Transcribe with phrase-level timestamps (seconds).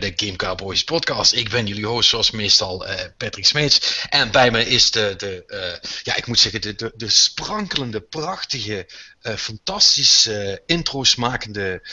[0.00, 1.32] de Game Cowboys podcast.
[1.32, 4.04] Ik ben jullie host zoals meestal uh, Patrick Smeets.
[4.08, 8.00] En bij me is de, de uh, ja ik moet zeggen, de, de, de sprankelende,
[8.00, 8.86] prachtige,
[9.22, 10.30] uh, fantastisch
[10.66, 11.88] intro's makende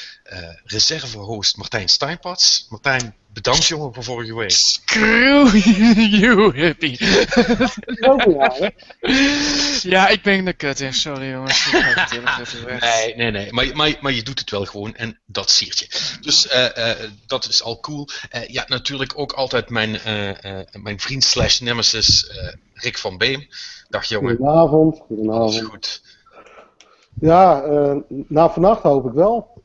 [0.63, 2.65] reservehost Martijn Steinpats.
[2.69, 4.51] Martijn, bedankt jongen voor vorige week.
[4.51, 5.55] Screw
[6.21, 6.97] you, hippie.
[9.91, 11.71] ja, ik ben de kut, sorry jongens.
[12.79, 16.17] nee, nee, nee, maar, maar, maar je doet het wel gewoon en dat siert je.
[16.21, 18.07] Dus uh, uh, dat is al cool.
[18.35, 19.99] Uh, ja, natuurlijk ook altijd mijn,
[20.71, 22.31] mijn vriend slash nemesis
[22.73, 23.47] Rick van Beem.
[23.89, 24.35] Dag jongen.
[24.35, 24.99] Goedenavond.
[24.99, 25.41] Goedenavond.
[25.41, 26.01] Alles goed.
[27.19, 27.63] Ja,
[28.27, 29.56] na vannacht hoop ik wel.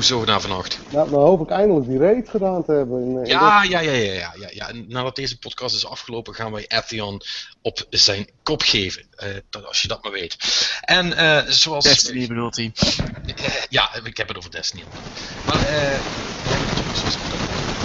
[0.00, 0.78] Hoezo na vannacht?
[0.90, 3.02] Nou, dan hoop ik eindelijk die raid gedaan te hebben.
[3.02, 4.70] In, in ja, ja, ja, ja, ja, ja, ja.
[4.88, 7.22] Nadat deze podcast is afgelopen, gaan wij Atheon
[7.62, 9.02] op zijn kop geven.
[9.18, 10.36] Uh, dat, als je dat maar weet.
[10.80, 11.84] En uh, zoals.
[11.84, 12.72] Destiny bedoelt hij.
[13.26, 14.84] Uh, ja, ik heb het over Destiny.
[15.46, 15.92] Maar eh.
[15.92, 15.98] Uh,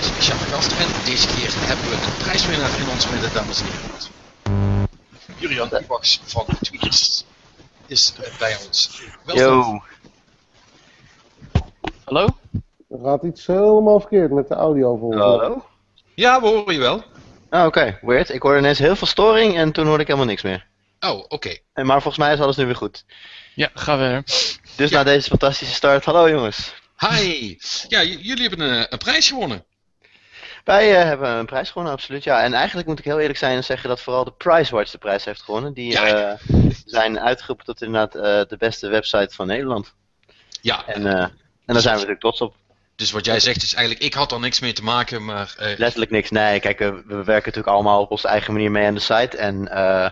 [0.02, 0.72] speciale gast.
[0.72, 3.84] En deze keer hebben we een prijswinnaar in ons midden, dames en heren.
[5.38, 5.70] Jurian
[6.26, 7.26] van Tweakers
[7.88, 9.02] is bij ons.
[9.26, 9.44] Welkom.
[9.44, 9.82] Yo.
[12.06, 12.28] Hallo?
[12.90, 15.66] Er gaat iets helemaal verkeerd met de audio volgens Hallo?
[16.16, 17.04] Ja, we horen je wel.
[17.50, 17.80] Ah, oké.
[17.80, 18.00] Okay.
[18.02, 18.30] Weird.
[18.30, 20.66] Ik hoorde ineens heel veel storing en toen hoorde ik helemaal niks meer.
[21.00, 21.34] Oh, oké.
[21.36, 21.62] Okay.
[21.74, 23.06] En Maar volgens mij is alles nu weer goed.
[23.56, 24.24] Ja, ga verder.
[24.76, 24.98] Dus ja.
[24.98, 26.74] na deze fantastische start, hallo jongens.
[26.98, 27.58] Hi!
[27.88, 29.66] Ja, jullie hebben een, een prijs gewonnen.
[30.64, 32.24] Wij uh, hebben een prijs gewonnen, absoluut.
[32.24, 34.98] Ja, en eigenlijk moet ik heel eerlijk zijn en zeggen dat vooral de Pricewatch de
[34.98, 35.74] prijs heeft gewonnen.
[35.74, 36.32] Die ja.
[36.32, 39.94] uh, zijn uitgeroepen tot inderdaad uh, de beste website van Nederland.
[40.62, 40.86] Ja.
[40.86, 41.32] En
[41.66, 42.56] en daar zijn we natuurlijk trots op.
[42.96, 45.56] Dus wat jij zegt is eigenlijk, ik had er niks mee te maken, maar...
[45.60, 45.78] Uh...
[45.78, 46.60] Letterlijk niks, nee.
[46.60, 49.38] Kijk, uh, we werken natuurlijk allemaal op onze eigen manier mee aan de site.
[49.38, 50.10] En uh,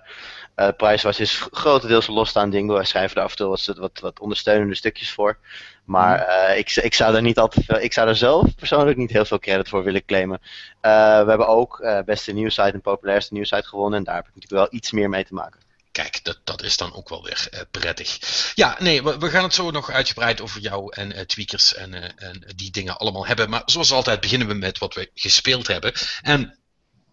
[0.56, 2.72] uh, Pricewatch is grotendeels een losstaand ding.
[2.72, 5.38] Wij schrijven er af en toe wat, wat, wat ondersteunende stukjes voor.
[5.84, 8.98] Maar uh, ik, ik zou daar niet al te veel, ik zou daar zelf persoonlijk
[8.98, 10.42] niet heel veel credit voor willen claimen.
[10.82, 10.88] We
[11.28, 14.00] hebben ook beste nieuwsite en populairste nieuwsite gewonnen.
[14.00, 15.60] En daar heb ik natuurlijk wel iets meer mee te maken.
[15.94, 18.20] Kijk, dat, dat is dan ook wel weer uh, prettig.
[18.56, 22.04] Ja, nee, we, gaan het zo nog uitgebreid over jou en uh, tweakers en, uh,
[22.16, 23.50] en die dingen allemaal hebben.
[23.50, 25.94] Maar zoals altijd beginnen we met wat we gespeeld hebben.
[26.22, 26.58] En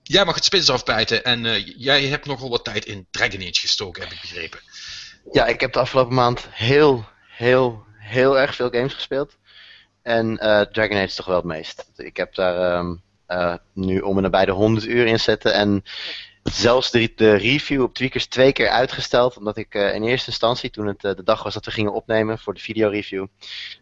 [0.03, 4.03] jij mag het spits afbijten en jij hebt nogal wat tijd in Dragon Age gestoken,
[4.03, 4.61] heb ik begrepen.
[5.33, 9.37] Ja, ik heb de afgelopen maand heel, heel, heel erg veel games gespeeld.
[10.03, 10.37] En
[10.73, 11.91] Dragon Age toch wel het meest.
[11.97, 13.03] Ik heb daar um,
[13.73, 15.85] nu om en nabij de 100 uur in zitten en
[16.43, 19.37] zelfs de, de, review op Tweakers twee keer uitgesteld.
[19.37, 21.93] Omdat ik uh, in eerste instantie, toen het uh, de dag was dat we gingen
[21.93, 23.27] opnemen voor de videoreview,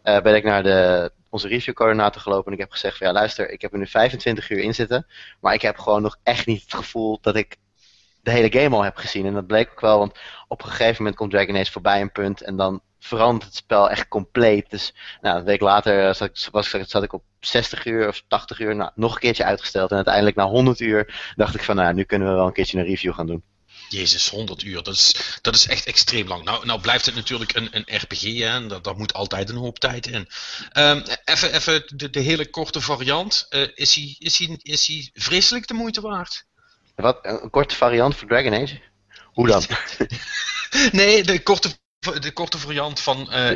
[0.03, 3.49] uh, ben ik naar de, onze reviewcoördinator gelopen en ik heb gezegd van ja luister,
[3.49, 5.07] ik heb er nu 25 uur in zitten.
[5.39, 7.57] Maar ik heb gewoon nog echt niet het gevoel dat ik
[8.21, 9.25] de hele game al heb gezien.
[9.25, 12.11] En dat bleek ook wel, want op een gegeven moment komt Dragon Age voorbij een
[12.11, 14.69] punt en dan verandert het spel echt compleet.
[14.69, 18.59] Dus nou, een week later zat ik, was, zat ik op 60 uur of 80
[18.59, 19.89] uur, nou, nog een keertje uitgesteld.
[19.89, 22.77] En uiteindelijk na 100 uur dacht ik van, nou, nu kunnen we wel een keertje
[22.77, 23.43] een review gaan doen.
[23.89, 26.43] Jezus, 100 uur, dat is, dat is echt extreem lang.
[26.43, 29.79] Nou, nou blijft het natuurlijk een, een RPG, hè, en daar, moet altijd een hoop
[29.79, 30.27] tijd in.
[30.73, 33.47] Um, even even de, de, hele korte variant.
[33.49, 36.45] Uh, is, hij, is, hij, is hij vreselijk de moeite waard?
[36.95, 38.81] Wat, een korte variant voor Dragon Age?
[39.23, 39.63] Hoe dan?
[40.91, 43.51] nee, de korte, de korte variant van uh,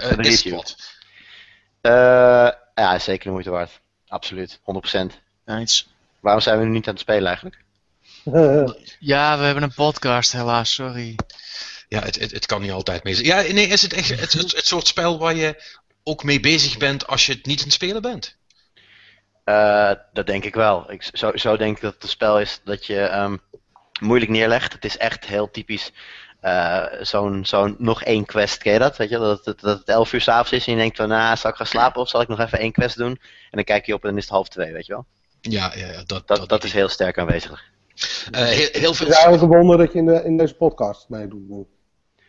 [2.76, 3.80] ja, zeker de moeite waard.
[4.08, 4.62] Absoluut, 100%.
[5.46, 5.84] Nice.
[6.20, 7.62] Waarom zijn we nu niet aan het spelen eigenlijk?
[9.00, 11.16] ja, we hebben een podcast helaas, sorry.
[11.88, 13.28] Ja, het, het, het kan niet altijd mee zijn.
[13.28, 15.64] Ja, nee, is het echt het, het, het, soort spel waar je
[16.04, 18.36] ook mee bezig bent als je het niet aan het spelen bent?
[19.45, 20.92] Uh, dat denk ik wel.
[20.92, 23.42] Ik, zo, zo denk ik dat het een spel is dat je um,
[24.00, 24.74] moeilijk neerlegt.
[24.74, 25.92] Het is echt heel typisch
[26.44, 28.98] uh, zo'n zo'n nog één quest, ken je dat?
[28.98, 31.38] Weet je, dat het, dat het elf uur s'avonds is en je denkt van, nou,
[31.38, 33.12] zal ik gaan slapen of zal ik nog even één quest doen?
[33.12, 33.18] En
[33.51, 35.06] dan kijk je op en dan is het half twee, weet je wel?
[35.42, 37.63] Ja, ja, ja dat, dat, dat, dat is heel sterk aanwezig.
[38.31, 39.07] Uh, heel, heel veel...
[39.07, 41.68] Het is eigenlijk een wonder dat je in, de, in deze podcast meedoet nu.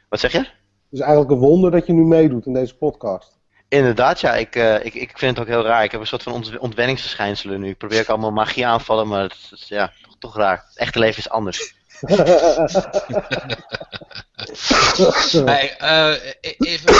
[0.08, 0.38] Wat zeg je?
[0.38, 0.48] Het
[0.90, 3.38] is eigenlijk een wonder dat je nu meedoet in deze podcast.
[3.68, 4.34] Inderdaad, ja.
[4.34, 5.84] Ik, uh, ik, ik vind het ook heel raar.
[5.84, 7.68] Ik heb een soort van ontwenningsverschijnselen nu.
[7.68, 10.64] Ik probeer ik allemaal magie aanvallen, maar het is ja, toch, toch raar.
[10.68, 11.74] Het echte leven is anders.
[15.44, 16.94] hey, uh, even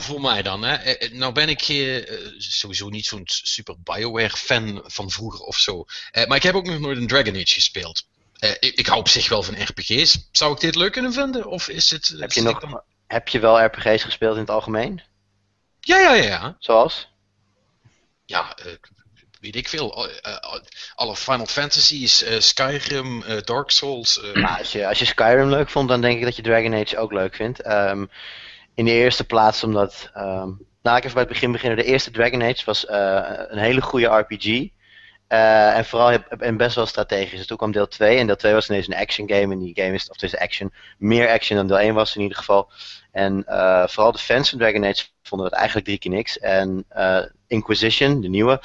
[0.00, 0.64] voor mij dan.
[0.64, 0.94] Hè.
[1.12, 2.04] Nou ben ik uh,
[2.38, 5.84] sowieso niet zo'n super Bioware fan van vroeger of zo.
[6.12, 8.06] Uh, maar ik heb ook nog nooit een Dragon Age gespeeld.
[8.60, 10.28] Ik, ik, hou op zich wel van RPG's.
[10.32, 11.46] Zou ik dit leuk kunnen vinden?
[11.46, 12.82] Of is het, heb, je nog, dan...
[13.06, 15.02] heb je wel RPG's gespeeld in het algemeen?
[15.80, 16.22] Ja, ja, ja.
[16.22, 16.56] ja.
[16.58, 17.08] Zoals?
[18.24, 18.56] Ja,
[19.40, 20.08] weet ik veel,
[20.94, 24.20] alle Final Fantasies, uh, Skyrim, Dark Souls.
[24.34, 26.98] Nou, als, je, als je Skyrim leuk vond, dan denk ik dat je Dragon Age
[26.98, 27.66] ook leuk vindt.
[27.66, 28.10] Um,
[28.74, 31.78] in de eerste plaats omdat um, laat ik even bij het begin beginnen.
[31.78, 34.68] De eerste Dragon Age was een hele goede RPG.
[35.28, 37.46] en vooral en best wel strategisch.
[37.46, 39.52] Toen kwam deel 2 en deel 2 was ineens een action game.
[39.52, 42.22] En die game is, of het is action, meer action dan deel 1 was in
[42.22, 42.70] ieder geval.
[43.12, 43.44] En
[43.88, 46.38] vooral de fans van Dragon Age vonden het eigenlijk drie keer niks.
[46.38, 46.86] En
[47.46, 48.60] Inquisition, de nieuwe,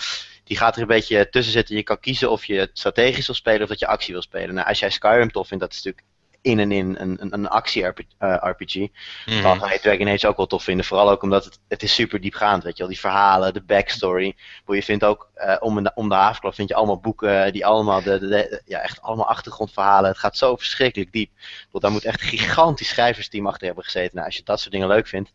[0.46, 1.76] die gaat er een beetje tussen zitten.
[1.76, 4.56] Je kan kiezen of je strategisch wil spelen of dat je actie wil spelen.
[4.56, 6.14] Nou, als jij Skyrim tof vindt, dat is natuurlijk
[6.46, 8.76] in en in een, een, een actie-RPG.
[8.76, 9.42] Mm.
[9.42, 10.86] Dan ga je Dragon Age ook wel tof vinden.
[10.86, 12.92] Vooral ook omdat het, het is super diepgaand, weet je wel.
[12.92, 14.36] Die verhalen, de backstory.
[14.66, 18.02] Je vindt ook, uh, om, de, om de havenklap vind je allemaal boeken die allemaal,
[18.04, 20.10] de, de, ja, echt allemaal achtergrondverhalen.
[20.10, 21.32] Het gaat zo verschrikkelijk diep.
[21.72, 24.16] Want daar moet echt een gigantisch schrijversteam achter hebben gezeten.
[24.16, 25.32] Nou, als je dat soort dingen leuk vindt,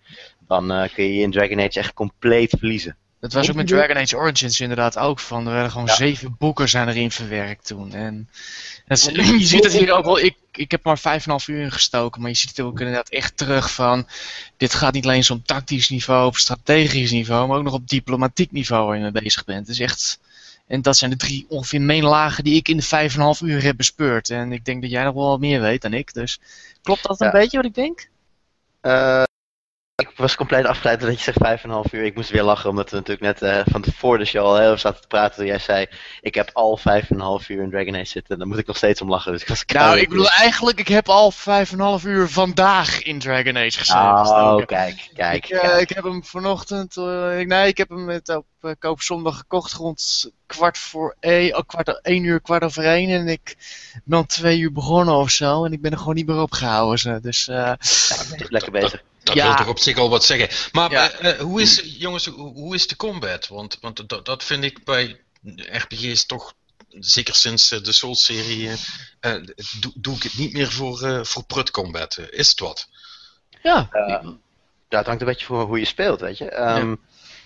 [0.46, 2.96] dan uh, kun je je in Dragon Age echt compleet verliezen.
[3.20, 5.46] Dat was ook met Dragon Age Origins inderdaad ook van.
[5.46, 7.92] Er werden gewoon zeven boeken zijn erin verwerkt toen.
[7.94, 8.28] En
[8.86, 9.04] is,
[9.38, 10.18] je ziet het hier ook wel.
[10.18, 12.20] Ik, ik heb maar vijf en half uur ingestoken.
[12.20, 14.06] Maar je ziet het ook inderdaad echt terug van.
[14.56, 17.48] Dit gaat niet alleen op tactisch niveau, op strategisch niveau.
[17.48, 19.66] Maar ook nog op diplomatiek niveau waar je mee bezig bent.
[19.66, 20.18] Het is echt.
[20.66, 23.40] En dat zijn de drie ongeveer main lagen die ik in de vijf en half
[23.40, 24.30] uur heb bespeurd.
[24.30, 26.14] En ik denk dat jij nog wel wat meer weet dan ik.
[26.14, 26.40] Dus
[26.82, 28.08] klopt dat een beetje wat ik denk?
[28.82, 29.22] Uh,
[30.00, 32.04] ik was compleet afgeleid dat je zegt 5,5 uur.
[32.04, 34.78] Ik moest weer lachen omdat we natuurlijk net uh, van voor de show al heel
[34.78, 35.36] zaten te praten.
[35.36, 35.86] Toen jij zei,
[36.20, 38.38] ik heb al 5,5 uur in Dragon Age zitten.
[38.38, 39.32] Dan moet ik nog steeds om lachen.
[39.32, 43.56] Dus ik was nou, ik bedoel eigenlijk, ik heb al 5,5 uur vandaag in Dragon
[43.56, 44.00] Age gezeten.
[44.00, 45.48] Oh, kijk, kijk.
[45.48, 49.36] Ik, uh, ik, heb hem vanochtend, uh, ik, nee, ik heb hem met, op koopzondag
[49.36, 53.10] gekocht rond kwart voor één, oh, kwart, één uur, kwart over één.
[53.10, 53.56] En ik
[54.04, 55.64] ben om twee uur begonnen of zo.
[55.64, 57.22] En ik ben er gewoon niet meer opgehouden.
[57.22, 57.78] Dus, ja,
[58.48, 59.02] lekker bezig.
[59.22, 59.46] Dat ja.
[59.46, 60.70] wil toch op zich al wat zeggen.
[60.72, 63.48] Maar uh, hoe is, jongens, hoe is de combat?
[63.48, 65.20] Want, want dat, dat vind ik bij
[65.54, 66.54] RPG's toch,
[66.88, 69.44] zeker sinds de Souls-serie, uh,
[69.80, 72.18] doe, doe, ik het niet meer voor, uh, voor prut combat.
[72.30, 72.88] is het wat?
[73.62, 73.88] Ja.
[74.88, 76.60] ja, het hangt een beetje voor hoe je speelt, weet je.
[76.60, 76.96] Um, ja.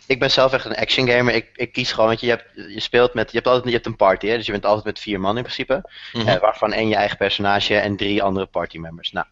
[0.06, 1.34] Ik ben zelf echt een action gamer.
[1.34, 3.86] Ik, ik kies gewoon, want je, hebt, je speelt met, je hebt altijd je hebt
[3.86, 4.36] een party, hè?
[4.36, 5.90] dus je bent altijd met vier man in principe.
[6.12, 6.38] Mm -hmm.
[6.38, 9.12] waarvan één je eigen personage en drie andere party members.
[9.12, 9.26] Nou,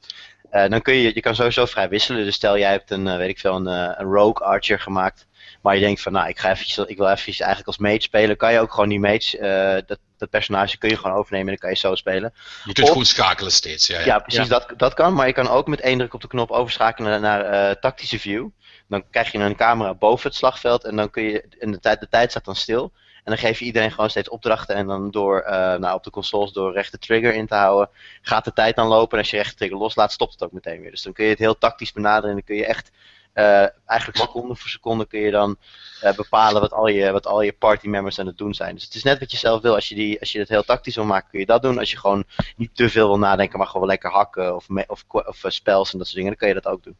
[0.53, 2.25] uh, dan kun je, je kan sowieso vrij wisselen.
[2.25, 5.27] Dus stel jij hebt een, uh, weet ik veel, een, uh, een rogue archer gemaakt.
[5.63, 8.37] Maar je denkt van, nou, ik, ga eventjes, ik wil eventjes eigenlijk als mage spelen.
[8.37, 11.69] Kan je ook gewoon die mage, dat, dat personage kun je gewoon overnemen en dan
[11.69, 12.35] kan je zo spelen.
[12.65, 13.99] Je kunt of, goed schakelen steeds, ja.
[13.99, 14.49] Ja, ja precies, ja.
[14.49, 15.15] Dat, dat kan.
[15.15, 18.49] Maar je kan ook met één druk op de knop overschakelen naar tactische view.
[18.89, 22.01] Dan krijg je een camera boven het slagveld en dan kun je, en de tijd,
[22.01, 22.93] de tijd staat dan stil.
[23.25, 24.77] En dan geef je iedereen gewoon steeds opdrachten.
[24.77, 27.91] En dan door uh, nou, op de consoles door rechte trigger in te houden,
[28.23, 29.13] gaat de tijd dan lopen.
[29.13, 30.91] En als je rechte trigger loslaat, stopt het ook meteen weer.
[30.91, 32.29] Dus dan kun je het heel tactisch benaderen.
[32.29, 32.91] En dan kun je echt,
[33.35, 35.57] uh, eigenlijk seconde voor seconde, kun je dan
[36.05, 38.75] uh, bepalen wat al, je, wat al je party members aan het doen zijn.
[38.75, 39.75] Dus het is net wat je zelf wil.
[39.75, 41.79] Als je, die, als je het heel tactisch wil maken, kun je dat doen.
[41.79, 42.25] Als je gewoon
[42.57, 46.07] niet te veel wil nadenken, maar gewoon lekker hakken of, of, of spells en dat
[46.07, 46.97] soort dingen, dan kun je dat ook doen.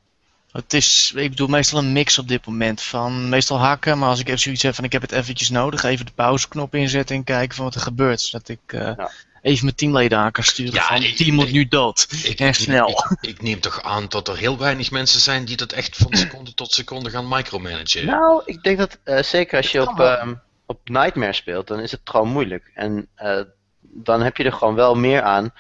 [0.53, 4.21] Het is, ik bedoel, meestal een mix op dit moment van meestal hakken, maar als
[4.21, 7.25] ik even zoiets heb van ik heb het eventjes nodig, even de pauzeknop inzetten en
[7.25, 8.21] kijken van wat er gebeurt.
[8.21, 9.11] Zodat ik uh, ja.
[9.43, 12.07] even mijn teamleden aan kan sturen ja, van team moet nu dood.
[12.23, 12.89] Ik, en snel.
[12.89, 16.15] Ik, ik, neem toch aan dat er heel weinig mensen zijn die dat echt van
[16.17, 18.07] seconde tot seconde gaan micromanagen.
[18.07, 21.91] Nou, ik denk dat uh, zeker als je op, um, op Nightmare speelt, dan is
[21.91, 22.71] het gewoon moeilijk.
[22.75, 23.41] En uh,
[23.81, 25.53] dan heb je er gewoon wel meer aan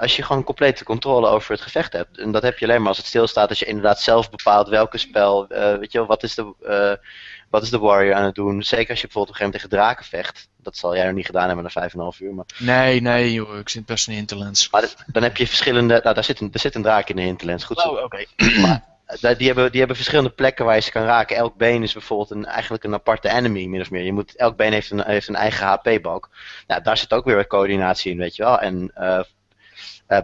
[0.00, 2.18] als je gewoon complete controle over het gevecht hebt.
[2.18, 4.98] En dat heb je alleen maar als het stilstaat, als je inderdaad zelf bepaalt welke
[4.98, 7.06] spel, uh, weet je wel, wat is, de, uh,
[7.50, 8.62] wat is de warrior aan het doen.
[8.62, 10.48] Zeker als je bijvoorbeeld op een gegeven moment tegen draken vecht.
[10.56, 12.34] Dat zal jij nog niet gedaan hebben na 5,5 uur.
[12.34, 12.44] Maar...
[12.58, 14.70] Nee, nee joh, ik zit best in Hinterlands.
[14.70, 17.22] Maar dan heb je verschillende, nou daar zit een, daar zit een draak in de
[17.22, 17.88] Hinterlands, goed zo.
[17.88, 18.24] Oh, oké.
[18.36, 19.36] Okay.
[19.36, 21.36] die hebben, die hebben verschillende plekken waar je ze kan raken.
[21.36, 24.04] Elk been is bijvoorbeeld een, eigenlijk een aparte enemy, min of meer.
[24.04, 26.28] Je moet, elk been heeft een, heeft een eigen HP-balk.
[26.66, 28.58] Nou, daar zit ook weer coördinatie in, weet je wel.
[28.58, 29.20] En uh,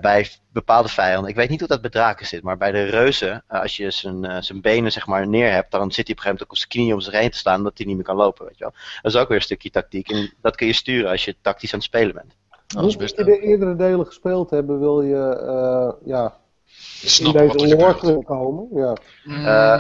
[0.01, 1.31] bij bepaalde vijanden.
[1.31, 3.91] Ik weet niet hoe dat bij draken zit, maar bij de reuzen, uh, als je
[3.91, 6.43] zijn, uh, zijn benen zeg maar neer hebt, dan zit hij op een gegeven moment
[6.43, 8.47] ook op zijn knieën om zich heen te staan, dat hij niet meer kan lopen,
[8.47, 8.73] weet je wel.
[9.03, 11.73] Dat is ook weer een stukje tactiek en dat kun je sturen als je tactisch
[11.73, 12.35] aan het spelen bent.
[12.77, 16.37] Als je de eerdere delen gespeeld hebben, wil je ja,
[17.05, 18.69] Snap in deze lore komen.
[18.75, 18.97] Ja.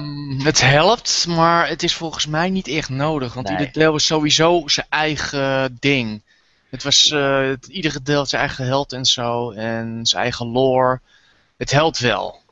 [0.00, 3.58] Mm, het helpt, maar het is volgens mij niet echt nodig, want nee.
[3.58, 6.22] ieder deel is sowieso zijn eigen ding.
[6.70, 9.50] Het was uh, het, ieder gedeelte zijn eigen held en zo.
[9.50, 11.00] En zijn eigen lore.
[11.56, 12.44] Het helpt wel.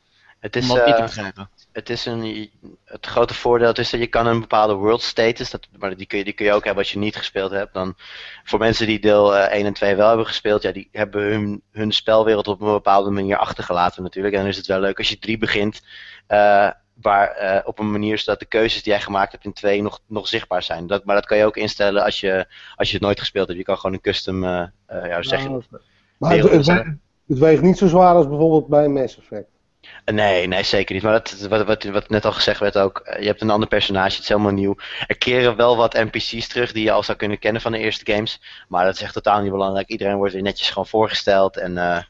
[0.44, 1.50] Het is, om dat te begrijpen.
[1.72, 2.50] Het, is een,
[2.84, 6.18] het grote voordeel is dat je kan een bepaalde world status, dat, maar die kun,
[6.18, 7.74] je, die kun je ook hebben als je niet gespeeld hebt.
[7.74, 7.96] Dan,
[8.44, 11.62] voor mensen die deel uh, 1 en 2 wel hebben gespeeld, ja, die hebben hun,
[11.72, 14.34] hun spelwereld op een bepaalde manier achtergelaten natuurlijk.
[14.34, 15.82] En dan is het wel leuk als je 3 begint,
[16.28, 19.82] uh, waar uh, op een manier zodat de keuzes die jij gemaakt hebt in 2
[19.82, 20.86] nog, nog zichtbaar zijn.
[20.86, 22.46] Dat, maar dat kan je ook instellen als je,
[22.76, 23.58] als je het nooit gespeeld hebt.
[23.58, 25.62] Je kan gewoon een custom, uh, uh, ja, zeg je,
[26.18, 29.48] maar het, weegt niet zo zwaar als bijvoorbeeld bij Mass Effect.
[30.04, 31.04] Nee, nee, zeker niet.
[31.04, 33.68] Maar dat, wat, wat, wat net al gezegd werd ook, eh, je hebt een ander
[33.68, 34.76] personage, het is helemaal nieuw.
[35.06, 38.12] Er keren wel wat NPC's terug die je al zou kunnen kennen van de eerste
[38.12, 38.40] games.
[38.68, 39.88] Maar dat is echt totaal niet belangrijk.
[39.88, 42.02] Iedereen wordt weer netjes gewoon voorgesteld en uh,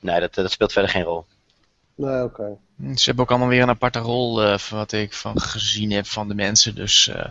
[0.00, 1.24] nee, dat, dat speelt verder geen rol.
[2.00, 2.56] Nee, oké.
[2.94, 6.28] Ze hebben ook allemaal weer een aparte rol, uh, wat ik van gezien heb van
[6.28, 6.74] de mensen.
[6.74, 7.24] Dus uh,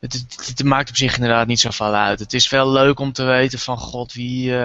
[0.00, 2.20] het, het, maakt op zich inderdaad niet zoveel uit.
[2.20, 4.56] Het is wel leuk om te weten van god, wie, uh,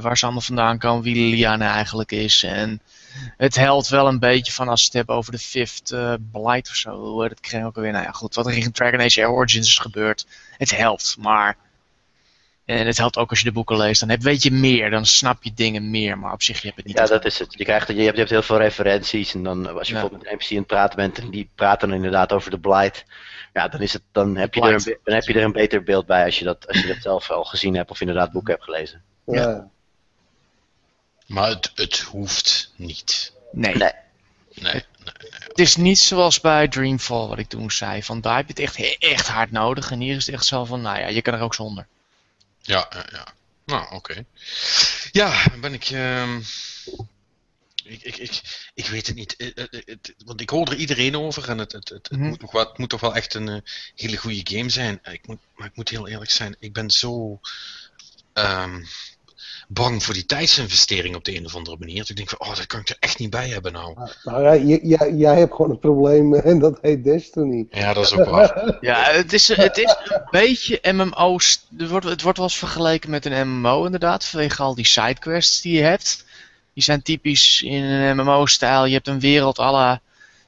[0.00, 2.42] waar ze allemaal vandaan komen, wie Liliana eigenlijk is.
[2.42, 2.80] En
[3.36, 5.94] het helpt wel een beetje van als je het hebt over de Fifth
[6.32, 7.28] Blight of zo.
[7.28, 7.92] Dat kreeg ik ook alweer.
[7.92, 10.26] Nou ja, goed, wat er in Dragon Age Origins is gebeurd.
[10.56, 11.56] Het helpt, maar.
[12.64, 14.00] En het helpt ook als je de boeken leest.
[14.00, 16.18] Dan heb, weet je meer, dan snap je dingen meer.
[16.18, 16.98] Maar op zich je hebt het niet.
[16.98, 17.54] Ja, dat is het.
[17.58, 19.34] Je, krijgt, je, hebt, je hebt heel veel referenties.
[19.34, 20.00] En dan als je ja.
[20.00, 21.18] bijvoorbeeld met een NPC aan het praten bent.
[21.18, 23.04] En die praten dan inderdaad over de Blight.
[23.52, 25.82] Ja, dan, is het, dan, heb je er een, dan heb je er een beter
[25.82, 27.90] beeld bij als je, dat, als je dat zelf al gezien hebt.
[27.90, 29.02] Of inderdaad boeken hebt gelezen.
[29.26, 29.40] Ja.
[29.40, 29.68] ja.
[31.26, 33.32] Maar het, het hoeft niet.
[33.52, 33.74] Nee.
[33.74, 33.92] Nee.
[34.54, 35.14] Nee, nee, nee.
[35.48, 38.02] Het is niet zoals bij Dreamfall, wat ik toen zei.
[38.02, 39.90] Van daar heb je het echt, echt hard nodig.
[39.90, 41.86] En hier is het echt zo van, nou ja, je kan er ook zonder.
[42.64, 43.26] Ja, ja, ja.
[43.64, 43.94] Nou, oké.
[43.94, 44.26] Okay.
[45.12, 45.90] Ja, ben ik.
[45.90, 46.36] Uh,
[47.84, 48.40] ik, ik, ik,
[48.74, 49.34] ik weet het niet.
[49.36, 52.28] Het, het, het, want ik hoor er iedereen over en het, het, het, mm -hmm.
[52.28, 53.58] moet, toch wel, moet toch wel echt een uh,
[53.94, 55.00] hele goede game zijn.
[55.02, 57.40] Ik moet, maar ik moet heel eerlijk zijn, ik ben zo.
[58.32, 58.86] Um,
[59.68, 61.98] bang voor die tijdsinvestering op de een of andere manier.
[61.98, 63.96] Dus ik denk van, oh, dat kan ik er echt niet bij hebben nou.
[64.22, 67.66] Nou ja, jij, jij hebt gewoon een probleem en dat heet Destiny.
[67.70, 68.76] Ja, dat is ook waar.
[68.80, 71.66] ja, het is, het is een beetje MMO's.
[71.76, 75.60] Het wordt, het wordt wel eens vergeleken met een MMO inderdaad, vanwege al die sidequests
[75.60, 76.24] die je hebt.
[76.74, 78.84] Die zijn typisch in een MMO-stijl.
[78.84, 80.00] Je hebt een wereld alle.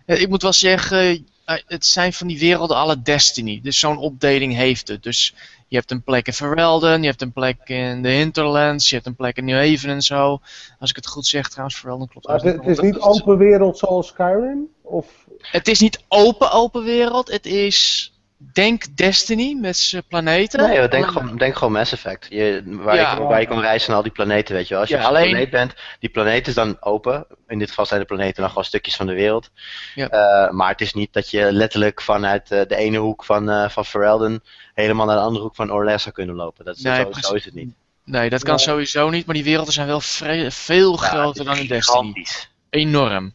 [0.06, 3.60] Ik moet wel zeggen, het zijn van die werelden alle Destiny.
[3.62, 5.02] Dus zo'n opdeling heeft het.
[5.02, 5.34] Dus
[5.68, 9.06] je hebt een plek in Ferelden, je hebt een plek in de Hinterlands, je hebt
[9.06, 10.40] een plek in New Haven en zo.
[10.78, 12.26] Als ik het goed zeg trouwens, Ferelden klopt.
[12.26, 14.68] Maar het, het is niet open wereld zoals Skyrim?
[14.82, 15.06] Of?
[15.38, 20.60] Het is niet open open wereld, het is denk Destiny met zijn planeten.
[20.60, 22.26] Nee, joh, denk, gewoon, denk gewoon Mass Effect.
[22.28, 23.14] Je, waar, ja.
[23.14, 24.80] je, waar je kan reizen naar al die planeten, weet je wel.
[24.80, 25.30] Als je ja, op een alleen...
[25.30, 27.26] planeet bent, die planeet is dan open.
[27.46, 29.50] In dit geval zijn de planeten nog gewoon stukjes van de wereld.
[29.94, 30.12] Ja.
[30.12, 33.68] Uh, maar het is niet dat je letterlijk vanuit uh, de ene hoek van, uh,
[33.68, 34.42] van Ferelden
[34.74, 36.64] helemaal naar de andere hoek van Orles zou kunnen lopen.
[36.64, 37.74] Dat, nee, zo, zo, is het niet.
[38.04, 38.58] Nee, dat kan ja.
[38.58, 40.00] sowieso niet, maar die werelden zijn wel
[40.50, 42.26] veel groter dan in Destiny.
[42.70, 43.34] Enorm.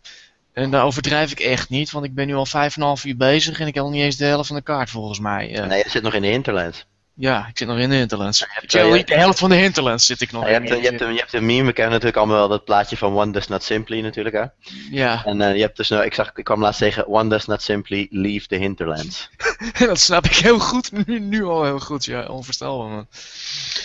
[0.54, 3.68] En daar overdrijf ik echt niet, want ik ben nu al 5,5 uur bezig en
[3.68, 5.60] ik heb nog niet eens de helft van de kaart volgens mij.
[5.60, 6.86] Uh, nee, je zit nog in de Hinterlands.
[7.14, 8.46] Ja, ik zit nog in de Hinterlands.
[8.68, 10.64] De helft van de Hinterlands zit ik nog ja, in.
[10.64, 12.48] Je hebt, een, je, hebt een, je hebt een meme, we kennen natuurlijk allemaal wel
[12.48, 14.46] dat plaatje van One Does Not Simply natuurlijk hè.
[14.92, 15.26] Ja.
[15.26, 17.62] En uh, je hebt dus nou, ik zag, ik kwam laatst zeggen, One Does Not
[17.62, 19.30] Simply Leave the Hinterlands.
[19.80, 23.08] dat snap ik heel goed, nu, nu al heel goed, ja, onvoorstelbaar man.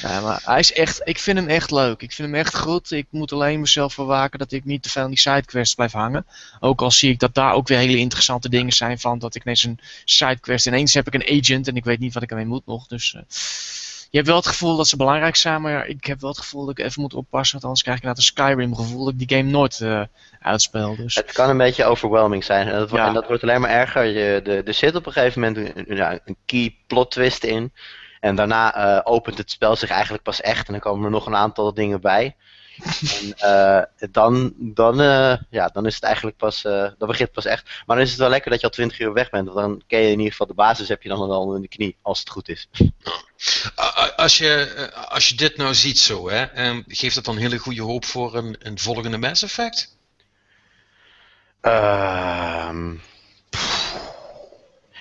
[0.01, 2.03] Ja, maar hij is echt, ik vind hem echt leuk.
[2.03, 2.91] Ik vind hem echt goed.
[2.91, 6.27] Ik moet alleen mezelf verwaken dat ik niet te veel aan die sidequests blijf hangen.
[6.61, 9.43] Ook al zie ik dat daar ook weer hele interessante dingen zijn van dat ik
[9.43, 12.47] ineens een sidequest, ineens heb ik een agent en ik weet niet wat ik ermee
[12.47, 13.16] moet nog, dus...
[14.11, 16.67] Je hebt wel het gevoel dat ze belangrijk zijn, maar ik heb wel het gevoel
[16.67, 19.39] dat ik even moet oppassen, want anders krijg ik een Skyrim gevoel dat ik die
[19.39, 20.03] game nooit uh,
[20.41, 20.97] uitspeel.
[20.97, 21.15] Dus.
[21.15, 23.09] Het kan een beetje overwhelming zijn en dat, wordt, ja.
[23.09, 24.05] en dat wordt alleen maar erger.
[24.05, 27.73] Je, de, er zit op een gegeven moment een, een, een key plot twist in
[28.21, 31.27] en daarna uh, opent het spel zich eigenlijk pas echt en dan komen er nog
[31.27, 32.37] een aantal dingen bij.
[32.85, 37.33] En uh, dan, dan, uh, ja, dan is het eigenlijk pas, uh, dan begint het
[37.33, 37.65] pas echt.
[37.87, 39.83] Maar dan is het wel lekker dat je al 20 uur weg bent, want dan
[39.87, 42.19] ken je in ieder geval de basis heb je dan al in de knie, als
[42.19, 42.69] het goed is.
[44.17, 47.83] Als je, als je dit nou ziet zo, hè, um, geeft dat dan hele goede
[47.83, 49.97] hoop voor een, een volgende Mass Effect?
[51.63, 52.71] Uh,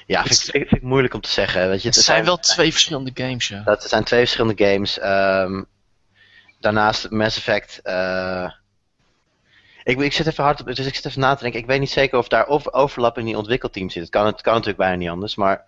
[0.05, 1.69] ja, vind, ik moeilijk om te zeggen.
[1.69, 3.61] Weet je, het, het zijn, zijn wel twee verschillende games, ja.
[3.63, 4.99] Dat zijn twee verschillende games.
[5.01, 5.67] Um,
[6.65, 7.79] daarnaast Mass Effect.
[7.83, 8.51] Uh,
[9.83, 11.59] ik, ik zit even hard op, dus ik zit even na te denken.
[11.59, 14.01] Ik weet niet zeker of daar over, overlap in die ontwikkelteams zit.
[14.01, 15.65] Het kan, het natuurlijk bijna niet anders, maar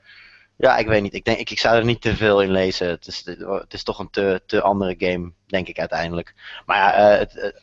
[0.56, 1.13] ja, ik weet niet.
[1.13, 2.88] Ik, denk, ik, ik zou er niet te veel in lezen.
[2.88, 6.34] Het is, het is toch een te, te andere game, denk ik uiteindelijk.
[6.66, 7.62] Maar ja, uh, het, het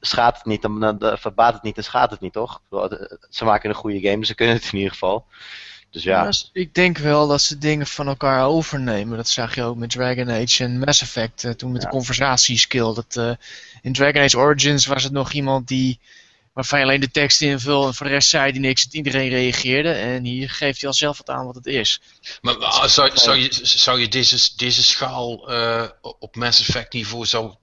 [0.00, 2.62] schaadt het niet, dan, verbaat het niet, dan schaadt het niet, toch?
[3.30, 5.26] Ze maken een goede game, ze kunnen het in ieder geval.
[5.96, 6.24] Dus ja.
[6.24, 6.32] ja.
[6.52, 9.16] Ik denk wel dat ze dingen van elkaar overnemen.
[9.16, 11.42] Dat zag je ook met Dragon Age en Mass Effect.
[11.42, 11.88] Uh, toen met ja.
[11.88, 12.94] de conversatieskill.
[12.94, 13.30] Dat, uh,
[13.82, 15.98] in Dragon Age Origins was het nog iemand die.
[16.52, 18.84] waarvan je alleen de tekst invul en voor de rest zei hij niks.
[18.84, 19.92] Dat iedereen reageerde.
[19.92, 22.00] En hier geeft hij al zelf wat aan wat het is.
[22.40, 27.26] Maar, maar zou, zou, je, zou je deze, deze schaal uh, op Mass Effect niveau.
[27.26, 27.54] Zou,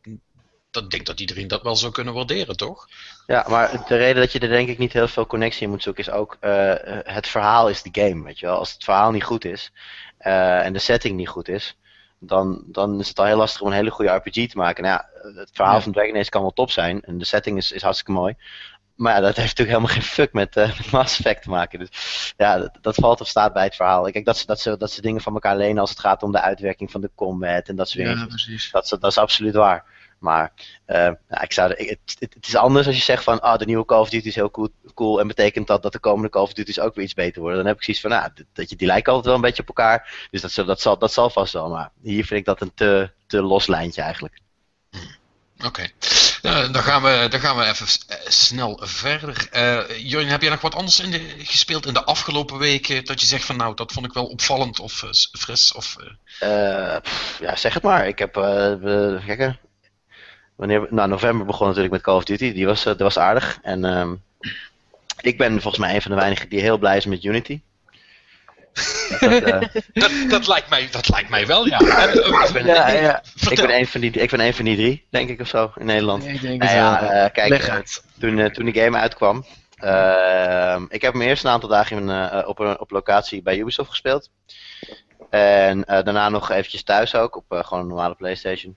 [0.72, 2.88] dat denk dat iedereen dat wel zou kunnen waarderen, toch?
[3.28, 5.84] Ja, maar de reden dat je er denk ik niet heel veel connectie in moet
[5.84, 8.58] zoeken is ook uh, het verhaal is de game, weet je wel.
[8.58, 9.72] Als het verhaal niet goed is
[10.20, 11.78] uh, en de setting niet goed is,
[12.20, 14.84] dan, dan is het al heel lastig om een hele goede RPG te maken.
[14.84, 15.82] Nou ja, het verhaal ja.
[15.82, 18.36] van Dragon Age kan wel top zijn en de setting is, is hartstikke mooi.
[18.96, 21.80] maar ja, dat heeft natuurlijk helemaal geen fuck met, uh, Mass Effect te maken.
[21.80, 24.12] Dus ja, dat, dat, valt of staat bij het verhaal.
[24.12, 26.32] Kijk, dat ze, dat, ze, dat ze dingen van elkaar lenen als het gaat om
[26.32, 28.20] de uitwerking van de combat en dat soort dingen.
[28.20, 28.72] Ja, precies.
[28.72, 29.86] Dat, dat is absoluut waar.
[30.24, 30.52] Maar
[30.88, 31.12] uh,
[31.42, 34.00] ik zou, het, het, het, is anders als je zegt van ah, de nieuwe Call
[34.00, 36.80] of Duty is heel cool, cool en betekent dat dat de komende Call of Duty's
[36.80, 37.58] ook weer iets beter worden.
[37.58, 39.68] Dan heb ik zoiets van, nou, dat, je, die lijken altijd wel een beetje op
[39.68, 40.28] elkaar.
[40.32, 41.70] Dus dat, dat, zal, dat zal vast wel.
[41.70, 44.40] Maar hier vind ik dat een te, te los lijntje eigenlijk.
[45.66, 45.88] Oké.
[46.42, 49.48] Nou, dan, gaan we, dan gaan we even eh, snel verder.
[49.54, 53.06] Uh, heb jij nog wat anders in de, gespeeld in de afgelopen weken?
[53.06, 55.74] Dat je zegt van nou, dat vond ik wel opvallend of uh, fris?
[55.74, 55.96] Of,
[57.40, 58.08] ja, zeg het maar.
[58.08, 59.26] Ik heb, uh,
[60.56, 62.54] wanneer, nou, november begon natuurlijk met Call of Duty.
[62.54, 63.60] Die was, dat was aardig.
[63.62, 64.22] En um,
[65.22, 67.62] ik ben volgens mij een van de weinigen die heel blij is met Unity.
[69.20, 69.62] Dat, uh...
[69.94, 71.80] dat, dat, lijkt mij, dat lijkt mij wel, ja.
[71.80, 73.24] ik, ben, ja, ja.
[73.50, 75.72] ik, ben een van die, ik ben een van die drie, denk ik of zo,
[75.76, 76.24] in Nederland.
[76.24, 77.84] Nee, ik denk nou, ja, uh, kijk,
[78.20, 79.46] toen, uh, toen die game uitkwam,
[79.76, 83.90] ehm, ik heb hem eerst een aantal dagen in, op, een, op locatie bij Ubisoft
[83.90, 84.30] gespeeld.
[85.30, 88.76] En daarna nog eventjes thuis ook, op gewoon een normale Playstation.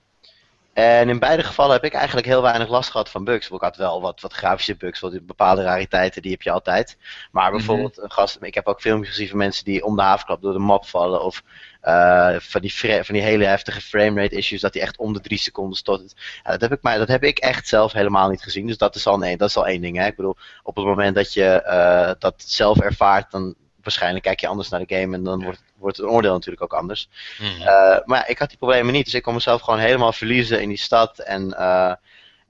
[0.77, 3.49] En in beide gevallen heb ik eigenlijk heel weinig last gehad van bugs.
[3.49, 6.97] Ik had wel wat, wat grafische bugs, wat bepaalde rariteiten, die heb je altijd.
[7.31, 7.57] Maar mhm.
[7.57, 10.53] bijvoorbeeld, een gast, ik heb ook filmpjes gezien van mensen die om de havenklap door
[10.53, 11.23] de map vallen.
[11.23, 11.43] Of
[11.83, 15.37] uh, van, die van die hele heftige framerate issues, dat die echt om de drie
[15.37, 16.15] seconden stottert.
[16.43, 18.67] Ja, dat, heb ik, maar dat heb ik echt zelf helemaal niet gezien.
[18.67, 19.97] Dus dat is al, nee, dat is al één ding.
[19.97, 20.05] Hè.
[20.05, 24.47] Ik bedoel, op het moment dat je uh, dat zelf ervaart, dan waarschijnlijk kijk je
[24.47, 27.09] anders naar de game en dan wordt, wordt het oordeel natuurlijk ook anders.
[27.39, 27.61] Mm.
[27.61, 30.69] Uh, maar ik had die problemen niet, dus ik kon mezelf gewoon helemaal verliezen in
[30.69, 31.19] die stad.
[31.19, 31.93] En, uh,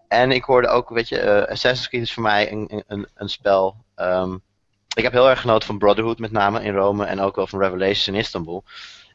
[0.08, 3.30] en ik hoorde ook, weet je, uh, Assassin's Creed is voor mij een, een, een
[3.30, 3.76] spel.
[3.96, 4.42] Um,
[4.96, 7.60] ik heb heel erg genoten van Brotherhood met name in Rome en ook wel van
[7.60, 8.64] Revelations in Istanbul.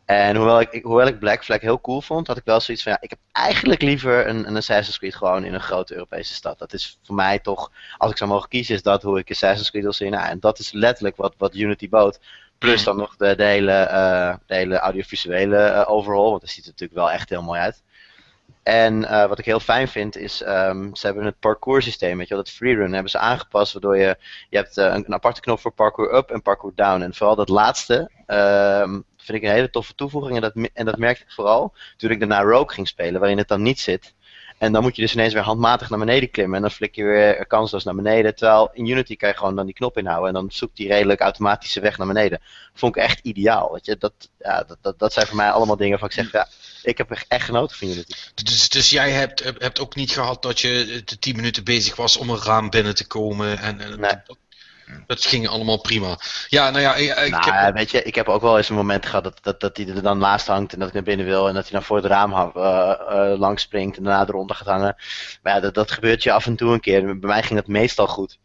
[0.04, 2.92] En hoewel ik, hoewel ik Black Flag heel cool vond, had ik wel zoiets van,
[2.92, 6.58] ja, ik heb eigenlijk liever een, een Assassin's Creed gewoon in een grote Europese stad.
[6.58, 9.70] Dat is voor mij toch, als ik zou mogen kiezen, is dat hoe ik Assassin's
[9.70, 10.10] Creed wil zien.
[10.10, 12.20] Nou, en dat is letterlijk wat, wat Unity bood.
[12.62, 16.64] Plus dan nog de, de hele, uh, de hele audiovisuele uh, overhaul, want dat ziet
[16.64, 17.82] er natuurlijk wel echt heel mooi uit.
[18.62, 22.28] En uh, wat ik heel fijn vind is, um, ze hebben het parkour systeem, weet
[22.28, 24.16] je wel, dat freerun hebben ze aangepast, waardoor je,
[24.50, 27.02] je hebt een, een, aparte knop voor parkour up en parkour down.
[27.02, 30.34] En vooral dat laatste, um, vind ik een hele toffe toevoeging.
[30.34, 33.48] En dat, en dat merkte ik vooral toen ik daarna Rogue ging spelen, waarin het
[33.48, 34.14] dan niet zit.
[34.62, 36.56] En dan moet je dus ineens weer handmatig naar beneden klimmen.
[36.56, 38.34] En dan flik je weer kansloos naar beneden.
[38.34, 40.28] Terwijl in Unity kan je gewoon dan die knop inhouden.
[40.28, 42.40] En dan zoekt die redelijk automatische weg naar beneden.
[42.74, 43.72] Vond ik echt ideaal.
[43.72, 43.96] Weet je?
[43.98, 46.48] Dat, ja, dat, dat, dat zijn voor mij allemaal dingen van ik zeg, ja,
[46.82, 48.12] ik heb echt genoten van Unity.
[48.34, 52.16] Dus, dus jij hebt, hebt ook niet gehad dat je de 10 minuten bezig was
[52.16, 53.58] om een raam binnen te komen.
[53.58, 54.10] En, en nee.
[54.26, 54.36] Dat
[55.06, 56.18] ging allemaal prima.
[56.48, 57.74] Ja, nou ja, ik, nou, heb...
[57.74, 60.02] weet je, ik heb ook wel eens een moment gehad dat, dat, dat hij er
[60.02, 62.06] dan naast hangt en dat ik naar binnen wil en dat hij dan voor het
[62.06, 64.96] raam uh, uh, langs springt en daarna eronder gaat hangen.
[65.42, 67.04] Maar ja, dat, dat gebeurt je af en toe een keer.
[67.18, 68.38] Bij mij ging dat meestal goed.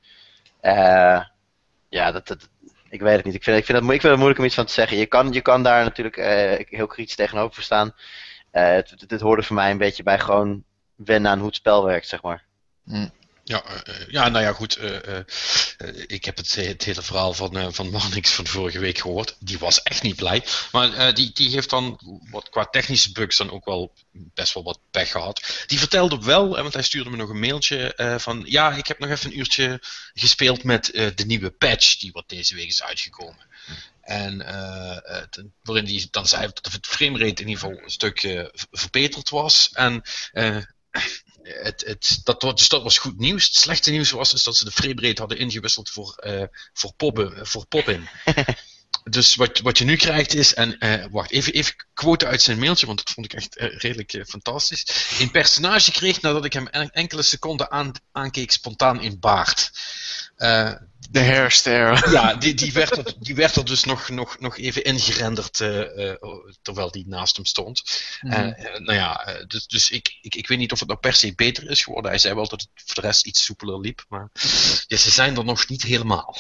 [0.61, 1.21] Uh,
[1.89, 2.49] ja, dat, dat,
[2.89, 3.35] ik weet het niet.
[3.35, 4.97] Ik vind, ik, vind het, ik vind het moeilijk om iets van te zeggen.
[4.97, 6.15] Je kan, je kan daar natuurlijk
[6.69, 7.95] heel kritisch tegenover staan.
[8.51, 10.63] het hoorde voor mij een beetje bij gewoon
[10.95, 12.45] wennen aan hoe het spel werkt, zeg maar.
[12.85, 13.07] Hm.
[13.47, 14.77] Ja, uh, ja, nou ja, goed.
[14.77, 15.19] Uh,
[16.07, 19.35] ik heb het, het, hele verhaal van, van Marnix van vorige week gehoord.
[19.39, 20.43] Die was echt niet blij.
[20.71, 24.79] Maar die, die heeft dan wat, qua technische bugs dan ook wel best wel wat
[24.91, 25.63] pech gehad.
[25.65, 28.43] Die vertelde wel, want hij stuurde me nog een mailtje van...
[28.45, 29.81] Ja, ik heb nog even een uurtje
[30.13, 33.45] gespeeld met de nieuwe patch die wat deze week is uitgekomen.
[34.01, 34.37] En
[35.61, 39.69] waarin hij dan zei dat het framerate in ieder geval een stuk verbeterd was.
[39.73, 40.03] En
[41.47, 43.45] het, het, dat, dus dat was goed nieuws.
[43.45, 47.47] Het slechte nieuws was is dat ze de framerate hadden ingewisseld voor, uh, voor, poppen,
[47.47, 48.07] voor pop-in.
[49.03, 52.59] dus wat, wat je nu krijgt is, en uh, wacht, even, even quote uit zijn
[52.59, 54.85] mailtje, want dat vond ik echt uh, redelijk fantastisch.
[55.19, 59.71] Een personage kreeg nadat ik hem enkele seconden aan, aankeek spontaan in baard.
[61.09, 62.09] De hairstare.
[62.17, 65.77] Ja, die, die, werd er, die werd er dus nog, nog, nog even ingerenderd uh,
[65.77, 66.13] uh,
[66.61, 67.83] terwijl die naast hem stond.
[68.21, 68.55] Mm -hmm.
[68.59, 71.35] uh, nou ja, dus, dus ik, ik, ik weet niet of het nou per se
[71.35, 72.11] beter is geworden.
[72.11, 74.29] Hij zei wel dat het voor de rest iets soepeler liep, maar
[74.87, 76.37] ja, ze zijn er nog niet helemaal.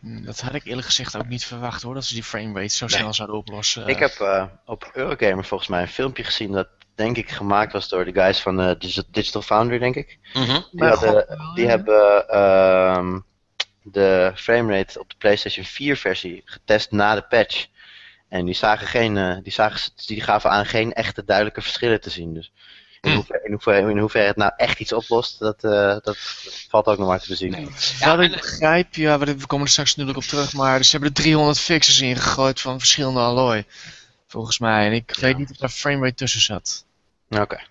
[0.00, 2.88] Hmm, dat had ik eerlijk gezegd ook niet verwacht hoor, dat ze die framerate zo
[2.88, 3.86] snel zouden oplossen.
[3.86, 8.04] Ik heb op Eurogamer volgens mij een filmpje gezien dat denk ik gemaakt was door
[8.04, 8.76] de guys van
[9.10, 10.18] Digital Foundry, denk ik.
[10.32, 10.66] Mm -hmm.
[10.70, 13.18] Die, hadden, die hebben ehm,
[13.82, 17.66] de framerate op de PlayStation 4 versie getest na de patch.
[18.28, 22.10] En die, zagen geen, uh, die, zagen, die gaven aan geen echte duidelijke verschillen te
[22.10, 22.34] zien.
[22.34, 22.52] Dus
[23.00, 23.16] in, mm.
[23.16, 26.16] hoeverre, in, hoeverre, in hoeverre het nou echt iets oplost, dat, uh, dat
[26.68, 27.50] valt ook nog maar te bezien.
[27.50, 27.68] Nee.
[27.98, 31.08] Ja, wat ik begrijp, ja, we komen er straks natuurlijk op terug, maar ze hebben
[31.08, 33.66] er 300 fixes ingegooid van verschillende alloy.
[34.26, 34.86] Volgens mij.
[34.86, 35.20] En ik ja.
[35.20, 36.84] weet niet of daar framerate tussen zat.
[37.28, 37.40] Oké.
[37.40, 37.66] Okay.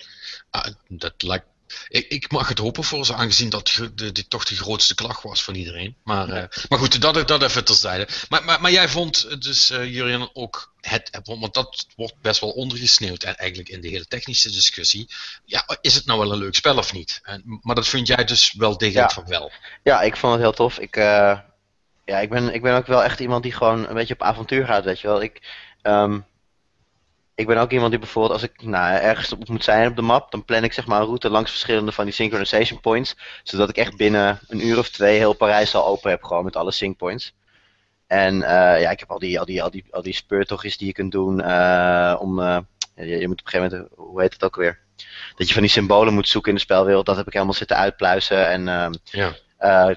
[0.50, 1.46] Ah, dat lijkt
[1.88, 5.44] ik, ik, mag het hopen voor ze, aangezien dat dit toch de grootste klacht was
[5.44, 5.96] van iedereen.
[6.04, 8.08] Maar, uh, maar goed, dat, dat even terzijde.
[8.30, 12.50] Maar, maar, maar jij vond dus, uh, Jurien, ook het, want dat wordt best wel
[12.50, 15.08] ondergesneeuwd eigenlijk in de hele technische discussie.
[15.46, 17.20] Ja, is het nou wel een leuk spel of niet?
[17.24, 19.52] En, maar dat vind jij dus wel degelijk van wel.
[19.84, 20.80] Ja, ik vond het heel tof.
[20.80, 21.40] Ik, uh,
[22.06, 24.66] ja, ik, ben, ik ben ook wel echt iemand die gewoon een beetje op avontuur
[24.66, 25.22] gaat, weet je wel.
[25.22, 25.42] Ik,
[25.84, 26.26] um,
[27.42, 30.02] ik ben ook iemand die bijvoorbeeld, als ik nou, ergens op moet zijn op de
[30.02, 33.16] map, dan plan ik zeg maar een route langs verschillende van die synchronization points.
[33.44, 36.56] Zodat ik echt binnen een uur of twee heel Parijs al open heb, gewoon met
[36.56, 37.34] alle sync points.
[38.08, 38.42] En uh,
[38.82, 41.12] ja, ik heb al die, al die, al die, al die speurtochtjes die je kunt
[41.12, 42.58] doen uh, om, uh,
[42.96, 44.80] je, je, moet op een gegeven moment, hoe heet het ook weer?
[45.36, 47.78] Dat je van die symbolen moet zoeken in de spelwereld, dat heb ik helemaal zitten
[47.78, 48.48] uitpluizen.
[48.48, 48.64] En
[49.04, 49.36] ja.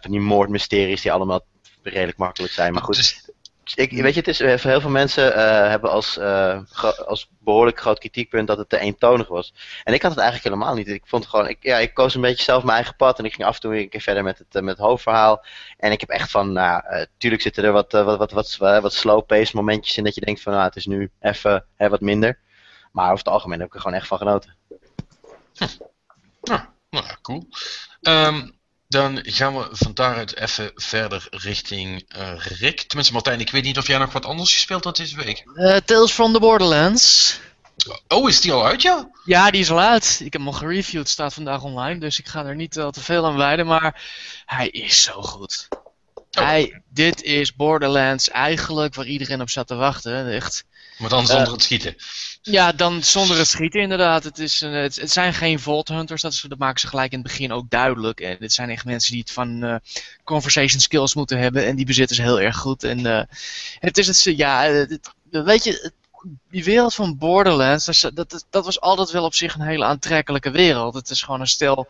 [0.00, 1.44] van die moordmysteries die allemaal
[1.82, 2.72] redelijk makkelijk zijn.
[2.72, 3.30] Maar goed, dus
[3.74, 6.60] ik, weet je, het is, eh, heel veel mensen uh, hebben als, uh,
[7.06, 9.54] als behoorlijk groot kritiekpunt dat het te eentonig was.
[9.84, 10.88] En ik had het eigenlijk helemaal niet.
[10.88, 13.34] Ik vond gewoon, ik, ja, ik koos een beetje zelf mijn eigen pad en ik
[13.34, 15.44] ging af en toe een keer verder met het, met het hoofdverhaal.
[15.76, 19.54] En ik heb echt van, nou, tuurlijk zitten er wat, wat, wat, wat, wat slow-paced
[19.54, 22.38] momentjes in dat je denkt van, nou, het is nu even hè, wat minder.
[22.92, 24.56] Maar over het algemeen heb ik er gewoon echt van genoten.
[25.54, 25.66] Hm.
[26.90, 27.46] nou, cool.
[28.00, 32.80] Um, dan gaan we van daaruit even verder richting uh, Rick.
[32.80, 35.42] Tenminste, Martijn, ik weet niet of jij nog wat anders gespeeld had deze week.
[35.54, 37.38] Uh, Tales from the Borderlands.
[38.08, 39.10] Oh, is die al uit, ja?
[39.24, 40.16] Ja, die is al uit.
[40.24, 43.00] Ik heb hem al gereviewd, staat vandaag online, dus ik ga er niet al te
[43.00, 44.02] veel aan wijden, maar
[44.46, 45.68] hij is zo goed.
[45.70, 46.44] Oh.
[46.44, 50.32] Hij, dit is Borderlands eigenlijk waar iedereen op zat te wachten.
[50.32, 50.64] Echt.
[50.98, 51.96] Maar dan zonder uh, het schieten.
[52.46, 54.24] Ja, dan zonder het schieten inderdaad.
[54.24, 57.12] Het, is een, het, het, zijn geen Vault Hunters, dat, is, dat maken ze gelijk
[57.12, 58.20] in het begin ook duidelijk.
[58.20, 59.74] En dit zijn echt mensen die het van uh,
[60.24, 62.84] conversation skills moeten hebben en die bezitten ze heel erg goed.
[62.84, 63.22] En uh,
[63.78, 65.92] het is het, ja, het, weet je,
[66.50, 70.50] die wereld van Borderlands, dat, dat, dat was altijd wel op zich een hele aantrekkelijke
[70.50, 70.94] wereld.
[70.94, 71.88] Het is gewoon een stel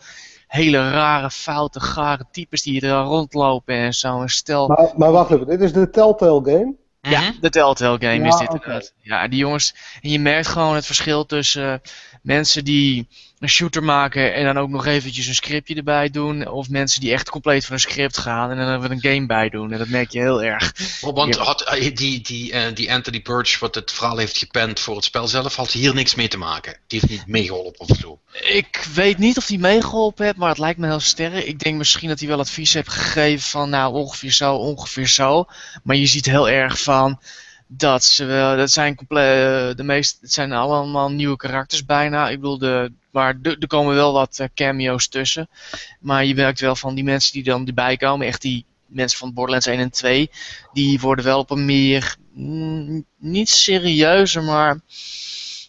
[0.48, 4.20] hele rare, foute, gare types die er rondlopen en zo.
[4.20, 4.68] Een stel...
[4.68, 6.74] Maar, maar wacht even, dit is de Telltale game?
[7.10, 8.90] Ja, de Telltale game ja, is dit okay.
[9.02, 11.74] Ja, die jongens, en je merkt gewoon het verschil tussen uh,
[12.22, 13.08] mensen die
[13.44, 16.48] een shooter maken en dan ook nog eventjes een scriptje erbij doen.
[16.48, 19.48] Of mensen die echt compleet van een script gaan en dan er een game bij
[19.48, 19.72] doen.
[19.72, 20.72] En dat merk je heel erg.
[21.00, 24.94] Want had eh, die, die, uh, die Anthony Burch, wat het verhaal heeft gepend voor
[24.96, 26.76] het spel zelf, had hier niks mee te maken.
[26.86, 28.20] Die heeft niet meegeholpen of zo.
[28.32, 31.44] Ik weet niet of hij meegeholpen heeft, maar het lijkt me heel sterk.
[31.44, 35.46] Ik denk misschien dat hij wel advies heeft gegeven van nou ongeveer zo, ongeveer zo.
[35.82, 37.20] Maar je ziet heel erg van
[37.66, 42.28] dat ze wel, dat zijn compleet, de meeste, het zijn allemaal nieuwe karakters bijna.
[42.28, 45.48] Ik bedoel, de, maar er komen wel wat uh, cameo's tussen.
[46.00, 49.32] Maar je merkt wel van die mensen die dan erbij komen, echt die mensen van
[49.32, 50.30] Borderlands 1 en 2,
[50.72, 54.72] die worden wel op een meer, mm, niet serieuzer, maar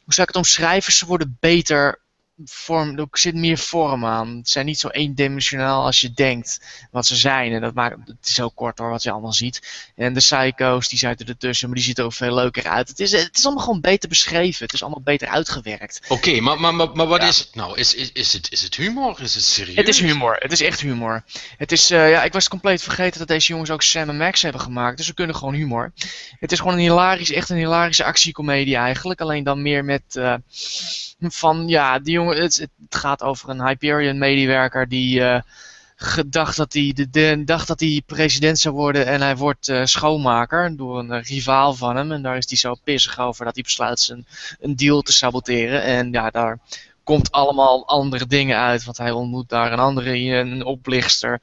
[0.03, 0.93] hoe zou ik het omschrijven?
[0.93, 1.99] Ze worden beter
[2.43, 4.37] vorm, er zit meer vorm aan.
[4.37, 6.59] Het zijn niet zo eendimensionaal als je denkt
[6.91, 7.51] wat ze zijn.
[7.51, 9.91] En dat maakt, het is heel kort hoor, wat je allemaal ziet.
[9.95, 12.87] En de psycho's, die zitten ertussen, maar die ziet er ook veel leuker uit.
[12.87, 14.65] Het is, het is allemaal gewoon beter beschreven.
[14.65, 16.01] Het is allemaal beter uitgewerkt.
[16.07, 17.27] Oké, maar, maar, maar, maar, wat ja.
[17.27, 17.77] is het nou?
[17.77, 19.21] Is, is, is, het, is het humor?
[19.21, 19.75] Is het serieus?
[19.75, 20.35] Het is humor.
[20.39, 21.23] Het is echt humor.
[21.57, 24.41] Het is, uh, ja, ik was compleet vergeten dat deze jongens ook Sam en Max
[24.41, 24.97] hebben gemaakt.
[24.97, 25.93] Dus ze kunnen gewoon humor.
[26.39, 29.21] Het is gewoon een hilarisch, echt een hilarische actiecomedie eigenlijk.
[29.21, 30.03] Alleen dan meer met...
[30.13, 30.35] Uh,
[31.19, 35.39] van ja, die het, gaat over een Hyperion medewerker die uh,
[35.95, 40.75] gedacht dat hij de, dacht dat hij president zou worden en hij wordt uh, schoonmaker
[40.77, 42.11] door een uh, rivaal van hem.
[42.11, 44.27] En daar is hij zo pissig over dat hij besluit zijn
[44.59, 45.83] een deal te saboteren.
[45.83, 46.59] En ja, daar
[47.03, 51.39] komt allemaal andere dingen uit, want hij ontmoet daar een andere een oplichter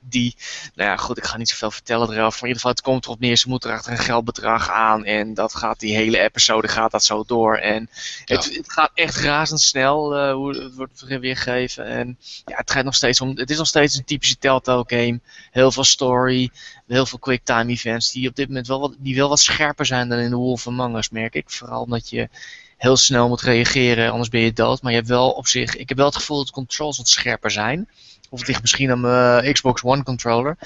[0.00, 0.36] die,
[0.74, 2.18] nou ja, goed, ik ga niet zoveel vertellen erover.
[2.18, 5.04] Maar in ieder geval, het komt erop neer, ze moeten er achter een geldbedrag aan.
[5.04, 7.56] En dat gaat, die hele episode gaat dat zo door.
[7.56, 7.88] En
[8.24, 8.56] het, ja.
[8.56, 11.84] het gaat echt razendsnel, uh, hoe het wordt weergegeven.
[11.84, 15.20] En ja, het gaat nog steeds om, het is nog steeds een typische Telltale game.
[15.50, 16.50] Heel veel story,
[16.86, 19.86] heel veel quick time events, die op dit moment wel wat, die wel wat scherper
[19.86, 21.50] zijn dan in de Wolf Among Us, merk ik.
[21.50, 22.28] Vooral omdat je
[22.76, 24.82] heel snel moet reageren, anders ben je dood.
[24.82, 27.08] Maar je hebt wel op zich, ik heb wel het gevoel dat de controls wat
[27.08, 27.88] scherper zijn.
[28.30, 30.56] Of het ligt misschien aan mijn Xbox One controller.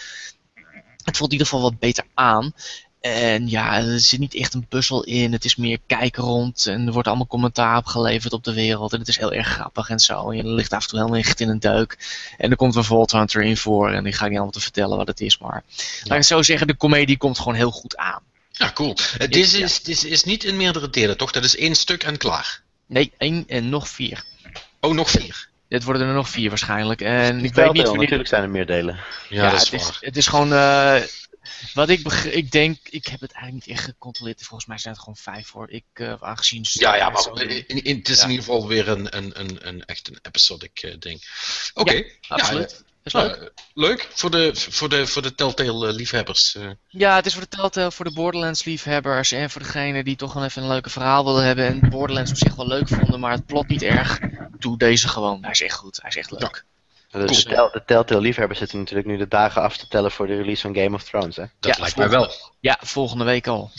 [1.05, 2.53] Het voelt in ieder geval wat beter aan.
[3.01, 5.33] En ja, er zit niet echt een puzzel in.
[5.33, 6.67] Het is meer kijken rond.
[6.67, 8.93] En er wordt allemaal commentaar opgeleverd op de wereld.
[8.93, 10.31] En het is heel erg grappig en zo.
[10.31, 11.99] En je ligt af en toe helemaal echt in een duik.
[12.39, 13.91] En er komt een Vault Hunter in voor.
[13.91, 15.39] En die ga ik niet allemaal te vertellen wat het is.
[15.39, 15.85] Maar ja.
[16.05, 18.23] laat ik zo zeggen, de comedie komt gewoon heel goed aan.
[18.51, 18.97] Ja, cool.
[19.21, 21.33] Uh, dit is, is, is niet in meerdere delen, toch?
[21.33, 22.63] Dat is één stuk en klaar.
[22.87, 24.25] Nee, één en nog vier.
[24.81, 25.49] Oh, nog vier.
[25.75, 27.01] Dit worden er nog vier waarschijnlijk.
[27.01, 28.01] En ik weet niet wanneer...
[28.01, 29.01] Natuurlijk zijn er meer delen.
[29.29, 30.53] Ja, ja dat is het, is, het is gewoon...
[30.53, 31.01] Uh,
[31.75, 34.43] wat ik, ik denk, ik heb het eigenlijk niet echt gecontroleerd.
[34.43, 35.71] Volgens mij zijn het gewoon vijf hoor.
[35.71, 36.65] Ik, uh, aangezien.
[36.73, 39.85] Ja, ja, maar in, in, het is in ieder geval weer een, een, een, een
[39.85, 41.23] echt een episodic uh, ding.
[41.75, 42.13] Oké, okay.
[42.21, 42.85] ja, absoluut.
[43.05, 43.37] Is leuk.
[43.37, 46.57] Uh, leuk voor de, voor de, voor de Telltale liefhebbers.
[46.89, 50.33] Ja, het is voor de Telltale, voor de Borderlands liefhebbers en voor degene die toch
[50.33, 53.33] wel even een leuke verhaal willen hebben en Borderlands op zich wel leuk vonden, maar
[53.33, 54.19] het plot niet erg.
[54.59, 55.43] Doe deze gewoon.
[55.43, 55.99] Hij is echt goed.
[56.01, 56.65] Hij is echt leuk.
[57.11, 60.27] Dus de, tel, de Telltale liefhebbers zitten natuurlijk nu de dagen af te tellen voor
[60.27, 61.45] de release van Game of Thrones, hè?
[61.61, 62.31] Dat lijkt mij wel.
[62.61, 63.71] Ja, volgende week al.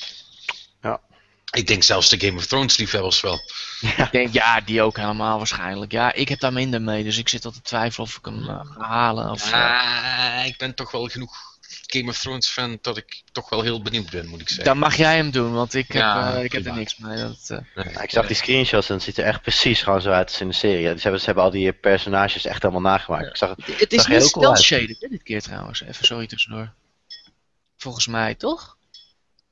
[1.51, 3.39] Ik denk zelfs de Game of Thrones liefhebbers wel.
[3.79, 4.05] Ja.
[4.05, 5.91] Ik denk, ja, die ook helemaal waarschijnlijk.
[5.91, 8.39] Ja, ik heb daar minder mee, dus ik zit al te twijfelen of ik hem
[8.39, 9.29] uh, ga halen.
[9.29, 11.53] Of, ja, ik ben toch wel genoeg
[11.87, 14.65] Game of Thrones fan dat ik toch wel heel benieuwd ben, moet ik zeggen.
[14.65, 17.17] Dan mag jij hem doen, want ik heb, uh, ik heb er niks mee.
[17.17, 17.57] Dat, uh...
[17.85, 20.41] nee, ik zag die screenshots en het ziet er echt precies gewoon zo uit als
[20.41, 20.83] in de serie.
[20.83, 23.27] Ze hebben, ze hebben al die personages echt helemaal nagemaakt.
[23.27, 25.81] Ik zag het, het is niet stealth shaded dit keer trouwens.
[25.81, 26.71] Even sorry tussendoor.
[27.77, 28.77] Volgens mij, toch?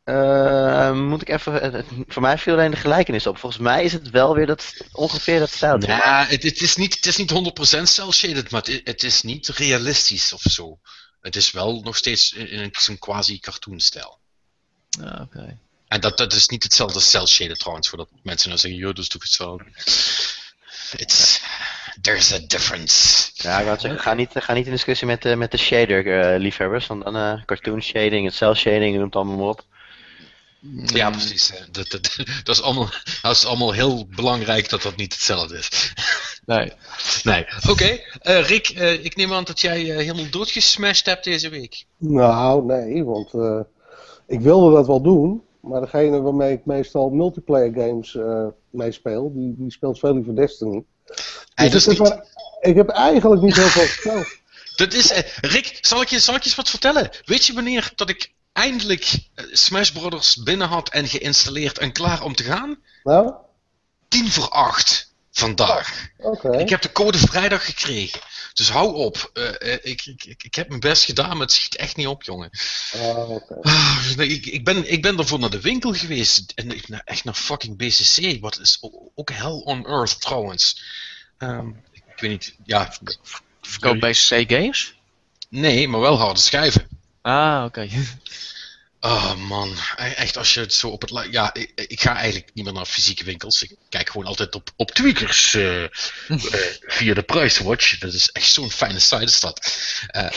[0.05, 1.85] Uh, moet ik even.
[2.07, 3.37] Voor mij viel alleen de gelijkenis op.
[3.37, 5.81] Volgens mij is het wel weer dat ongeveer dat stijl.
[5.81, 7.31] Ja, het, het, is niet, het is niet
[7.79, 10.79] 100% cel shaded, maar het, het, is niet realistisch of zo.
[11.21, 14.19] Het is wel nog steeds in een quasi-cartoonstijl.
[15.01, 15.57] Ah, oké.
[15.87, 18.93] En dat, dat is niet hetzelfde als cel shaded trouwens, voordat mensen nou zeggen, joh,
[18.93, 19.65] dat is toch hetzelfde.
[20.97, 21.41] It's,
[22.01, 23.29] there's a difference.
[23.33, 27.03] Ja, ik zeggen, ga niet, ga niet in discussie met, uh, met de shader-liefhebbers, want
[27.03, 29.65] dan uh, cartoon shading, het cel shading, noem het allemaal maar op.
[30.71, 31.53] Ja, precies.
[31.71, 32.89] Dat, dat, dat, is allemaal,
[33.21, 35.69] dat is allemaal heel belangrijk dat dat niet hetzelfde is.
[36.45, 36.71] Nee.
[37.23, 37.45] Nee.
[37.57, 37.91] Oké, okay.
[37.91, 41.85] uh, eh, Rick, uh, ik neem aan dat jij uh, helemaal doodgesmashed hebt deze week.
[41.97, 43.31] Nou, nee, want
[44.27, 45.43] ik wilde dat wel doen.
[45.59, 48.17] Maar degene waarmee ik meestal multiplayer games
[48.69, 50.83] meespeel, die, die speelt veel liever Destiny.
[51.55, 51.97] Dus dus niet...
[51.97, 52.25] maar,
[52.61, 54.27] ik heb eigenlijk niet heel veel gespeeld.
[54.75, 57.09] Dat is, Rick, zal ik, je, zal ik je eens wat vertellen?
[57.25, 59.19] Weet je wanneer dat ik eindelijk
[59.51, 62.77] Smash Brothers binnen had en geïnstalleerd en klaar om te gaan?
[63.03, 63.33] Nou?
[64.07, 66.07] 10 voor 8 vandaag.
[66.17, 66.61] Okay.
[66.61, 68.21] Ik heb de code vrijdag gekregen.
[68.53, 69.31] Dus hou op.
[69.33, 72.49] Uh, ik, ik, ik, heb mijn best gedaan, maar het schiet echt niet op, jongen.
[72.95, 73.57] Uh, okay.
[73.61, 76.51] ah, ik, ik, ben, ik ben ervoor naar de winkel geweest.
[76.55, 78.41] En echt naar fucking BCC.
[78.41, 78.77] Wat is
[79.15, 80.83] ook hell on earth trouwens.
[81.37, 82.93] Um, ik weet niet, ja.
[83.61, 84.95] Verkoopt BCC games?
[85.49, 86.87] Nee, maar wel harde schijven.
[87.23, 87.81] Ah, oké.
[87.81, 88.05] Okay.
[88.99, 91.27] Oh man, e-, echt als je het zo op het...
[91.31, 93.63] Ja, ik, ik, ga eigenlijk niet meer naar fysieke winkels.
[93.63, 95.87] Ik kijk gewoon altijd op, op tweakers uh, uh,
[96.97, 97.97] via de Price Watch.
[97.97, 99.77] Dat is echt zo'n fijne site is dat.
[100.15, 100.29] Uh,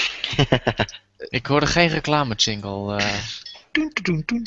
[1.38, 3.01] ik hoorde geen reclame jingle.
[3.72, 4.46] Doen, doen, doen.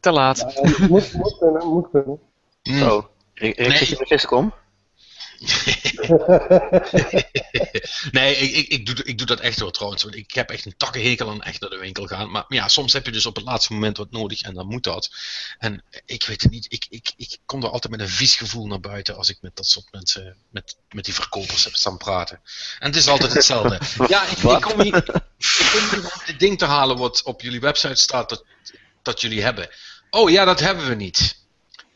[0.00, 0.38] Te laat.
[0.38, 2.18] Ja, moet, moet kunnen, moet kunnen.
[2.62, 2.82] Mm.
[2.82, 3.04] Oh,
[3.34, 3.84] ik, ik nee.
[3.84, 4.54] zit in kom.
[8.12, 10.02] nee, ik, ik, ik, doe, ik doe dat echt hoor trouwens.
[10.02, 12.30] Want ik heb echt een takkenhekel aan echt naar de winkel gaan.
[12.30, 14.84] Maar, ja, soms heb je dus op het laatste moment wat nodig en dan moet
[14.84, 15.10] dat.
[15.58, 18.66] En ik weet het niet, ik, ik, ik kom er altijd met een vies gevoel
[18.66, 22.40] naar buiten als ik met dat soort mensen, met, met die verkopers heb staan praten.
[22.78, 23.80] En het is altijd hetzelfde.
[24.08, 24.96] ja, ik, ik, kom hier,
[25.36, 28.44] ik kom hier om dit ding te halen wat op jullie website staat dat,
[29.02, 29.70] dat jullie hebben.
[30.10, 31.40] Oh ja, dat hebben we niet.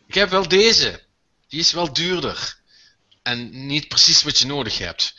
[0.06, 1.04] Ik heb wel deze.
[1.48, 2.56] Die is wel duurder
[3.26, 5.14] en niet precies wat je nodig hebt.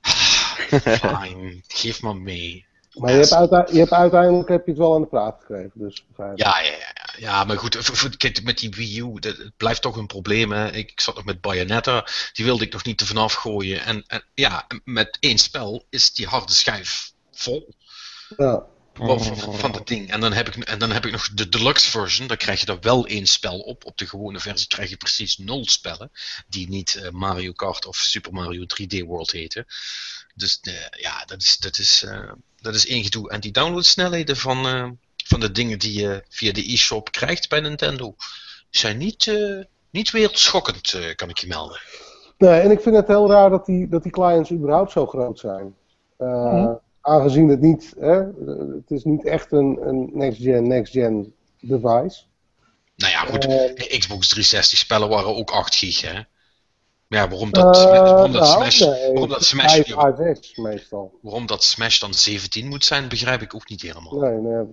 [1.00, 2.66] Fine, geef maar mee.
[2.92, 6.04] Maar je hebt, je hebt, uiteindelijk heb je het wel aan de praat gekregen, dus
[6.16, 10.06] ja, ja, ja, ja, maar goed, met die Wii U, dat, het blijft toch een
[10.06, 10.52] probleem.
[10.52, 10.72] Hè.
[10.72, 13.80] Ik zat nog met Bayonetta, die wilde ik nog niet te vanaf gooien.
[13.84, 17.74] En, en ja, met één spel is die harde schijf vol.
[18.36, 20.10] Ja van dat ding.
[20.10, 22.26] En dan, heb ik, en dan heb ik nog de deluxe version.
[22.26, 23.84] Dan krijg je er wel één spel op.
[23.84, 26.10] Op de gewone versie krijg je precies nul spellen.
[26.48, 29.66] Die niet uh, Mario Kart of Super Mario 3D World heten.
[30.34, 33.30] Dus uh, ja, dat is, dat, is, uh, dat is één gedoe.
[33.30, 38.14] En die downloadsnelheden van, van de dingen die je via de e-shop krijgt bij Nintendo
[38.70, 39.32] zijn niet,
[39.90, 41.80] niet wereldschokkend, kan ik je melden.
[42.38, 45.38] Nee, en ik vind het heel raar dat die, dat die clients überhaupt zo groot
[45.38, 45.74] zijn.
[46.18, 48.18] Mm aangezien het niet, hè,
[48.76, 52.22] het is niet echt een, een next-gen, next-gen device.
[52.96, 56.20] Nou ja, goed, uh, Xbox 360 spellen waren ook 8 gig, hè?
[57.08, 61.18] Ja, waarom dat, uh, waarom dat nou, Smash, nee, waarom dat Smash, 5, 5 meestal.
[61.22, 64.18] waarom dat Smash dan 17 moet zijn, begrijp ik ook niet helemaal.
[64.18, 64.64] Nee, nee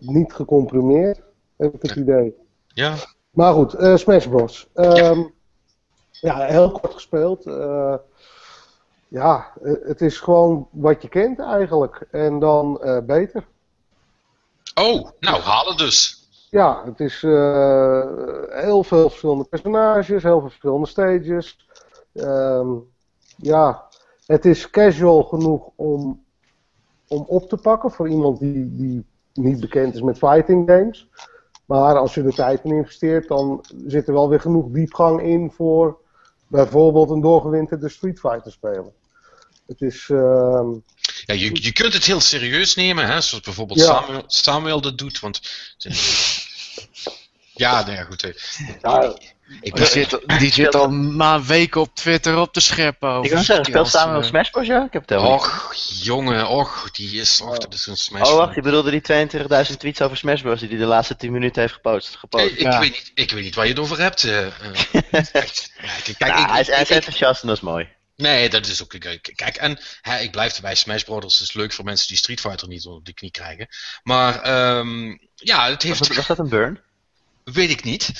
[0.00, 1.20] niet gecomprimeerd,
[1.56, 2.34] heb ik het idee.
[2.66, 2.94] Ja.
[3.30, 4.66] Maar goed, uh, Smash Bros.
[4.74, 5.34] Um,
[6.20, 6.38] ja.
[6.38, 6.46] ja.
[6.46, 7.44] heel kort gespeeld.
[9.08, 12.06] Ja, eh, het is gewoon wat je kent eigenlijk.
[12.10, 13.46] En dan uh, beter.
[14.74, 16.28] Oh, nou halen dus.
[16.50, 18.04] Ja, het is uh,
[18.48, 21.68] heel veel verschillende personages, heel veel verschillende stages.
[22.12, 22.88] Um,
[23.36, 23.88] ja,
[24.26, 26.24] het is casual genoeg om,
[27.08, 31.08] om op te pakken voor iemand die, die niet bekend is met fighting games.
[31.64, 35.50] Maar als je er tijd in investeert, dan zit er wel weer genoeg diepgang in
[35.50, 35.98] voor
[36.46, 38.92] bijvoorbeeld een doorgewinterde Street Fighter speler.
[39.66, 40.08] Het is.
[40.10, 40.68] ehm,
[41.26, 43.84] Ja, je, je kunt het heel serieus nemen, hè, zoals bijvoorbeeld Ja.
[43.84, 45.20] Samuel, Samuel dat doet.
[45.20, 45.40] Want.
[47.54, 48.32] Ja, nou ja, goed.
[48.82, 49.14] ja,
[49.48, 53.08] Ik Die ben, zit, die zit al na een week op Twitter op te scheppen
[53.08, 54.28] over Ik wil zeggen, speelt samen op eh.
[54.28, 54.66] Smash Bros.
[54.66, 54.84] Ja?
[54.84, 58.28] Ik heb het och, jongen, och, die is achter de zo'n smash.
[58.30, 59.28] Oh, wacht, je bedoelde die
[59.70, 60.60] 22.000 tweets over Smash Bros.
[60.60, 62.12] die hij de laatste 10 minuten heeft gepost.
[62.12, 62.44] Ik, gepost.
[62.44, 62.78] ik, Ja.
[62.80, 64.24] weet niet, ik weet niet waar je het over hebt.
[64.24, 64.52] eh, eh.
[65.22, 65.68] kijk,
[66.06, 67.88] ik, hij is, hij is ik- ik- enthousiast en dat is mooi.
[68.16, 68.88] Nee, dat is ook.
[68.98, 70.74] Kijk, kijk, en hè, ik blijf erbij.
[70.74, 73.66] Smash Brothers is leuk voor mensen die Street Fighter niet onder de knie krijgen.
[74.02, 75.98] Maar ehm, ja, het Was heeft.
[75.98, 76.80] dat, was dat een burn?
[77.44, 78.10] Weet ik niet.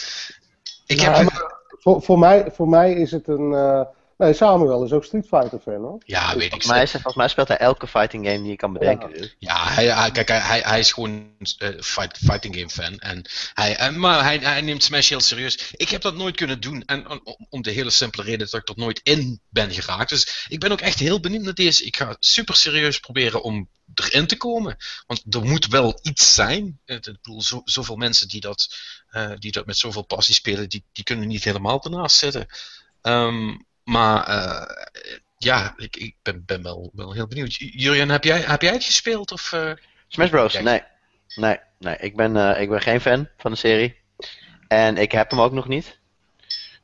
[0.86, 1.30] Ik heb.
[1.78, 3.86] voor, voor, mij, voor mij is het een.
[4.18, 6.02] Eh, nee, Samuel is ook Street Fighter fan hoor.
[6.04, 6.48] Ja, weet ik.
[6.50, 9.12] Volgens mij, volgens mij speelt hij elke fighting game die je kan bedenken.
[9.12, 9.36] dus.
[9.38, 12.98] Ja, hij, hij- kijk, hij, hij, is gewoon eh, fight, fighting game fan.
[12.98, 13.24] En
[13.54, 15.70] hij, en, maar hij, hij neemt Smash heel serieus.
[15.72, 16.82] Ik heb dat nooit kunnen doen.
[16.84, 17.06] En
[17.48, 20.08] om- de hele simpele reden dat ik er nooit in ben geraakt.
[20.08, 21.84] Dus ik ben ook echt heel benieuwd naar deze.
[21.84, 24.76] Ik ga super serieus proberen om erin te komen.
[25.06, 26.78] Want er moet wel iets zijn.
[26.84, 28.76] Eh, Ik bedoel, zo, zoveel mensen die dat,
[29.08, 32.46] eh, die dat met zoveel passie spelen, die, die kunnen niet helemaal ernaast zitten.
[33.02, 33.54] Ehm,
[33.86, 34.84] maar eh,
[35.38, 37.54] ja, ik, ik ben, ben wel, wel heel benieuwd.
[37.54, 39.32] J- Jurjen, heb jij, heb jij het gespeeld?
[39.32, 39.72] Of, eh?
[40.08, 40.52] Smash Bros.
[40.52, 40.64] Kijk.
[40.64, 40.82] Nee.
[41.34, 41.96] Nee, nee.
[41.96, 43.96] Ik, ben, eh, ik ben geen fan van de serie.
[44.68, 45.98] En ik heb hem ook nog niet.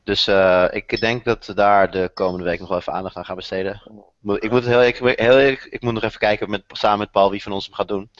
[0.04, 3.24] Dus eh, ik denk dat we daar de komende week nog wel even aandacht aan
[3.24, 3.82] gaan besteden.
[4.22, 7.30] Ik moet, het heel, ik, heel, ik moet nog even kijken met, samen met Paul
[7.30, 8.10] wie van ons hem gaat doen.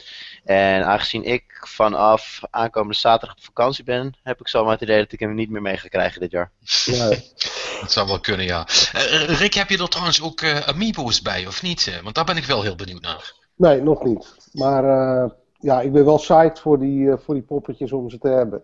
[0.43, 5.11] En aangezien ik vanaf aankomende zaterdag op vakantie ben, heb ik zomaar het idee dat
[5.11, 6.51] ik hem niet meer mee ga krijgen dit jaar.
[6.85, 7.31] Nee.
[7.81, 8.67] Dat zou wel kunnen, ja.
[8.93, 11.87] Eh, Rick, heb je er trouwens ook eh, amiibo's bij, of niet?
[11.87, 13.33] Eh, Want daar ben ik wel heel benieuwd naar.
[13.55, 14.35] Nee, nog niet.
[14.51, 18.17] Maar eh, ja, ik ben wel psyched voor die, eh, voor die poppetjes om ze
[18.17, 18.63] te hebben.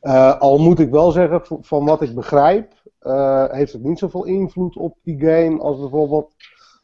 [0.00, 4.24] Eh, al moet ik wel zeggen, van wat ik begrijp, eh, heeft het niet zoveel
[4.24, 6.34] invloed op die game als bijvoorbeeld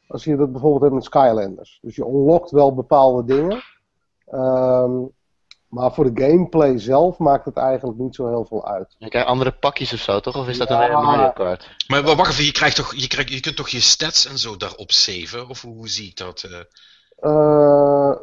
[0.09, 1.79] als je dat bijvoorbeeld hebt met Skylanders.
[1.83, 3.63] Dus je unlockt wel bepaalde dingen.
[4.27, 4.93] Ehm,
[5.69, 8.95] maar voor de gameplay zelf maakt het eigenlijk niet zo heel veel uit.
[8.99, 10.37] Je krijgt andere pakjes of zo, toch?
[10.37, 10.87] Of is dat Ja.
[10.91, 11.71] een Mario Kart?
[11.89, 14.39] Maar wa- wacht even, je, krijgt toch, je, krijgt, je kunt toch je stats en
[14.39, 15.49] zo daarop saven?
[15.49, 16.43] Of hoe, hoe zie ik dat?
[17.19, 17.31] Eh,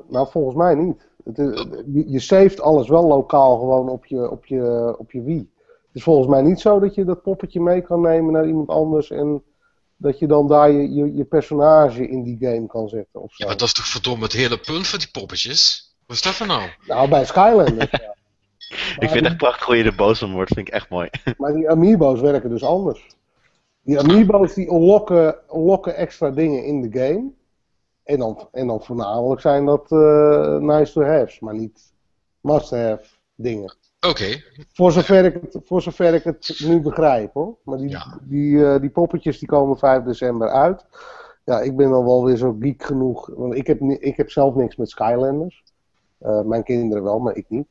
[0.08, 1.10] nou, volgens mij niet.
[1.34, 5.22] Het is, je, je saved alles wel lokaal gewoon op je, op, je, op je
[5.22, 5.50] Wii.
[5.68, 8.70] Het is volgens mij niet zo dat je dat poppetje mee kan nemen naar iemand
[8.70, 9.44] anders en
[9.98, 13.44] dat je dan daar je, je, je personage in die game kan zetten of zo.
[13.44, 15.92] Ja, maar dat is toch verdomme het hele punt van die poppetjes?
[16.06, 16.70] Wat is dat nou?
[16.88, 17.92] Nou, bij Skylanders.
[17.92, 18.16] ja.
[19.00, 21.10] Ik vind het echt prachtig hoe je er boos om wordt, vind ik echt mooi.
[21.38, 23.08] Maar die amiibo's werken dus anders.
[23.84, 27.32] Die amiibo's die unlocken, unlocken extra dingen in de game.
[28.12, 31.94] En dan, en dan voornamelijk zijn dat eh, nice to have's, maar niet
[32.42, 33.02] must have
[33.36, 33.76] dingen.
[34.08, 34.42] Oké,
[34.74, 37.56] Voor zover ik het, voor zover ik het nu begrijp hoor.
[37.64, 38.20] Maar die, Ja.
[38.22, 40.86] die, eh, die poppetjes die komen 5 december uit.
[41.46, 43.30] Ja, ik ben dan wel weer zo geek genoeg.
[43.36, 45.64] Want ik heb, ik heb zelf niks met Skylanders.
[46.18, 47.68] Eh, mijn kinderen wel, maar ik niet.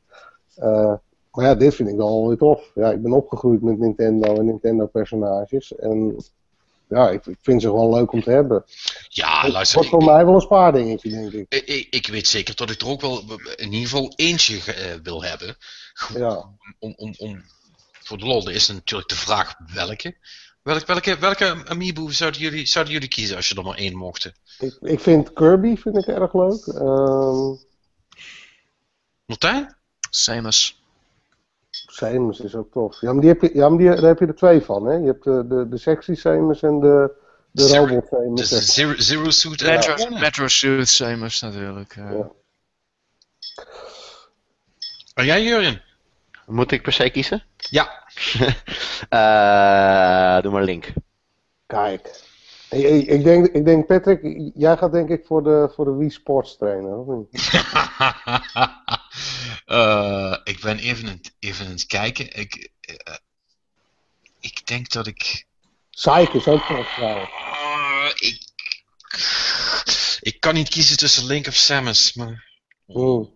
[1.31, 2.71] Maar ja, dit vind ik wel weer tof.
[2.75, 5.75] Ja, ik ben opgegroeid met Nintendo en Nintendo personages.
[5.75, 6.15] En
[6.91, 8.63] ja, ik, ik vind ze gewoon leuk om te hebben.
[9.09, 9.75] ja, Het luister.
[9.77, 11.45] wordt voor Ik, mij wel een spaardingetje, denk ik.
[11.49, 13.23] ik, ik- ik weet zeker dat ik er ook wel
[13.55, 15.55] in ieder geval eentje eh, wil hebben.
[16.13, 16.49] Ja.
[16.79, 17.43] Om, om, om,
[18.03, 20.17] voor de lol is natuurlijk de vraag welke.
[20.63, 24.33] Welke, welke, welke amiibo zouden jullie, zouden jullie kiezen als je er maar één mochten?
[24.59, 26.65] Ik, ik vind Kirby vind ik erg leuk.
[26.67, 27.53] Ehm
[29.25, 29.75] Martijn?
[30.09, 30.80] Samus.
[31.93, 33.01] Samus is ook tof.
[33.01, 34.85] Ja, maar, die heb je, ja, maar die, daar heb je er twee van.
[34.85, 34.93] Hè?
[34.95, 37.11] Je hebt de, de, de sexy Samus en de,
[37.51, 38.37] de Zero- robot.
[38.37, 38.61] Dus maar.
[38.61, 40.19] Zero, Zero Suit en Metro, Ja.
[40.19, 41.95] Metro Suit Samus natuurlijk.
[41.95, 42.11] eh.
[42.11, 42.29] Ja.
[45.13, 45.81] En jij, Jurjen?
[46.45, 47.43] Moet ik per se kiezen?
[47.57, 47.89] Ja.
[49.09, 50.93] Eh, doe maar Link.
[51.67, 52.21] Kijk.
[52.69, 55.91] Ik, ik, ik denk, ik denk, Patrick, jij gaat denk ik voor de, voor de
[55.95, 57.29] Wii Sports trainer, of niet?
[59.65, 62.33] Eh, ik ben even, aan het- even aan het kijken.
[62.39, 63.15] Ik, eh,
[64.39, 65.45] ik denk dat ik.
[65.89, 67.29] Psyche is ook tof trouwens.
[67.29, 68.49] Eh, ik.
[70.21, 72.49] Ik kan niet kiezen tussen Link of Samus, maar.
[72.85, 73.33] Hmm.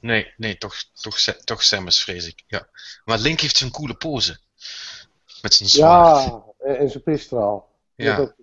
[0.00, 2.42] Nee, nee, toch, toch, toch Samus, vrees ik.
[2.46, 2.68] Ja.
[3.04, 4.38] Maar Link heeft zo'n coole pose.
[5.42, 6.24] Met zijn zwaard.
[6.26, 6.42] Ja,
[6.74, 7.74] en, zijn pistraal.
[7.96, 8.16] Ja.
[8.16, 8.34] Dat.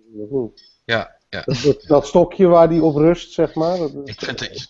[0.84, 1.42] Ja, ja.
[1.44, 3.78] dat, dat, dat stokje waar die op rust, zeg maar.
[3.78, 4.68] Dat, Ik vind het.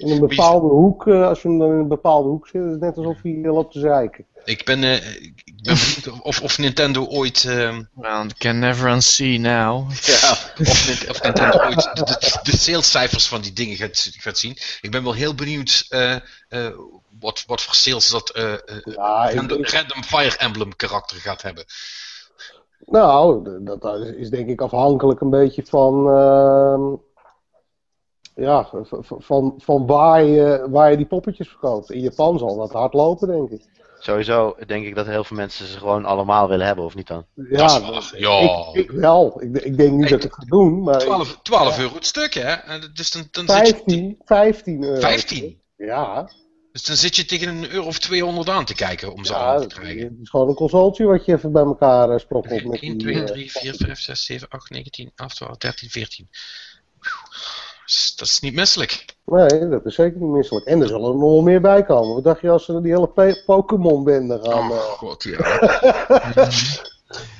[0.00, 2.70] In een bepaalde hoek, eh, als je hem dan in een bepaalde hoek zit, is
[2.70, 4.24] het net alsof hij loopt te zeiken.
[4.44, 5.32] Ik ben, eh, ik
[5.62, 7.44] ben benieuwd of, of Nintendo ooit.
[7.44, 9.90] ehm, Well, can never unsee now.
[9.90, 10.30] Ja.
[10.60, 14.56] of, of Nintendo ooit de, de, de salescijfers van die dingen gaat, gaat zien.
[14.80, 16.20] Ik ben wel heel benieuwd eh, eh,
[17.20, 21.64] wat, wat voor sales dat eh, eh, Ja, ik- random, Fire Emblem karakter gaat hebben.
[22.86, 26.06] Nou, dat, dat is, is denk ik afhankelijk een beetje van.
[28.34, 28.68] Ja,
[29.18, 31.90] van, van waar, je, waar je die poppetjes verkoopt.
[31.90, 33.62] In Japan zal dat hard lopen, denk ik.
[33.98, 37.26] Sowieso denk ik dat heel veel mensen ze gewoon allemaal willen hebben, of niet dan?
[37.34, 38.38] Ja, Dat ja.
[38.40, 39.42] Ik, ik wel.
[39.42, 42.06] Ik, ik denk niet Hey, dat ik het ga doen, maar 12, 12 euro het
[42.06, 42.52] stuk, hè?
[42.52, 45.00] En Dus dan, dan zit je, 15, 15 euro.
[45.00, 45.60] 15.
[45.76, 46.30] Ja,
[46.72, 49.38] dus dan zit je tegen een euro of 200 aan te kijken om ze ja
[49.38, 50.18] allemaal te het krijgen.
[50.22, 52.64] is gewoon een consultje wat je even bij elkaar uh, sprokkelt.
[52.64, 55.56] met 1, die, 2, eh, 3, 4, 5, 6, 7, 8, 9, 10, 11, 12,
[55.56, 56.28] 13, 14.
[58.16, 59.04] Dat is niet misselijk.
[59.26, 60.66] Nee, dat is zeker niet misselijk.
[60.66, 62.14] En er zullen er nog wel meer bij komen.
[62.14, 64.70] Wat dacht je als ze die hele Pokémon-bende gaan...
[64.70, 65.38] Oh eh, god, ja.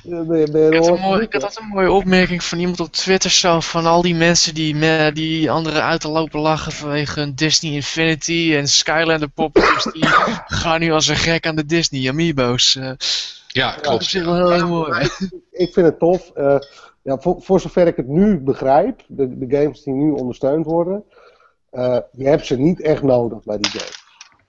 [0.03, 2.43] ben je- ben je Ik had, er een mooie, ik had altijd een mooie opmerking
[2.43, 6.07] van iemand op Twitter zo van al die mensen die, me, die anderen uit te
[6.09, 10.05] lopen lachen vanwege hun Disney Infinity en Skylander poppetjes die
[10.61, 12.75] gaan nu als een gek aan de Disney Amiibo's.
[12.75, 12.91] eh
[13.47, 14.01] Ja, dat klopt.
[14.01, 14.23] is Ja.
[14.25, 15.09] wel heel erg mooi.
[15.51, 16.29] ik vind het tof.
[16.35, 16.55] eh,
[17.01, 21.03] ja, voor, voor zover ik het nu begrijp, de, de games die nu ondersteund worden,
[21.69, 24.03] eh, je hebt ze niet echt nodig bij die games.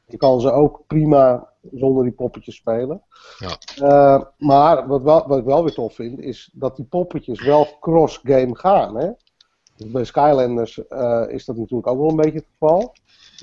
[0.07, 3.03] Je kan ze ook prima zonder die poppetjes spelen.
[3.38, 3.57] Ja.
[3.86, 7.66] Eh, maar wat, wel, wat ik wel weer tof vind, is dat die poppetjes wel
[7.80, 8.96] cross-game gaan.
[8.96, 9.11] Hè?
[9.76, 12.92] Dus bij Skylanders eh, is dat natuurlijk ook wel een beetje het geval.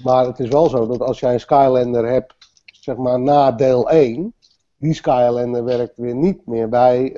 [0.03, 2.35] Maar het is wel zo dat als jij een Skylander hebt,
[2.65, 4.33] zeg maar na deel 1,
[4.77, 7.11] die Skylander werkt weer niet meer bij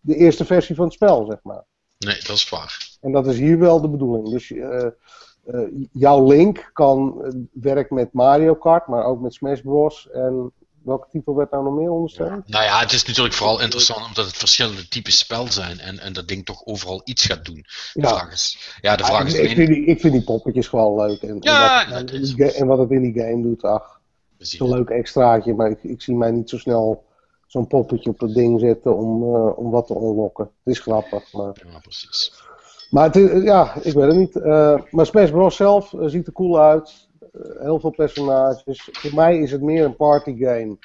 [0.00, 1.64] de eerste versie van het spel, zeg maar.
[1.98, 2.88] Nee, dat is waar.
[3.00, 4.30] En dat is hier wel de bedoeling.
[4.30, 4.86] Dus eh,
[5.44, 5.60] eh,
[5.92, 10.10] jouw Link kan eh, werkt met Mario Kart, maar ook met Smash Bros.
[10.10, 10.52] En
[10.84, 12.48] welke titel werd nou nog meer ondersteund?
[12.48, 16.12] Nou ja, het is natuurlijk vooral interessant omdat het verschillende types spel zijn en, en
[16.12, 17.64] dat ding toch overal iets gaat doen.
[17.92, 18.08] De Ja.
[18.08, 21.06] vraag is, ja, de vraag is ik, ik, vind die, ik vind die poppetjes gewoon
[21.06, 21.22] leuk.
[21.22, 24.00] En, Ja, en, wat, en, wat het in die game doet, ach,
[24.38, 25.54] het is een leuk extraatje.
[25.54, 27.04] Maar ik, ik zie mij niet zo snel
[27.50, 30.44] zo'n poppetje op dat ding zetten om, eh, om wat te unlocken.
[30.44, 31.52] Het is grappig, maar...
[31.72, 32.32] Ja, precies.
[32.90, 34.36] Maar het is- ja, ik weet het niet.
[34.36, 35.56] Eh, maar Smash Bros.
[35.56, 37.08] zelf eh, ziet er cool uit.
[37.32, 38.88] Eh, heel veel personages.
[38.92, 40.76] Voor mij is het meer een partygame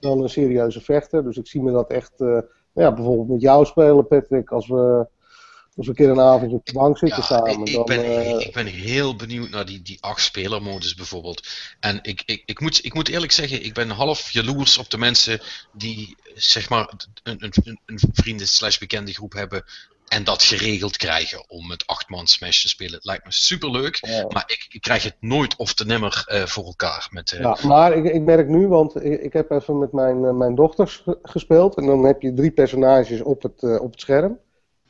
[0.00, 1.24] dan een serieuze vechter.
[1.24, 2.42] Dus ik zie me dat echt, eh, nou
[2.72, 4.50] ja, bijvoorbeeld met jou spelen, Patrick.
[4.50, 5.06] Als we,
[5.78, 7.50] als we een keer een avond op de bank zitten Ja, samen.
[7.60, 11.46] ik, ik, dan, ben, eh, ik ben heel benieuwd naar die, die acht spelermodus bijvoorbeeld.
[11.80, 14.98] En ik, ik, ik, moet, ik moet eerlijk zeggen, ik ben half jaloers op de
[14.98, 15.40] mensen
[15.72, 17.52] die zeg maar een, een,
[17.86, 19.64] een- vrienden slash bekende groep hebben
[20.08, 22.94] en dat geregeld krijgen om met acht man Smash te spelen.
[22.94, 24.24] Het lijkt me superleuk, Ja.
[24.28, 27.08] maar ik, ik krijg het nooit of te nimmer eh, voor elkaar.
[27.10, 30.36] Met, eh, Ja, maar ik, ik merk nu, want ik, ik heb even met mijn,
[30.36, 31.76] mijn dochters ge- gespeeld.
[31.76, 34.38] En dan heb je drie personages op het, op het scherm.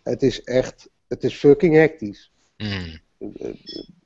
[0.08, 2.30] Het is echt, het is fucking hectisch.
[2.56, 2.98] mm,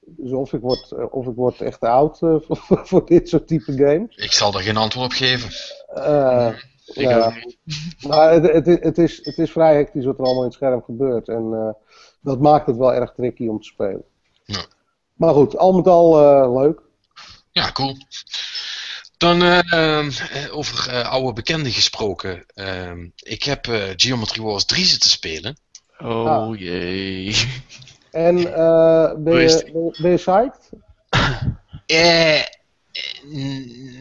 [0.04, 3.46] Dus of ik word, eh, of ik word echt oud eh, voor, voor dit soort
[3.48, 4.16] type games.
[4.16, 5.50] ik zal er geen antwoord op geven.
[5.94, 6.52] Eh,
[6.94, 7.34] Ik ja.
[8.08, 10.82] Maar het, het, het, is, het is vrij hectisch wat er allemaal in het scherm
[10.82, 11.28] gebeurt.
[11.28, 11.68] En eh,
[12.20, 14.02] dat maakt het wel erg tricky om te spelen.
[14.44, 14.64] Ja.
[15.14, 16.80] Maar goed, al met al eh, leuk.
[17.52, 17.96] Ja, cool.
[19.16, 22.44] Dan eh, ehm, eh, over eh, oude bekenden gesproken.
[22.54, 25.56] Ehm, ik heb eh, Geometry Wars 3 zitten spelen.
[26.02, 26.58] Oh Ah.
[26.58, 27.36] jee.
[28.10, 30.70] En eh, ben, je, ben, je- ben je psyched?
[31.86, 32.42] Eh,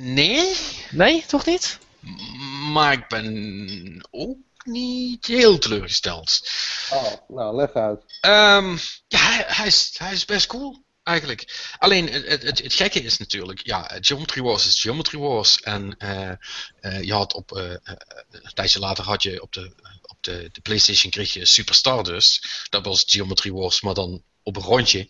[0.02, 0.56] nee,
[0.92, 1.80] Nee, toch niet?
[2.74, 6.50] maar ik ben ook niet heel teleurgesteld.
[6.94, 8.04] Oh, nou, leg uit.
[8.22, 8.78] Ehm,
[9.08, 10.84] ja, hij, hij is, hij is best cool.
[11.04, 11.74] Eigenlijk.
[11.78, 15.62] Alleen het, het, het, gekke is natuurlijk, ja, Geometry Wars is Geometry Wars.
[15.62, 16.30] En eh,
[16.80, 17.78] eh, je had op, eh, eh,
[18.32, 19.74] een tijdje later had je op de,
[20.22, 22.48] de, de PlayStation kreeg je Super Stardust.
[22.70, 25.10] Dat was Geometry Wars, maar dan op een rondje.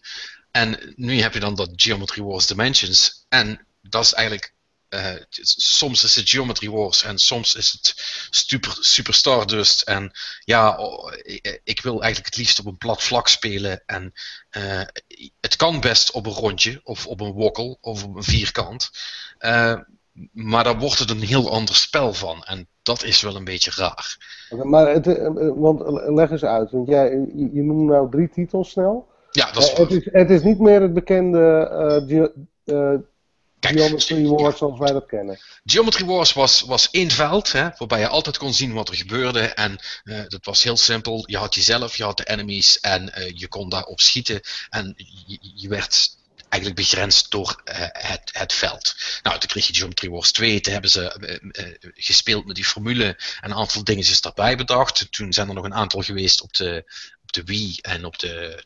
[0.52, 3.26] En nu heb je dan dat Geometry Wars Dimensions.
[3.30, 4.54] En dat is eigenlijk.
[4.92, 5.16] eh,
[5.56, 7.96] soms is het Geometry Wars en soms is het
[8.30, 9.82] Super, Super Stardust.
[9.82, 10.12] En
[10.46, 10.78] ja,
[11.24, 13.84] ik, ik wil eigenlijk het liefst op een plat vlak spelen.
[13.86, 14.14] En
[14.50, 14.82] eh,
[15.40, 18.90] het kan best op een rondje, of op een wokkel, of op een vierkant.
[19.38, 19.80] Eh,
[20.32, 22.44] maar daar wordt het een heel ander spel van.
[22.44, 24.18] En dat is wel een beetje raar.
[24.64, 28.30] Maar het, eh, eh, want leg eens uit, want jij, je, je noemt nou drie
[28.30, 29.08] titels snel.
[29.32, 31.68] Ja, dat is Eh, het, is, het is niet meer het bekende
[32.08, 32.24] eh,
[32.64, 33.00] eh,
[33.62, 35.40] Kijk, Geometry Wars zoals wij dat kennen.
[35.66, 39.40] Geometry Wars was, was één veld, hè, waarbij je altijd kon zien wat er gebeurde.
[39.40, 41.24] En eh, dat was heel simpel.
[41.26, 44.42] Je had jezelf, je had de enemies en eh, je kon daarop schieten.
[44.70, 44.94] En
[45.26, 46.18] je, je werd
[46.52, 48.96] eigenlijk begrensd door uh, het, het veld.
[49.24, 51.16] Nou, toen kreeg je Geometry Wars 2, toen hebben ze
[51.52, 53.06] uh, gespeeld met die formule
[53.42, 55.08] en een aantal dingetjes daarbij bedacht.
[55.12, 56.84] Toen zijn er nog een aantal geweest op de,
[57.24, 58.64] op de Wii en op de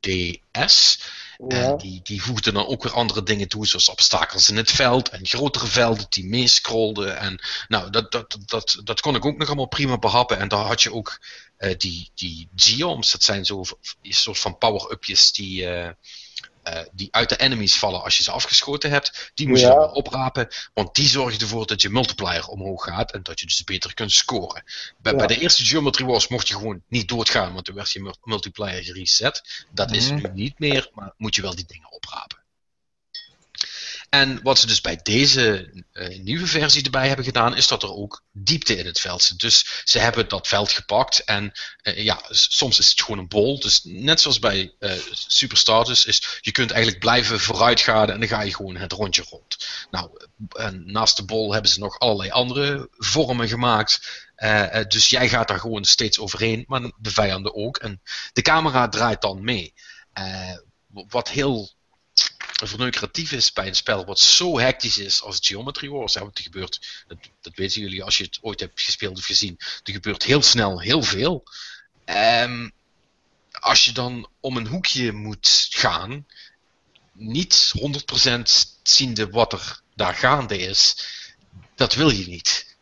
[0.00, 1.00] DS.
[1.48, 1.56] Ja.
[1.56, 5.08] En die, die voegden dan ook weer andere dingen toe, zoals obstakels in het veld
[5.08, 7.18] en grotere velden die meescrollden.
[7.18, 10.38] En nou, dat, dat, dat, dat kon ik ook nog allemaal prima behappen.
[10.38, 11.20] En daar had je ook
[11.76, 13.64] die, die geoms, dat zijn zo
[14.02, 15.66] een soort van power-upjes die,
[16.68, 19.30] uh, uh, die uit de enemies vallen als je ze afgeschoten hebt.
[19.34, 19.84] Die moest je ja.
[19.84, 23.94] oprapen, want die zorgen ervoor dat je multiplier omhoog gaat en dat je dus beter
[23.94, 24.62] kunt scoren.
[24.98, 25.18] Bij, ja.
[25.18, 28.82] bij de eerste Geometry Wars mocht je gewoon niet doodgaan, want toen werd je multiplier
[28.82, 29.66] gereset.
[29.70, 30.14] Dat is Mhm.
[30.14, 32.35] nu niet meer, maar moet je wel die dingen oprapen.
[34.08, 37.94] En wat ze dus bij deze uh, nieuwe versie erbij hebben gedaan, is dat er
[37.94, 39.38] ook diepte in het veld zit.
[39.38, 41.52] Dus ze hebben dat veld gepakt en
[41.82, 43.60] uh, ja, soms is het gewoon een bol.
[43.60, 44.92] Dus net zoals bij uh,
[46.06, 49.68] is, je kunt eigenlijk blijven vooruitgaan en dan ga je gewoon het rondje rond.
[49.90, 50.10] Nou,
[50.84, 54.24] naast de bol hebben ze nog allerlei andere vormen gemaakt.
[54.88, 57.76] Dus jij gaat daar gewoon steeds overheen, maar de vijanden ook.
[57.76, 58.02] En
[58.32, 59.74] de camera draait dan mee.
[60.88, 61.74] Wat heel
[62.64, 66.14] verneukeratief is bij een spel wat zo hectisch is als Geometry Wars.
[66.14, 69.92] Hè, gebeurt, dat, dat, weten jullie als je het ooit hebt gespeeld of gezien, er
[69.92, 71.44] gebeurt heel snel heel veel.
[72.04, 72.72] Um,
[73.52, 76.26] als je dan om een hoekje moet gaan,
[77.12, 77.72] niet
[78.36, 78.42] 100%
[78.82, 80.96] ziende wat er daar gaande is,
[81.74, 82.76] dat wil je niet.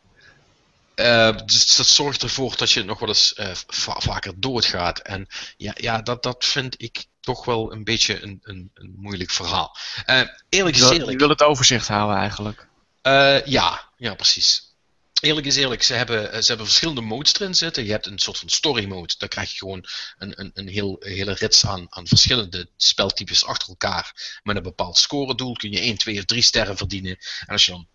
[0.95, 3.33] Uh, dus dat zorgt ervoor dat je nog wel eens
[3.67, 4.99] va vaker doodgaat.
[4.99, 9.31] En ja, ja dat, dat vind ik toch wel een beetje een, een, een moeilijk
[9.31, 9.77] verhaal.
[10.09, 11.11] Uh, eerlijk is Je wil, eerlijk.
[11.11, 12.67] je wil het overzicht houden eigenlijk.
[13.03, 14.73] Uh, ja, ja, precies.
[15.21, 17.85] Eerlijk is eerlijk, ze hebben, ze hebben verschillende modes erin zitten.
[17.85, 19.13] Je hebt een soort van story mode.
[19.17, 19.85] Daar krijg je gewoon
[20.17, 24.39] een, een, een, heel, een hele rits aan, aan verschillende speltypes achter elkaar.
[24.43, 27.17] Met een bepaald scoredoel kun je 1, 2 of 3 sterren verdienen.
[27.39, 27.87] En als je dan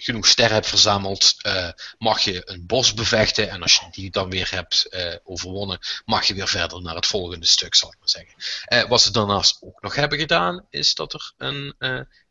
[0.00, 1.68] genoeg sterren hebt verzameld, uh,
[1.98, 3.50] mag je een bos bevechten.
[3.50, 7.06] En als je die dan weer hebt uh, overwonnen, mag je weer verder naar het
[7.06, 8.34] volgende stuk, zal ik maar zeggen.
[8.68, 11.74] Uh, wat ze daarnaast ook nog hebben gedaan, is dat er een,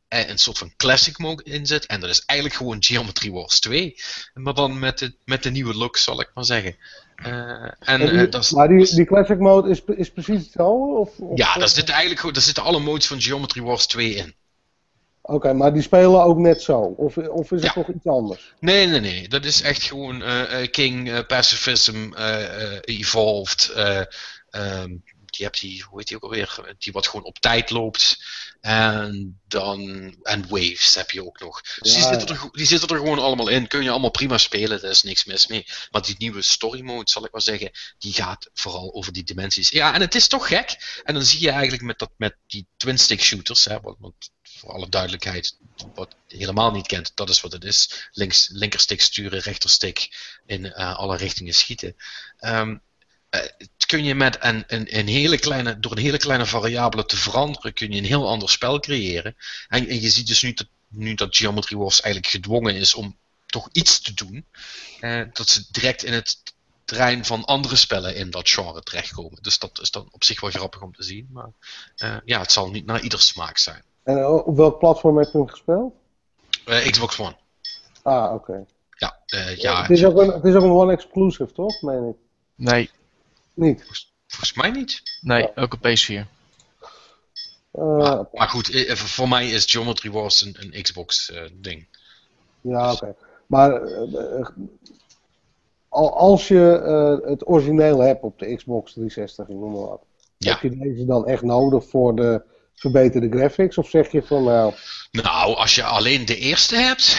[0.07, 1.85] een soort van classic mode in zit.
[1.85, 3.95] En dat is eigenlijk gewoon Geometry Wars 2.
[4.33, 6.75] Maar dan met de, met de nieuwe look, zal ik maar zeggen.
[7.79, 10.93] en, die, dat is, maar die, die classic mode is, is precies hetzelfde?
[10.93, 14.35] Of, of ja, daar zitten eigenlijk daar zitten alle modes van Geometry Wars 2 in.
[15.27, 16.79] Oké, okay, maar die spelen ook net zo?
[16.79, 17.73] Of, of is het ja.
[17.73, 18.53] toch iets anders?
[18.59, 19.27] Nee, nee, nee.
[19.27, 22.13] Dat is echt gewoon uh, uh, King, uh, Pacifism,
[22.81, 23.73] Evolved.
[24.51, 25.03] Um,
[25.37, 26.75] je hebt die, hoe heet die ook alweer?
[26.77, 28.23] Die wat gewoon op tijd loopt.
[28.61, 29.81] En dan.
[30.23, 31.61] En Waves heb je ook nog.
[31.61, 33.67] Dus ja, die, zitten er, die zitten er gewoon allemaal in.
[33.67, 35.65] Kun je allemaal prima spelen, daar is niks mis mee.
[35.91, 39.69] Maar die nieuwe story mode, zal ik maar zeggen, die gaat vooral over die dimensies.
[39.69, 41.01] Ja, en het is toch gek.
[41.03, 44.31] En dan zie je eigenlijk met, dat, met die twin stick shooters, hè, want, want
[44.57, 45.57] voor alle duidelijkheid,
[45.93, 48.09] wat helemaal niet kent, dat is wat het is.
[48.11, 50.09] Links, linkerstick sturen, rechterstick
[50.45, 51.95] in uh, alle richtingen schieten.
[52.39, 52.81] Um,
[53.85, 57.73] kun je met een, een, een, hele kleine, door een hele kleine variabele te veranderen,
[57.73, 59.35] kun je een heel ander spel creëren.
[59.67, 63.17] En, en je ziet dus nu dat, nu dat Geometry Wars eigenlijk gedwongen is om
[63.45, 64.45] toch iets te doen,
[65.01, 66.43] uh, dat ze direct in het
[66.85, 69.41] terrein van andere spellen in dat genre terechtkomen.
[69.41, 71.49] Dus dat is dan op zich wel grappig om te zien, maar
[72.25, 73.83] ja, het zal niet naar ieder smaak zijn.
[74.07, 75.93] En op welk platform heb je hem gespeeld?
[76.65, 77.35] Uh, Xbox One.
[78.01, 78.51] Ah, oké.
[78.51, 78.65] Okay.
[78.89, 79.81] Ja, uh, ja.
[79.81, 81.81] Het is, ook een, het is ook een One exclusive, toch?
[81.81, 82.15] Meen ik.
[82.55, 82.89] Nee.
[83.53, 83.77] Niet?
[83.77, 85.01] Volgens, volgens mij niet.
[85.21, 85.51] Nee, ja.
[85.55, 86.11] ook op PS4.
[87.73, 91.87] Uh, maar, maar, goed, eh, voor mij is Geometry Wars een, een Xbox uh, ding.
[92.61, 93.03] Ja, oké.
[93.03, 93.15] Okay.
[93.47, 94.47] Maar uh,
[96.11, 100.01] als je het origineel hebt op de Xbox 360, ik noem maar wat.
[100.37, 100.51] Ja.
[100.51, 102.41] Heb je deze dan echt nodig voor de
[102.77, 103.77] verbeterde graphics?
[103.77, 104.73] Of zeg je van nou...
[105.11, 107.17] Nou, als je alleen de eerste hebt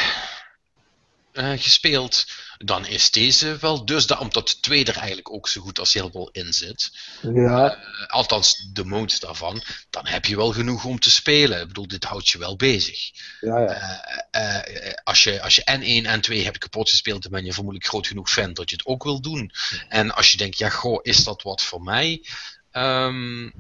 [1.33, 2.27] uh, gespeeld,
[2.59, 5.95] dan is deze wel dus, da- omdat de tweede er eigenlijk ook zo goed als
[5.95, 6.91] heel veel in zit.
[7.23, 7.77] Ja.
[7.77, 9.63] Uh, althans, de mode daarvan.
[9.91, 11.61] Dan heb je wel genoeg om te spelen.
[11.61, 13.11] Ik bedoel, dit houdt je wel bezig.
[13.41, 14.05] Ja, ja.
[14.33, 15.63] Uh, als, je, als je
[16.03, 18.77] N1 en 2 hebt kapot gespeeld, dan ben je vermoedelijk groot genoeg fan dat je
[18.77, 19.53] het ook wil doen.
[19.89, 22.25] En als je denkt, ja, goh, is dat wat voor mij?
[22.73, 23.53] Um,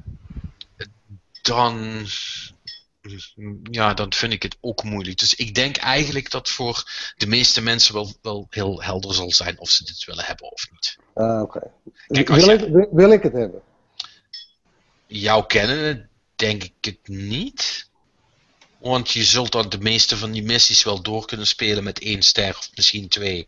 [1.48, 2.06] dan
[3.70, 5.18] ja, dan vind ik het ook moeilijk.
[5.18, 9.58] Dus ik denk eigenlijk dat voor de meeste mensen wel, wel heel helder zal zijn
[9.58, 10.96] of ze dit willen hebben of niet.
[11.14, 11.72] Uh, Oké.
[12.06, 12.26] Okay.
[12.26, 12.66] Wil, je...
[12.66, 13.62] ik, wil ik het hebben?
[15.06, 17.90] Jou kennen, denk ik het niet.
[18.78, 22.22] Want je zult dan de meeste van die missies wel door kunnen spelen met één
[22.22, 23.46] ster of misschien twee.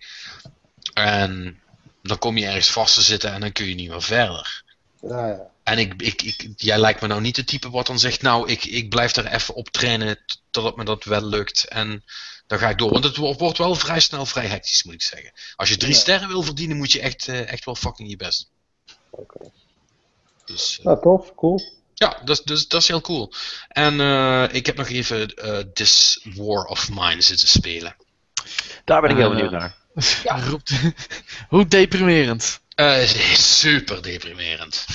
[0.94, 1.60] En
[2.02, 4.64] dan kom je ergens vast te zitten en dan kun je niet meer verder.
[5.00, 5.48] Ja.
[5.62, 8.48] En ik, ik, ik, jij lijkt me nou niet de type wat dan zegt, nou,
[8.48, 10.18] ik, ik blijf er even op trainen
[10.50, 11.64] totdat me dat wel lukt.
[11.64, 12.04] En
[12.46, 12.90] dan ga ik door.
[12.92, 15.32] Want het wo- wordt wel vrij snel vrij hectisch, moet ik zeggen.
[15.56, 15.98] Als je drie Ja.
[15.98, 18.48] sterren wil verdienen, moet je echt, eh, echt wel fucking je best
[18.80, 18.90] doen.
[19.10, 19.50] Oké.
[20.44, 21.60] Dus, Nou, tof, cool.
[21.94, 23.32] ja, dat, is- dat, is- dat is heel cool.
[23.68, 27.96] En eh, ik heb nog even eh, This War of Mine zitten spelen.
[28.84, 29.76] Daar ben ik heel benieuwd naar.
[30.48, 30.72] Roept-
[31.48, 32.60] Hoe deprimerend.
[32.74, 34.86] Eh, het is super deprimerend.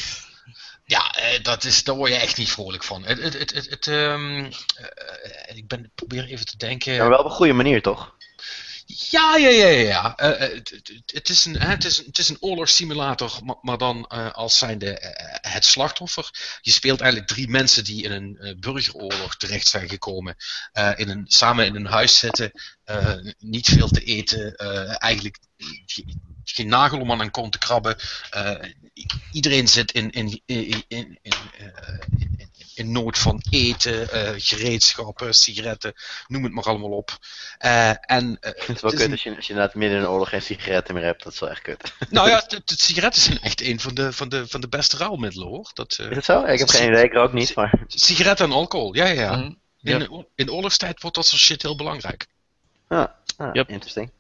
[0.85, 3.03] Ja, eh, dat is, daar word je echt niet vrolijk van.
[3.03, 4.43] Het, het, het, het, ehm,
[4.75, 6.93] eh, ik ben, probeer even te denken.
[6.93, 8.14] Ja, maar wel op een goede manier, toch?
[8.85, 10.15] Ja, ja, ja, ja.
[10.15, 10.61] Eh, eh,
[11.05, 11.85] het, is een, het,
[12.17, 16.29] is een, oorlogssimulator, maar, dan eh, als zijnde eh, het slachtoffer.
[16.61, 20.35] Je speelt eigenlijk drie mensen die in een eh, burgeroorlog terecht zijn gekomen.
[20.71, 22.51] eh, in een, samen in een huis zitten,
[22.83, 25.37] eh, niet veel te eten, eh, eigenlijk
[26.43, 27.95] geen- nagel om aan een kont te krabben.
[28.29, 28.55] Eh,
[29.31, 31.19] iedereen zit in, in, in, in,
[32.75, 35.93] in, nood van eten, eh, gereedschappen, sigaretten,
[36.27, 37.17] noem het maar allemaal op.
[37.57, 39.97] Eh, en, eh, Het is wel is kut een- als je, als je inderdaad midden
[39.97, 41.23] in een oorlog geen sigaretten meer hebt.
[41.23, 41.93] Dat is wel echt kut.
[42.09, 44.97] nou ja, de, de sigaretten zijn echt een van de, van de, van de beste
[44.97, 45.69] ruilmiddelen hoor.
[45.73, 46.43] Dat, eh, Is het zo?
[46.43, 47.83] Ik heb geen idee, ik rook niet, maar...
[47.87, 49.35] sigaretten en alcohol, ja, ja, ja.
[49.35, 49.51] Mhm.
[49.83, 52.25] In, oor- in oorlogstijd wordt dat soort shit heel belangrijk.
[52.87, 53.05] Ah,
[53.53, 53.69] Yep.
[53.69, 54.11] interesting.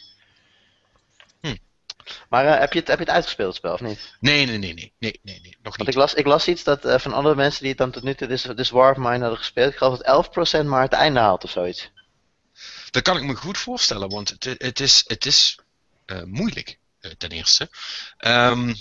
[2.35, 4.15] Maar eh, heb, je het, heb je het uitgespeeld, het spel, of niet?
[4.19, 5.87] Nee, nee, nee, nee, nee, nee, nee nog Want niet.
[5.87, 8.13] ik las, ik las iets dat eh, van andere mensen die het dan tot nu
[8.15, 11.19] toe dus, dus War of Mine hadden gespeeld, ik geloof dat 11% maar het einde
[11.19, 11.91] haalt of zoiets.
[12.91, 15.59] Dat kan ik me goed voorstellen, want het, het is, het is
[16.05, 16.79] eh, moeilijk,
[17.17, 17.69] ten eerste.
[18.17, 18.73] Ehm,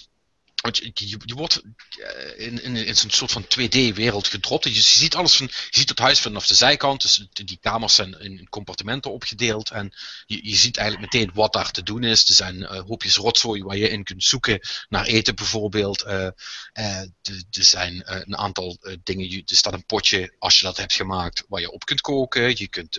[0.65, 4.65] want je, je, wordt eh, in, in, in zo'n soort van 2D-wereld gedropt.
[4.65, 7.95] Dus je ziet alles van, je ziet het huis vanaf de zijkant, dus die kamers
[7.95, 9.71] zijn in compartimenten opgedeeld.
[9.71, 9.93] En
[10.27, 12.29] je, je ziet eigenlijk meteen wat daar te doen is.
[12.29, 16.03] Er zijn eh, hoopjes rotzooi waar je in kunt zoeken naar eten bijvoorbeeld.
[16.03, 16.29] Eh,
[16.73, 17.11] er
[17.51, 21.71] zijn een aantal dingen, er staat een potje als je dat hebt gemaakt waar je
[21.71, 22.57] op kunt koken.
[22.57, 22.99] Je kunt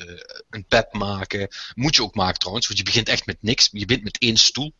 [0.49, 1.47] een bed maken.
[1.73, 3.69] Moet je ook maken trouwens, want je begint echt met niks.
[3.71, 4.73] Je begint met één stoel.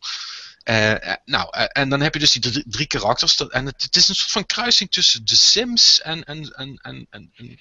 [0.66, 3.36] Eh, eh, nou, eh, en dan heb je dus die drie, drie karakters.
[3.36, 6.24] Dat- En het, het is een soort van kruising tussen The Sims en.
[6.24, 7.06] en, en, en,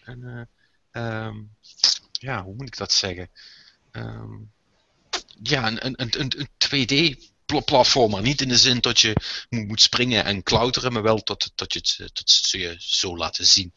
[0.03, 0.47] en,
[0.91, 1.36] eh, ehm,
[2.12, 3.30] ja, hoe moet ik dat zeggen?
[3.91, 4.34] Ehm,
[5.43, 8.22] ja, een, een, een, een, een 2D-platformer.
[8.22, 9.16] Niet in de zin dat je
[9.49, 13.45] moet, springen en klauteren, maar wel dat, dat je het, dat ze je zo laten
[13.45, 13.72] zien.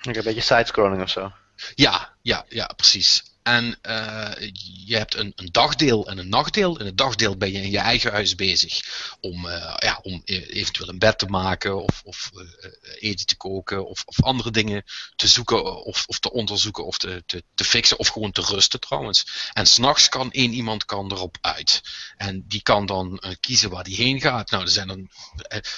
[0.00, 1.32] Een beetje sidescrolling of zo.
[1.74, 3.22] Ja, ja, ja, precies.
[3.44, 4.50] En eh,
[4.86, 6.78] je hebt een, een dagdeel en een nachtdeel.
[6.78, 8.80] In het dagdeel ben je in je eigen huis bezig
[9.20, 12.70] om, eh, ja, om e- eventueel een bed te maken of, of eh,
[13.10, 14.84] eten te koken of, of andere dingen
[15.16, 17.22] te zoeken of, of te onderzoeken of te,
[17.54, 19.50] te, fixen of gewoon te rusten trouwens.
[19.52, 21.82] En s'nachts kan één iemand kan erop uit.
[22.16, 24.50] En die kan dan kiezen waar die heen gaat.
[24.50, 25.10] Nou, er zijn dan,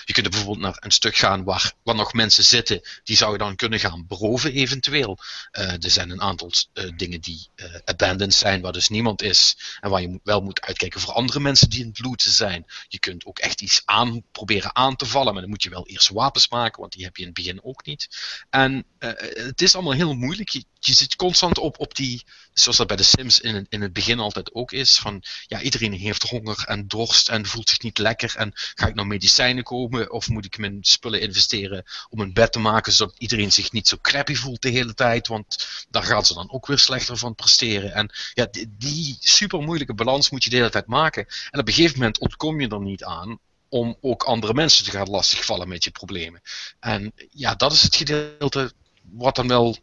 [0.04, 2.82] je kunt bijvoorbeeld naar een stuk gaan waar, waar nog mensen zitten.
[3.04, 5.18] Die zou je dan kunnen gaan beroven eventueel.
[5.50, 6.52] Er zijn een aantal
[6.96, 9.56] dingen die eh, abandoned zijn, waar dus niemand is.
[9.80, 12.64] En waar je wel moet uitkijken voor andere mensen die in het looten zijn.
[12.88, 15.86] Je kunt ook echt iets aan, proberen aan te vallen, maar dan moet je wel
[15.86, 18.08] eerst wapens maken, want die heb je in het begin ook niet.
[18.50, 19.10] En eh,
[19.46, 20.62] het is allemaal heel moeilijk.
[20.86, 24.18] Je zit constant op, op die, zoals dat bij de Sims in in het begin
[24.18, 28.34] altijd ook is, van ja, iedereen heeft honger en dorst en voelt zich niet lekker.
[28.36, 32.52] En ga ik nou medicijnen kopen of moet ik mijn spullen investeren om een bed
[32.52, 36.24] te maken, zodat iedereen zich niet zo crappy voelt de hele tijd, want daar gaan
[36.24, 37.92] ze dan ook weer slechter van presteren.
[37.92, 41.26] En ja, die, die super moeilijke balans moet je de hele tijd maken.
[41.50, 44.90] En op een gegeven moment ontkom je er niet aan om ook andere mensen te
[44.90, 46.40] gaan lastigvallen met je problemen.
[46.80, 48.72] En ja, dat is het gedeelte
[49.02, 49.76] wat dan wel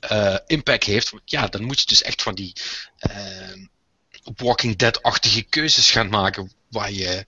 [0.00, 1.12] eh, impact heeft.
[1.24, 2.52] Ja, dan moet je dus echt van die
[2.98, 3.52] eh,
[4.36, 7.26] Walking Dead-achtige keuzes gaan maken waar je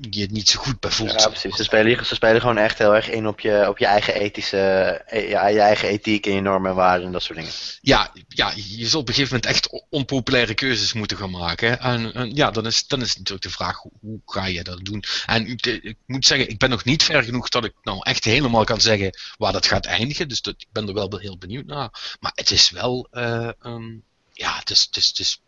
[0.00, 1.20] je niet zo goed bij voelt.
[1.20, 1.56] Ja, precies.
[1.56, 4.58] Ze spelen, ze spelen gewoon echt heel erg in op je, op je eigen ethische,
[5.06, 7.52] eh, ja, je eigen ethiek en je normen en waarden en dat soort dingen.
[7.80, 11.80] ja, ja, je zult op een gegeven moment echt onpopulaire keuzes moeten gaan maken.
[11.80, 15.04] En, en ja, dan is, dan is natuurlijk de vraag, hoe, ga je dat doen?
[15.26, 18.24] En ik, ik moet zeggen, ik ben nog niet ver genoeg dat ik nou echt
[18.24, 20.28] helemaal kan zeggen waar dat gaat eindigen.
[20.28, 22.16] Dus dat, ik ben er wel heel benieuwd naar.
[22.20, 23.96] Maar het is wel, eh, ehm,
[24.38, 24.88] ja, het is,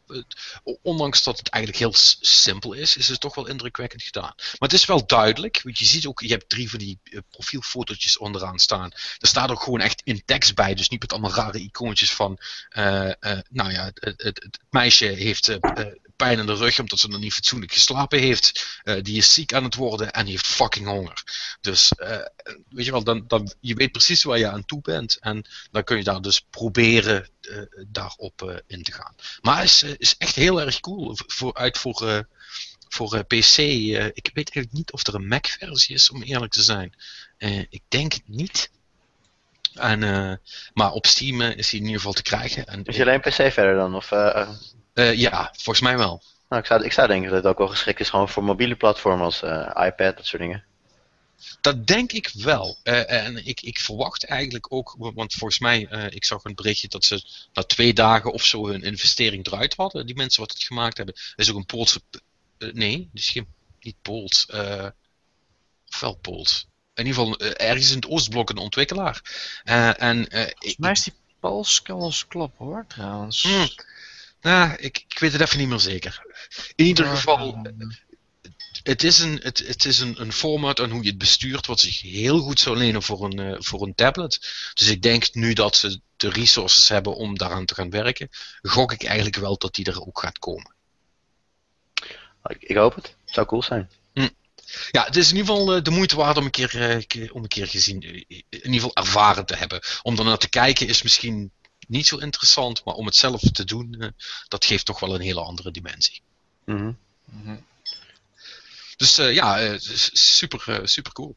[0.06, 0.26] het
[0.82, 4.32] ondanks dat het eigenlijk heel simpel is, is het toch wel indrukwekkend gedaan.
[4.36, 7.18] Maar het is wel duidelijk, want je ziet ook, je hebt drie van die eh,
[7.30, 8.90] profielfotootjes onderaan staan.
[9.18, 12.38] Er staat ook gewoon echt in tekst bij, dus niet met allemaal rare icoontjes van,
[12.68, 15.58] eh, eh, nou ja, het, het, het meisje heeft
[16.20, 18.80] pijn in de rug omdat ze nog niet fatsoenlijk geslapen heeft.
[18.82, 21.22] Eh, die is ziek aan het worden en die heeft fucking honger.
[21.60, 22.26] Dus, eh,
[22.68, 25.16] weet je wel, dan, dan, je weet precies waar je aan toe bent.
[25.20, 29.14] En dan kun je daar dus proberen eh, daarop in te gaan.
[29.40, 31.16] Maar is, is echt heel erg cool.
[31.26, 32.26] Vooruit voor,
[32.88, 33.58] voor PC.
[33.58, 36.94] ik weet eigenlijk niet of er een Mac-versie is, om eerlijk te zijn.
[37.68, 38.70] Ik denk het niet.
[39.74, 40.00] En,
[40.74, 42.66] maar op Steam is hij in ieder geval te krijgen.
[42.66, 43.94] En, Is je alleen PC verder dan?
[43.94, 44.10] Of,
[44.92, 46.22] eh, ja, volgens mij wel.
[46.48, 48.76] nou, ik, zou, ik zou denken dat het ook wel geschikt is gewoon voor mobiele
[48.76, 50.64] platformen als eh, iPad, dat soort dingen.
[51.60, 52.78] Dat denk ik wel.
[52.82, 56.88] Eh, en ik, ik verwacht eigenlijk ook, want volgens mij, eh, ik zag een berichtje
[56.88, 60.06] dat ze na twee dagen of zo hun investering eruit hadden.
[60.06, 61.14] Die mensen wat het gemaakt hebben.
[61.14, 62.00] Er is ook een Poolse.
[62.58, 63.46] nee, dus geen,
[63.80, 64.46] niet Pools.
[64.46, 64.86] eh
[65.92, 66.66] of wel Pools.
[66.94, 69.22] In ieder geval ergens in het Oostblok een ontwikkelaar.
[69.64, 73.42] Eh, en eh, ik, Volgens mij is die Pools kan wel eens kloppen hoor, trouwens.
[73.42, 73.68] Hmm.
[74.40, 76.22] Nou, ik, ik weet het even niet meer zeker.
[76.74, 77.66] In ieder geval,
[78.82, 81.80] het is, een, het, het is een, een format en hoe je het bestuurt wat
[81.80, 84.38] zich heel goed zou lenen voor een, eh, voor een tablet.
[84.74, 88.28] Dus ik denk nu dat ze de resources hebben om daaraan te gaan werken,
[88.62, 90.74] gok ik eigenlijk wel dat die er ook gaat komen.
[92.42, 93.14] Ik, ik hoop het.
[93.24, 93.90] Zou cool zijn.
[94.90, 97.42] Ja, het is in ieder geval eh, de moeite waard om een keer, eh, om
[97.42, 99.80] een keer gezien, in ieder geval ervaren te hebben.
[100.02, 101.50] Om ernaar te kijken is misschien
[101.90, 104.08] niet zo interessant, maar om het zelf te doen, eh,
[104.48, 106.20] dat geeft toch wel een hele andere dimensie.
[106.64, 106.92] Mhm.
[107.24, 107.56] Mhm.
[108.96, 109.74] Dus eh, ja, eh,
[110.12, 111.36] super, super cool.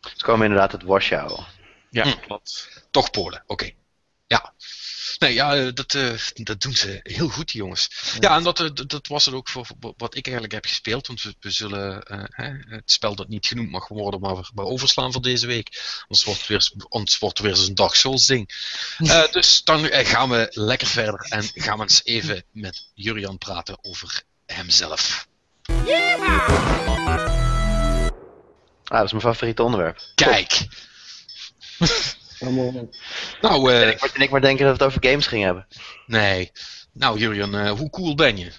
[0.00, 1.42] Ze komen inderdaad het Warschau.
[1.90, 2.68] Ja, klopt.
[2.90, 3.70] Toch Polen, oké.
[4.26, 4.54] Ja.
[5.20, 7.88] Nee, ja, eh, dat, eh, dat doen ze heel goed, die jongens.
[8.20, 9.66] Ja, en dat, eh, dat- was het ook voor
[9.96, 11.06] wat ik eigenlijk heb gespeeld.
[11.06, 15.12] Want we, we zullen hè, het spel dat niet genoemd mag worden, maar, maar overslaan
[15.12, 15.68] voor deze week.
[16.02, 18.50] Anders wordt het weer, anders wordt weer zo'n Dark Souls ding.
[19.30, 24.22] Dus dan gaan we lekker verder en gaan we eens even met Jurian praten over
[24.46, 25.28] hemzelf.
[28.84, 30.00] Ah, dat is mijn favoriete onderwerp.
[30.14, 30.66] Kijk,
[32.40, 32.88] Helemaal-
[33.40, 35.66] nou, eh, En ik, en ik maar denken dat we het over games gingen hebben.
[36.06, 36.52] nee.
[36.92, 38.52] Nou, Jurian, eh, hoe cool ben je?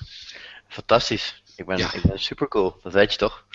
[0.68, 1.42] Fantastisch.
[1.56, 1.94] Ik ben, Ja.
[1.94, 2.80] ik ben super cool.
[2.84, 3.46] Dat weet je toch?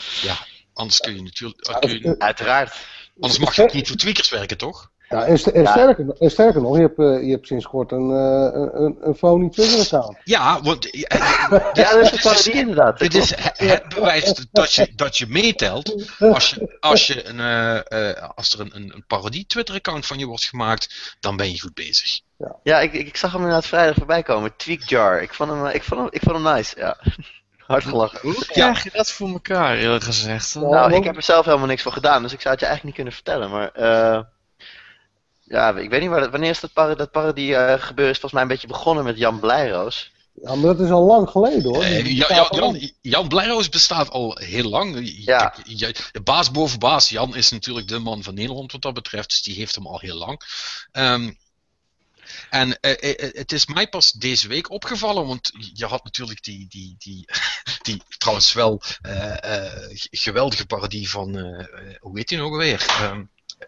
[0.72, 1.66] Anders kun je natuurlijk.
[1.66, 2.74] Ja, kun je- Uiteraard.
[3.20, 4.90] Anders mag je ook niet voor tweakers werken, toch?
[5.08, 5.70] Ja, en, st- en Ja.
[5.70, 8.96] Sterker, en sterker nog, je hebt, eh, je hebt sinds kort een, eh, een, een,
[9.00, 10.18] een phony Twitter-account.
[10.24, 11.00] Ja, want eh,
[11.72, 12.98] Ja, dat is een parodie inderdaad.
[12.98, 16.18] dit is het bewijs dat je, dat je meetelt.
[16.20, 20.18] Als, je, als, je een, eh, eh, als er een, een, een parodie Twitter-account van
[20.18, 22.20] je wordt gemaakt, dan ben je goed bezig.
[22.62, 24.56] Ja, ik, ik ik zag hem inderdaad vrijdag voorbij komen.
[24.56, 25.22] Tweakjar.
[25.22, 26.74] Ik vond hem, ik vond hem, ik vond hem nice.
[26.78, 26.96] Ja.
[27.66, 28.18] Hard gelachen.
[28.22, 30.52] Hoe krijg je dat voor elkaar, eerlijk gezegd?
[30.52, 30.60] Ja.
[30.60, 32.84] Nou, ik heb er zelf helemaal niks voor gedaan, dus ik zou het je eigenlijk
[32.84, 33.50] niet kunnen vertellen.
[33.50, 34.20] Maar eh,
[35.48, 38.14] ja, ik weet niet waar, wanneer is dat, par dat parodie eh, gebeuren.
[38.14, 40.10] Is volgens mij een beetje begonnen met Jan Blijroos.
[40.42, 41.86] Ja, maar dat is al lang geleden hoor.
[41.86, 45.10] Jan, Jan, Blijroos bestaat al heel lang.
[45.24, 45.54] Ja.
[46.12, 47.08] De baas boven baas.
[47.08, 49.98] Jan is natuurlijk de man van Nederland wat dat betreft, dus die heeft hem al
[49.98, 50.40] heel lang.
[50.92, 51.30] Ehm,
[52.50, 56.66] en eh, eh, het is mij pas deze week opgevallen, want je had natuurlijk die,
[56.68, 57.28] die, die,
[57.82, 61.36] die trouwens wel eh, eh, geweldige parodie van,
[62.00, 62.86] hoe heet die nog alweer?
[62.86, 63.24] Ehm,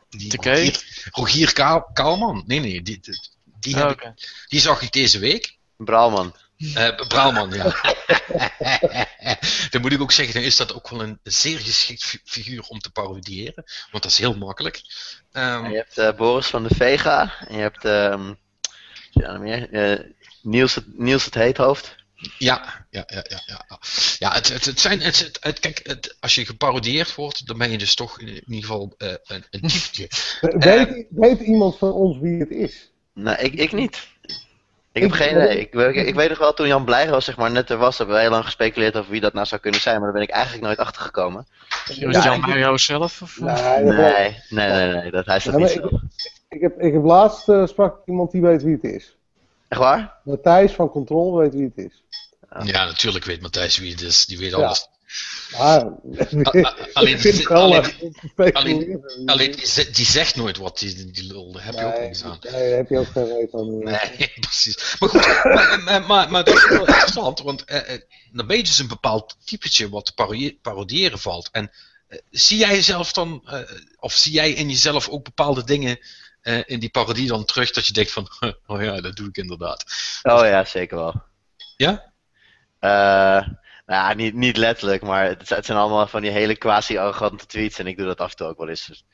[0.09, 0.30] die?
[0.64, 2.43] Rogier, Rogier Ka- Kaalman.
[2.47, 3.18] Nee, nee, die, die,
[3.61, 4.12] die, ik-
[4.49, 5.57] die zag ik deze week.
[5.76, 6.34] Braalman.
[6.74, 7.64] Eh Braalman, ja.
[9.70, 12.64] dan moet ik ook zeggen, dan is dat ook wel een zeer geschikt fi- figuur
[12.68, 13.64] om te parodiëren.
[13.91, 14.80] Want dat is heel makkelijk.
[15.32, 17.34] Ehm, je hebt eh, Boris van de Vega.
[17.49, 18.34] En je hebt ehm,
[19.11, 20.05] ja, meer, eh,
[20.43, 21.97] Niels, het, Niels het Heethoofd.
[22.39, 23.41] Ja, ja, ja, ja.
[23.47, 23.79] Ja,
[24.19, 27.59] ja het, het, het zijn, het, het, het- kijk, het, als je geparodieerd wordt, dan
[27.59, 30.09] ben je dus toch in ieder geval eh, een, een typetje.
[30.59, 32.91] Weet, weet iemand van ons wie het is?
[33.14, 34.07] Nee, ik, ik niet.
[34.93, 35.59] Ik heb geen idee.
[35.61, 38.16] Ik, ik, ik weet nog wel, toen Jan Blijroos zeg maar, net er was, hebben
[38.16, 39.95] we heel lang gespeculeerd over wie dat nou zou kunnen zijn.
[39.95, 41.47] Maar daar ben ik eigenlijk nooit achter gekomen.
[41.87, 43.23] Was Ja, Jan Mario zelf?
[43.23, 43.53] Of, Nee,
[43.83, 43.97] Nee, dat-
[44.49, 45.91] nee, nee, nee, dat, hij staat Ja, niet zo.
[46.49, 49.16] Ik heb, ik heb laatst eh, sprak iemand die weet wie het is.
[49.69, 50.14] Echt waar?
[50.25, 52.03] Matthijs van Control weet wie het is.
[52.65, 54.27] Ja, natuurlijk weet Matthijs wie het is.
[54.27, 54.57] Die weet Ja.
[54.57, 54.87] alles.
[55.59, 56.75] Maar, a-
[58.53, 61.53] alleen- alleen- die, ze- die zegt nooit wat, die, die lul.
[61.53, 62.39] Daar heb je ook Nee, niks aan.
[62.43, 63.79] nee, daar heb je ook geen weet van.
[63.79, 64.97] Nee, precies.
[64.99, 68.01] Maar goed, maar, maar, maar, maar dat is wel interessant, want eh, eh,
[68.33, 71.49] dan ben je dus een bepaald typetje wat te parodie- parodiëren valt.
[71.53, 71.71] En
[72.09, 73.59] eh, zie jij jezelf dan, eh,
[73.99, 75.99] of zie jij in jezelf ook bepaalde dingen
[76.43, 78.29] eh, in die parodie dan terug dat je denkt van,
[78.67, 79.85] oh ja, dat doe ik inderdaad.
[80.23, 81.23] Oh ja, zeker wel.
[81.77, 82.08] Ja?
[82.79, 83.47] Eh,
[83.87, 87.79] nou ja, niet, niet letterlijk, maar het, het zijn allemaal van die hele quasi-arrogante tweets
[87.79, 89.05] en ik doe dat af en toe ook wel eens.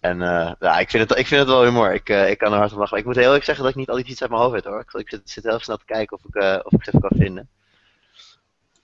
[0.00, 1.94] En eh, ja, ik vind, het, ik vind het wel humor.
[1.94, 2.98] Ik, eh, ik kan er hard om lachen.
[2.98, 4.64] Ik moet heel eerlijk zeggen dat ik niet al die tweets uit mijn hoofd weet
[4.64, 4.84] hoor.
[4.92, 7.18] Ik, zit, zit heel snel te kijken of ik, eh, of ik ze even kan
[7.18, 7.48] vinden.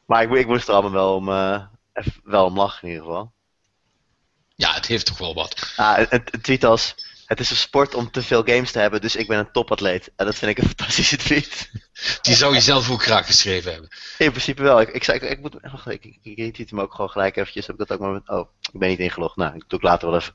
[0.06, 1.28] Maar ik, ik moest er allemaal wel om,
[1.92, 3.32] even, wel om lachen in ieder geval.
[4.54, 5.72] Ja, het heeft toch wel wat.
[5.76, 6.94] Ah, een, een tweet als
[7.26, 10.10] Het is een sport om te veel games te hebben, dus ik ben een topatleet.
[10.16, 11.70] En dat vind ik een fantastische tweet.
[12.22, 13.90] Die zou je zelf ook graag geschreven hebben.
[14.18, 14.80] In principe wel.
[14.80, 17.66] Ik, ik, ik, ik moet, wacht, ik, ik, ik retweet hem ook gewoon gelijk eventjes.
[17.66, 19.36] Heb ik dat ook maar met, oh, ik ben niet ingelogd.
[19.36, 20.32] Nou, ik doe ik later wel even.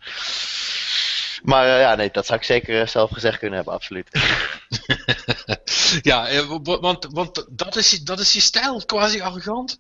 [1.43, 4.09] Maar eh, ja, nee, dat zou ik zeker eh, zelf gezegd kunnen hebben, absoluut.
[6.01, 9.79] ja, eh, wa- want, want dat, is, dat is je stijl, quasi arrogant.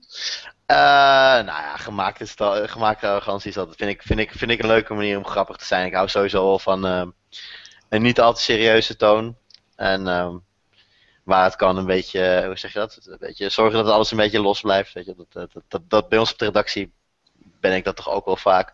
[0.69, 0.75] Eh,
[1.45, 4.67] nou ja, gemaakte, sta- gemaakte arrogantie is altijd, vind ik, vind, ik, vind ik een
[4.67, 5.85] leuke manier om grappig te zijn.
[5.85, 7.07] Ik hou sowieso wel van eh,
[7.89, 9.37] een niet al te serieuze toon.
[9.75, 10.37] En ehm,
[11.23, 12.99] waar het kan een beetje, hoe zeg je dat?
[13.05, 14.93] Een beetje zorgen dat alles een beetje los blijft.
[14.93, 15.15] Weet je?
[15.15, 16.93] Dat, dat, dat, dat, dat bij ons op de redactie
[17.59, 18.73] ben ik dat toch ook wel vaak.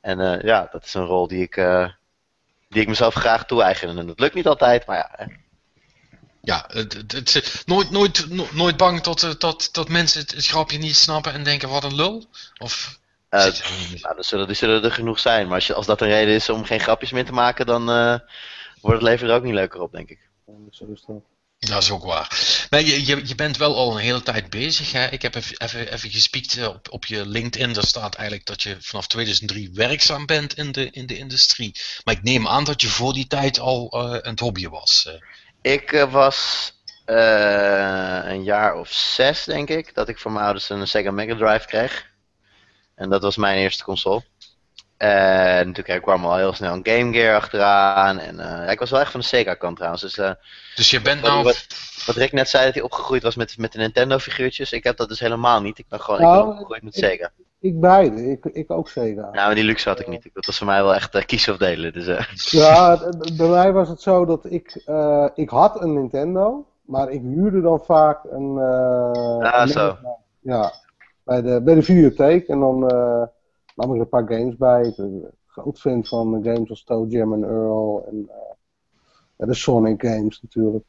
[0.00, 1.88] En eh, ja, dat is een rol die ik, eh,
[2.68, 3.98] die ik mezelf graag toe-eigen.
[3.98, 5.28] En dat lukt niet altijd, maar ja.
[6.48, 10.46] Ja, het, het, het- nooit, nooit, no- nooit bang tot, eh, tot, tot mensen het,
[10.46, 12.26] grapje niet snappen en denken wat een lul?
[12.58, 12.98] Of
[13.30, 14.00] je er?
[14.02, 15.46] Nou, er zullen, er zullen er genoeg zijn.
[15.46, 17.90] Maar als, je, als dat een reden is om geen grapjes meer te maken, dan
[17.90, 18.14] eh,
[18.80, 20.18] wordt het leven er ook niet leuker op, denk ik.
[20.46, 21.22] Dat.
[21.58, 22.66] Dat is ook waar.
[22.70, 24.92] Maar je, je, je bent wel al een hele tijd bezig.
[24.92, 25.06] Hè?
[25.08, 27.72] Ik heb even, even, even gespiekt op, op je LinkedIn.
[27.72, 31.76] Daar staat eigenlijk dat je vanaf 2003 werkzaam bent in de, in de industrie.
[32.04, 35.08] Maar ik neem aan dat je voor die tijd al aan het hobbyen was.
[35.72, 36.72] Ik eh, was
[37.04, 41.34] eh, een jaar of zes, denk ik, dat ik van mijn ouders een Sega Mega
[41.36, 42.06] Drive kreeg.
[42.94, 44.22] En dat was mijn eerste console.
[44.96, 48.18] En toen kreeg- kwam al heel snel een Game Gear achteraan.
[48.18, 50.02] En eh, ja, ik was wel echt van de Sega kant trouwens.
[50.02, 50.30] Dus eh,
[50.74, 51.42] Dus je bent nou...
[51.42, 51.66] wat-
[52.06, 54.72] wat Rick net zei, dat hij opgegroeid was met, met de Nintendo figuurtjes.
[54.72, 55.78] Ik heb dat dus helemaal niet.
[55.78, 57.30] Ik ben gewoon ik ben Nou, opgegroeid met ik- Sega.
[57.38, 59.20] Ik beide, ik, ik ook Sega.
[59.20, 60.30] Nou, maar die luxe had ik niet.
[60.32, 61.92] Dat was voor mij wel echt eh, kiezen of delen.
[61.92, 62.24] Dus, eh,
[62.60, 67.20] Ja, bij mij was het zo dat ik, eh, ik had een Nintendo, maar ik
[67.22, 68.58] huurde dan vaak een.
[68.58, 69.96] Ah, een zo.
[70.40, 70.72] Ja,
[71.24, 72.78] bij de, bij de videotheek en dan
[73.74, 74.82] nam ik er een paar games bij.
[74.82, 78.28] Ik ben groot fan van games als Toe Jam Earl en
[79.48, 80.84] de Sonic games natuurlijk.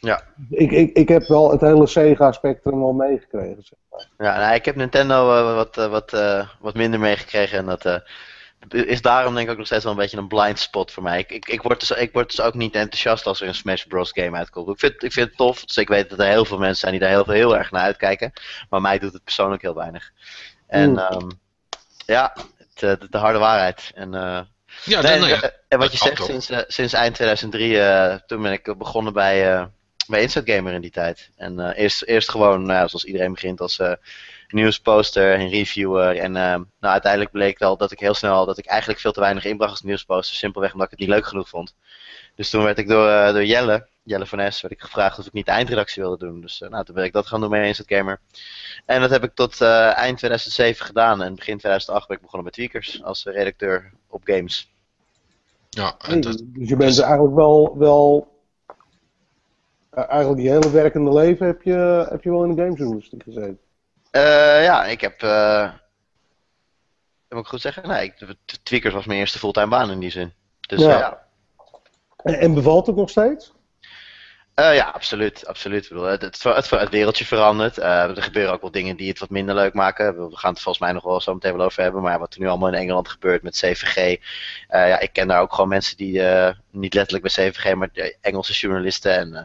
[0.00, 0.22] Ja.
[0.50, 3.62] Ik, ik, ik heb wel het hele Sega-spectrum wel meegekregen.
[3.62, 4.06] Zeg maar.
[4.32, 7.58] ja, nou, ik heb Nintendo eh, wat, eh, wat, eh, wat minder meegekregen.
[7.58, 7.96] En dat eh,
[8.68, 11.18] is daarom denk ik ook nog steeds wel een beetje een blind spot voor mij.
[11.18, 13.84] Ik, ik, ik, word, dus, ik word dus ook niet enthousiast als er een Smash
[13.84, 14.10] Bros.
[14.14, 14.68] game uitkomt.
[14.68, 16.92] Ik vind, ik vind het tof, dus ik weet dat er heel veel mensen zijn
[16.92, 18.32] die daar heel, veel- heel erg naar uitkijken.
[18.70, 20.10] Maar mij doet het persoonlijk heel weinig.
[20.66, 20.98] En Mm.
[20.98, 21.28] ehm,
[22.06, 23.90] ja, het, de, de harde waarheid.
[23.94, 24.40] En eh,
[24.84, 25.50] Ja, Nee, dan, nou ja.
[25.68, 29.68] en- wat je zegt, sinds, sinds eind 2003, eh, toen ben ik begonnen bij,
[30.08, 31.30] bij Instant Gamer in die tijd.
[31.36, 33.92] En eh, eerst, eerst gewoon, nou, ja, zoals iedereen begint, als eh,
[34.48, 36.16] nieuwsposter en reviewer.
[36.16, 39.20] En eh, nou, uiteindelijk bleek al dat ik heel snel, dat ik eigenlijk veel te
[39.20, 40.36] weinig inbracht als nieuwsposter.
[40.36, 41.74] Simpelweg omdat ik het niet leuk genoeg vond.
[42.34, 45.32] Dus toen werd ik door, door Jelle, Jelle van S, werd ik gevraagd of ik
[45.32, 46.40] niet de eindredactie wilde doen.
[46.40, 48.20] Dus eh, nou, toen ben ik dat gaan doen bij Instant Gamer.
[48.86, 51.22] En dat heb ik tot eh, eind 2007 gedaan.
[51.22, 54.70] En begin 2008 ben ik begonnen met Tweakers als redacteur op games.
[55.70, 58.37] Ja, en Hey, dat, dus je bent er eigenlijk wel, wel
[59.90, 63.58] eigenlijk je hele werkende leven heb je, heb je wel in de gamesindustrie gezeten.
[64.10, 65.22] Eh, ja, ik heb.
[65.22, 65.70] eh
[67.28, 67.88] moet ik goed zeggen?
[67.88, 70.32] Nee, ik, Tweakers was mijn eerste fulltime baan in die zin.
[70.60, 71.26] Dus Ja.
[72.22, 73.52] En, en bevalt het nog steeds?
[74.54, 75.46] Eh, ja absoluut.
[75.46, 75.82] absoluut.
[75.82, 77.78] Ik bedoel, het, het, het, het wereldje verandert.
[77.78, 80.28] Eh, er gebeuren ook wel dingen die het wat minder leuk maken.
[80.28, 82.02] We gaan het volgens mij nog wel zo meteen wel over hebben.
[82.02, 83.96] Maar wat er nu allemaal in Engeland gebeurt met CVG.
[83.96, 87.90] eh, ja, ik ken daar ook gewoon mensen die eh, niet letterlijk bij CVG, maar
[88.20, 89.12] Engelse journalisten.
[89.16, 89.42] En eh,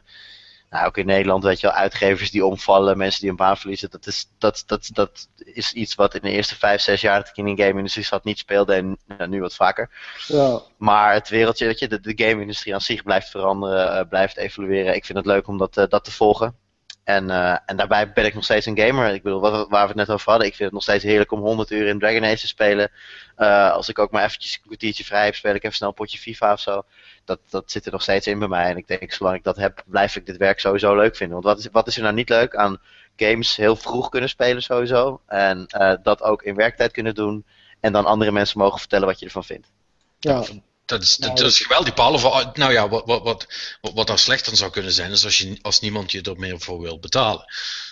[0.74, 3.92] nou, ook in Nederland, weet je wel, uitgevers die omvallen, mensen die een baan verliezen.
[3.92, 7.28] Dat is, dat, dat, dat is iets wat in de eerste vijf, zes jaar dat
[7.28, 8.74] ik in de game-industrie zat niet speelde.
[8.74, 9.90] En eh, nu wat vaker.
[10.28, 10.62] Ja.
[10.78, 14.96] Maar het wereldje, weet je, de, de game-industrie aan zich blijft veranderen, eh, blijft evolueren.
[14.96, 16.56] Ik vind het leuk om dat, eh, dat te volgen.
[17.04, 19.14] En, eh, en daarbij ben ik nog steeds een gamer.
[19.14, 21.32] Ik bedoel, wat, waar we het net over hadden, ik vind het nog steeds heerlijk
[21.32, 22.92] om 100 uur in Dragon Age te spelen.
[23.36, 25.96] Eh, als ik ook maar eventjes een kwartiertje vrij heb, speel ik even snel een
[25.96, 26.84] potje FIFA of zo.
[27.26, 28.70] Dat, dat zit er nog steeds in bij mij.
[28.70, 31.42] En ik denk, zolang ik dat heb, blijf ik dit werk sowieso leuk vinden.
[31.42, 32.82] Want wat is, wat is er nou niet leuk aan
[33.16, 35.22] games heel vroeg kunnen spelen sowieso.
[35.26, 37.46] En eh, dat ook in werktijd kunnen doen.
[37.80, 39.72] En dan andere mensen mogen vertellen wat je ervan vindt.
[40.20, 40.44] Ja.
[40.86, 43.48] Dat, is, dat, Nou, dat is geweldig, behalve, nou ja, wat, wat, wat,
[43.94, 46.82] wat, daar slechter zou kunnen zijn, is als, je, als niemand je er meer voor
[46.82, 47.46] wil betalen.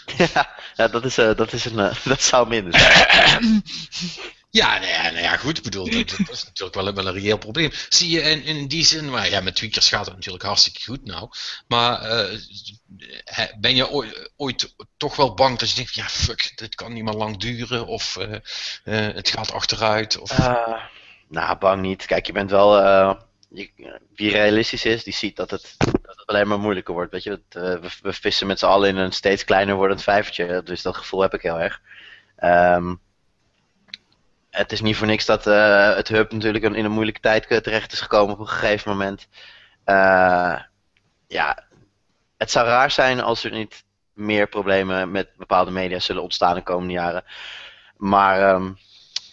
[0.17, 3.63] Ja, ja dat, is, eh, dat, is een, eh, dat zou minder zijn.
[4.53, 7.07] Ja, nou ja, nou ja goed, ik bedoel, dat, dat is natuurlijk wel, een- wel
[7.07, 7.71] een reëel probleem.
[7.89, 11.05] Zie je in, in die zin, maar ja, met tweakers gaat het natuurlijk hartstikke goed
[11.05, 11.29] nou.
[11.67, 12.37] Maar eh,
[13.59, 17.03] ben je ooit, ooit toch wel bang dat je denkt, ja fuck, dit kan niet
[17.03, 18.17] meer lang duren, of
[18.83, 20.31] het gaat achteruit, of...
[21.31, 22.05] Nou, bang niet.
[22.05, 22.79] Kijk, je bent wel.
[22.79, 23.15] eh,
[24.15, 27.11] wie realistisch is, die ziet dat het, dat alleen maar moeilijker wordt.
[27.11, 30.63] Weet je, Het, eh, we, vissen met z'n allen in een steeds kleiner wordend vijvertje.
[30.63, 31.81] Dus dat gevoel heb ik heel erg.
[32.35, 32.95] Ehm,
[34.49, 37.91] het is niet voor niks dat eh, het hub natuurlijk in een moeilijke tijd terecht
[37.91, 39.27] is gekomen op een gegeven moment.
[41.27, 41.63] Ja,
[42.37, 46.63] het zou raar zijn als er niet meer problemen met bepaalde media zullen ontstaan de
[46.63, 47.23] komende jaren.
[47.97, 48.77] Maar um,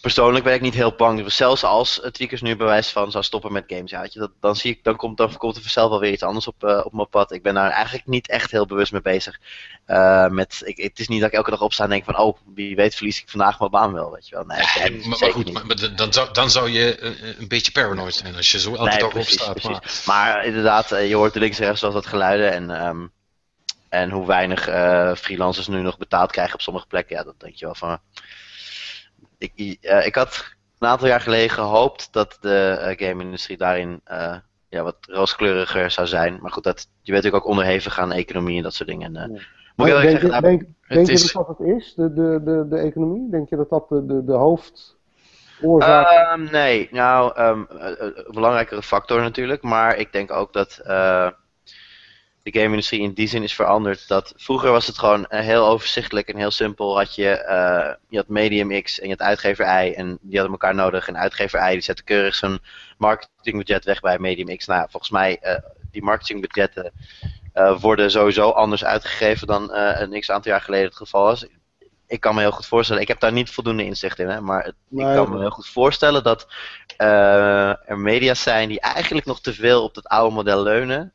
[0.01, 1.23] persoonlijk ben ik niet heel bang.
[1.23, 4.55] Dus zelfs als Tweakers nu bewijs van zou stoppen met games, ja, je, dat, dan,
[4.55, 6.93] zie ik, dan, komt, dan komt er vanzelf wel weer iets anders op, uh, op
[6.93, 7.31] mijn pad.
[7.31, 9.39] Ik ben daar eigenlijk niet echt heel bewust mee bezig.
[9.87, 12.37] Uh, met, ik, het is niet dat ik elke dag opsta en denk van, oh,
[12.55, 14.45] wie weet verlies ik vandaag mijn baan wel, weet je wel.
[14.45, 17.71] Nee, nee maar, maar, goed, maar, maar, dan, zou, dan zou je een, een beetje
[17.71, 19.79] paranoid zijn als je zo elke nee, dag precies, opstaat.
[19.79, 20.05] Precies.
[20.05, 20.33] Maar.
[20.33, 22.85] maar inderdaad, je hoort links en rechts wel wat geluiden en...
[22.87, 23.11] Um,
[23.89, 27.55] en hoe weinig uh, freelancers nu nog betaald krijgen op sommige plekken, ja, dat denk
[27.55, 27.99] je wel van
[29.39, 34.35] ik, uh, ik had een aantal jaar geleden gehoopt dat de uh, game-industrie daarin uh,
[34.69, 36.39] ja, wat rooskleuriger zou zijn.
[36.41, 39.15] Maar goed, dat, je bent natuurlijk ook onderhevig aan economie en dat soort dingen.
[39.15, 39.39] En, ja.
[39.75, 41.21] Moet denk, zeggen, je, nou, denk, denk is...
[41.21, 43.29] je dat dat het is, de, de, de, de economie?
[43.29, 49.21] Denk je dat dat de, de, de hoofdoorzaak um, nee, nou, um, een belangrijkere factor
[49.21, 49.63] natuurlijk.
[49.63, 50.81] Maar ik denk ook dat
[52.43, 54.07] de game-industrie in die zin is veranderd.
[54.07, 56.97] Dat vroeger was het gewoon uh, heel overzichtelijk en heel simpel.
[56.97, 60.51] Had je, uh, je had Medium X en je had uitgever Y en die hadden
[60.51, 61.07] elkaar nodig.
[61.07, 62.59] En uitgever Y die zette keurig zijn
[62.97, 64.65] marketingbudget weg bij Medium X.
[64.65, 65.55] Nou, volgens mij, uh,
[65.91, 66.91] die marketingbudgetten
[67.79, 71.45] worden sowieso anders uitgegeven dan een x aantal jaar geleden het geval was.
[72.07, 74.63] Ik kan me heel goed voorstellen, ik heb daar niet voldoende inzicht in, hè, maar
[74.63, 76.47] het, nee, ik kan me heel goed voorstellen dat
[76.97, 81.13] er media's zijn die eigenlijk nog te veel op dat oude model leunen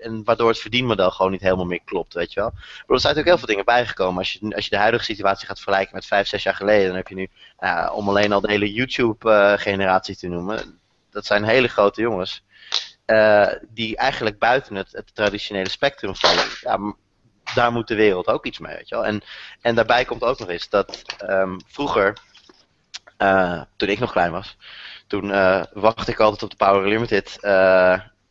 [0.00, 2.50] en waardoor het verdienmodel gewoon niet helemaal meer klopt, weet je wel.
[2.50, 4.18] Maar er zijn natuurlijk heel veel dingen bijgekomen.
[4.18, 6.96] Als je, als je de huidige situatie gaat vergelijken met vijf, zes jaar geleden, dan
[6.96, 7.28] heb je nu,
[7.60, 10.80] uh, om alleen al de hele YouTube-generatie te noemen,
[11.10, 12.44] dat zijn hele grote jongens.
[13.06, 16.44] Uh, die eigenlijk buiten het, het, traditionele spectrum vallen.
[16.60, 16.94] Ja,
[17.54, 19.06] daar moet de wereld ook iets mee, weet je wel.
[19.06, 19.22] En,
[19.60, 22.16] en daarbij komt ook nog eens dat um, vroeger,
[23.18, 24.56] uh, toen ik nog klein was,
[25.06, 25.28] toen
[25.72, 27.38] wachtte ik altijd op de Power Limited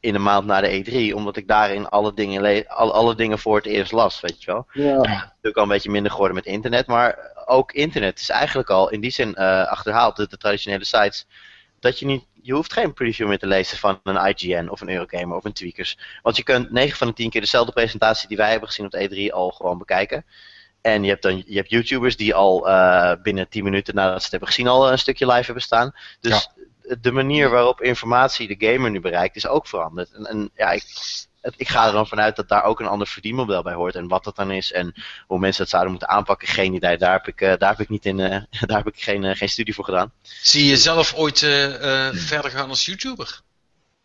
[0.03, 3.55] in een maand na de E3, omdat ik daarin alle dingen, alle, alle dingen voor
[3.55, 4.65] het eerst las, weet je wel.
[4.73, 4.95] Ja.
[4.95, 9.01] Natuurlijk al een beetje minder geworden met internet, maar ook internet is eigenlijk al in
[9.01, 11.27] die zin uh, achterhaald, de, de, traditionele sites,
[11.79, 14.89] dat je niet, je hoeft geen preview meer te lezen van een IGN of een
[14.89, 15.97] Eurogamer of een Tweakers.
[16.21, 18.91] Want je kunt 9 van de 10 keer dezelfde presentatie die wij hebben gezien op
[18.91, 20.25] de E3 al gewoon bekijken.
[20.81, 24.21] En je hebt dan je hebt YouTubers die al uh, binnen 10 minuten nadat ze
[24.21, 25.93] het hebben gezien al een stukje live hebben staan.
[26.19, 26.63] Dus ja
[27.01, 30.11] de manier waarop informatie de gamer nu bereikt is ook veranderd.
[30.11, 30.83] En, en ja, ik,
[31.55, 33.95] ik ga er dan vanuit dat daar ook een ander verdienmodel bij hoort.
[33.95, 34.93] En wat dat dan is en
[35.27, 36.97] hoe mensen dat zouden moeten aanpakken, geen idee.
[36.97, 38.29] Daar heb ik, uh, daar heb ik, niet in, uh,
[38.69, 40.11] daar heb ik geen, uh, geen studie voor gedaan.
[40.21, 41.39] Zie je zelf ooit
[42.13, 43.41] verder gaan als YouTuber?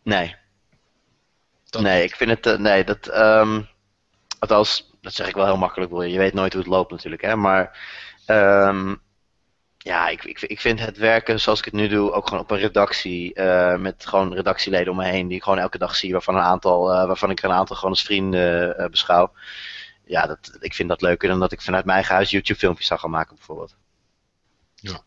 [0.03, 0.35] Nee.
[1.69, 2.59] Dat nee, ik vind het.
[2.59, 3.15] nee, dat.
[3.15, 3.67] Um,
[4.39, 5.91] althans, dat zeg ik wel heel makkelijk.
[5.91, 7.21] Je weet nooit hoe het loopt natuurlijk.
[7.21, 7.77] Hè, maar.
[8.25, 9.01] Um,
[9.83, 12.51] ja, ik, ik, ik vind het werken zoals ik het nu doe ook gewoon op
[12.51, 13.31] een redactie.
[13.35, 16.11] Uh, met gewoon redactieleden om me heen die ik gewoon elke dag zie.
[16.11, 19.33] Waarvan, een aantal, uh, waarvan ik een aantal gewoon als vrienden uh, beschouw.
[20.05, 22.87] Ja, dat, ik vind dat leuker dan dat ik vanuit mijn eigen huis YouTube filmpjes
[22.87, 23.75] zou gaan maken bijvoorbeeld.
[24.75, 25.03] Ja.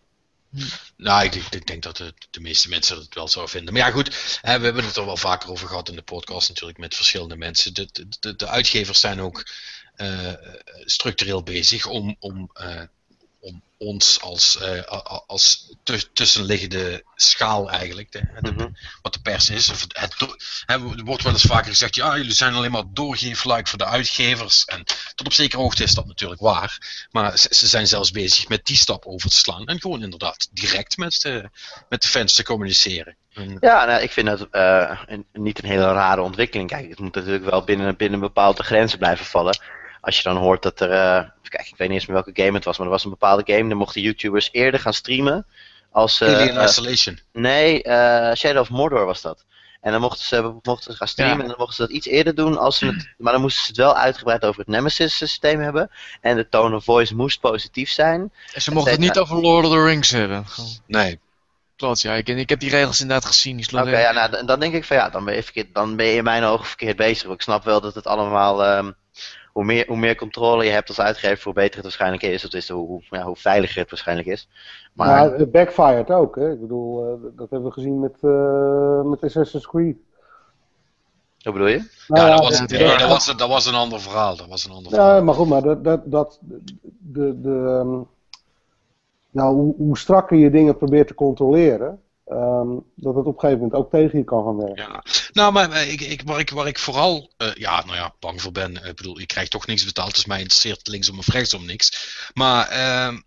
[0.97, 3.75] Nou, ik, ik, denk dat de, de, meeste mensen het wel zouden vinden.
[3.75, 6.49] Maar ja, goed, hè, we hebben het er wel vaker over gehad in de podcast
[6.49, 7.75] natuurlijk met verschillende mensen.
[7.75, 7.89] De,
[8.21, 9.47] de, de uitgevers zijn ook
[10.85, 12.51] structureel bezig om om
[13.83, 14.83] ons als, uh,
[15.27, 15.75] als
[16.13, 18.77] tussenliggende schaal eigenlijk, de, mm -hmm.
[19.03, 19.67] wat de pers is.
[19.67, 23.79] Het, het, er wordt wel eens vaker gezegd, ja, jullie zijn alleen maar doorgeefluik voor
[23.79, 24.65] de uitgevers.
[24.65, 27.07] En tot op zekere hoogte is dat natuurlijk waar.
[27.11, 29.67] Maar ze, ze, zijn zelfs bezig met die stap over te slaan.
[29.67, 31.51] En gewoon inderdaad direct met de,
[31.89, 33.17] met de fans te communiceren.
[33.61, 36.69] Ja, nou, ik vind dat uh, een, niet een hele rare ontwikkeling.
[36.69, 39.61] Kijk, het moet natuurlijk wel binnen, binnen bepaalde grenzen blijven vallen
[40.03, 40.91] als je dan hoort dat er.
[40.91, 43.11] Uh, kijk, ik weet niet eens meer welke game het was, maar er was een
[43.11, 43.69] bepaalde game.
[43.69, 45.47] Dan mochten YouTubers eerder gaan streamen.
[45.91, 47.19] Als, uh, Alien Isolation.
[47.33, 49.45] Nee, uh, Shadow of Mordor was dat.
[49.81, 52.35] En dan mochten ze, mochten ze gaan streamen en dan mochten ze dat iets eerder
[52.35, 52.59] doen.
[52.59, 55.91] Als ze het, maar dan moesten ze het wel uitgebreid over het Nemesis systeem hebben.
[56.21, 58.33] En de tone of voice moest positief zijn.
[58.53, 60.45] En ze mochten het niet over Lord of the Rings hebben.
[60.87, 61.21] Nee.
[61.77, 62.15] Klopt, ja.
[62.15, 63.65] Ik, ik heb die regels inderdaad gezien.
[63.73, 66.07] Oké, okay, ja, nou, dan denk ik van ja, dan ben, je verkeerd, dan ben
[66.07, 67.31] je in mijn ogen verkeerd bezig.
[67.31, 68.77] Ik snap wel dat het allemaal...
[68.77, 68.95] Um,
[69.53, 72.43] hoe meer, hoe meer controle je hebt als uitgever, hoe beter het waarschijnlijk is.
[72.43, 74.49] Dat is hoe, ja, hoe veiliger het waarschijnlijk is.
[74.93, 76.37] Maar ja, het backfired ook.
[76.37, 76.53] Hè?
[76.53, 79.97] Ik bedoel, uh, dat hebben we gezien met, uh, met Assassin's Creed.
[81.43, 81.91] Hoe bedoel je?
[82.09, 84.37] Nou, ja, dat, was, ja, dat, was, dat was een ander verhaal.
[84.37, 85.15] Dat was een ander verhaal.
[85.17, 86.39] Ja, maar goed, maar dat, dat, dat
[86.99, 88.07] de, de, um,
[89.31, 92.01] nou, hoe, hoe strakker je dingen probeert te controleren,
[92.33, 94.85] Um, dat het op een gegeven moment ook tegen je kan gaan werken.
[94.85, 95.05] Ja.
[95.33, 98.53] Nou, maar ik, ik, waar, ik, waar ik vooral uh, ja, nou ja, bang voor
[98.53, 102.31] ben, ik bedoel, ik krijg toch niks betaald, dus mij interesseert linksom of rechtsom niks.
[102.35, 103.19] Maar uh,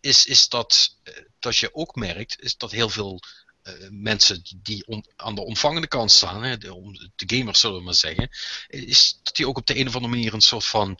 [0.00, 0.96] is, is dat
[1.38, 3.20] dat je ook merkt, is dat heel veel
[3.62, 7.94] eh, mensen die aan de ontvangende kant staan, hè, de, de gamers zullen we maar
[7.94, 8.30] zeggen,
[8.68, 10.98] is dat die ook op de een of andere manier een soort van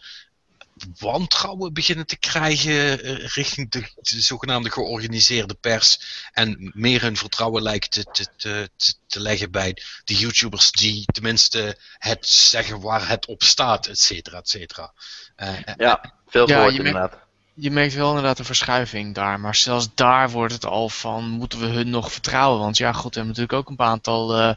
[0.98, 5.98] wantrouwen beginnen te krijgen eh, richting de, de zogenaamde georganiseerde pers
[6.32, 8.68] en meer hun vertrouwen lijken te, te, te,
[9.06, 14.38] te- leggen bij de YouTubers die tenminste het zeggen waar het op staat, et cetera,
[14.38, 14.92] et cetera.
[15.36, 17.22] Eh, eh, Ja, veel Ja, gehoord inderdaad.
[17.56, 21.60] Je merkt wel inderdaad een verschuiving daar, maar zelfs daar wordt het al van, moeten
[21.60, 22.60] we hun nog vertrouwen?
[22.60, 24.54] Want ja, goed, we hebben natuurlijk ook een aantal eh,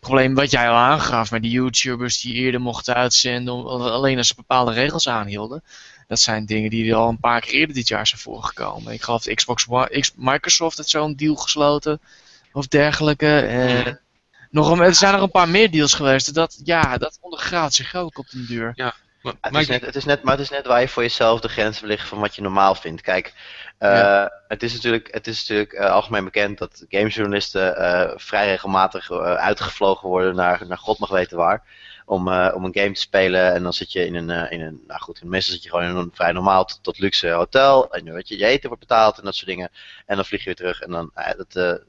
[0.00, 4.28] problemen wat jij al aangaf met die YouTubers die eerder mochten uitzenden, om- alleen als
[4.28, 5.62] ze bepaalde regels aanhielden.
[6.06, 8.92] Dat zijn dingen die er al een paar keer eerder dit jaar zijn voorgekomen.
[8.92, 12.00] Ik geloof dat Xbox One, Microsoft heeft zo'n deal gesloten
[12.52, 13.38] of dergelijke.
[13.40, 13.92] Eh,
[14.50, 16.34] nog een, er zijn er een paar meer deals geweest.
[16.34, 18.72] Dat, ja, dat ondergraaft zich ook op den duur.
[19.22, 21.02] Maar, Het maar is, net, het is net, maar het is net waar je voor
[21.02, 23.02] jezelf de grenzen ligt van wat je normaal vindt.
[23.02, 23.34] Kijk,
[23.78, 24.32] eh, Ja.
[24.48, 30.08] het is natuurlijk, het is natuurlijk eh, algemeen bekend dat gamejournalisten eh, vrij regelmatig uitgevlogen
[30.08, 31.62] worden naar, naar god mag weten waar.
[32.04, 35.00] Om, om een game te spelen en dan zit je in een, in een nou
[35.00, 37.92] goed, meestal zit je gewoon in een vrij normaal tot, tot luxe hotel.
[37.92, 39.70] En weet je, je eten wordt betaald en dat soort dingen.
[40.06, 41.80] En dan vlieg je weer terug en dan, dat,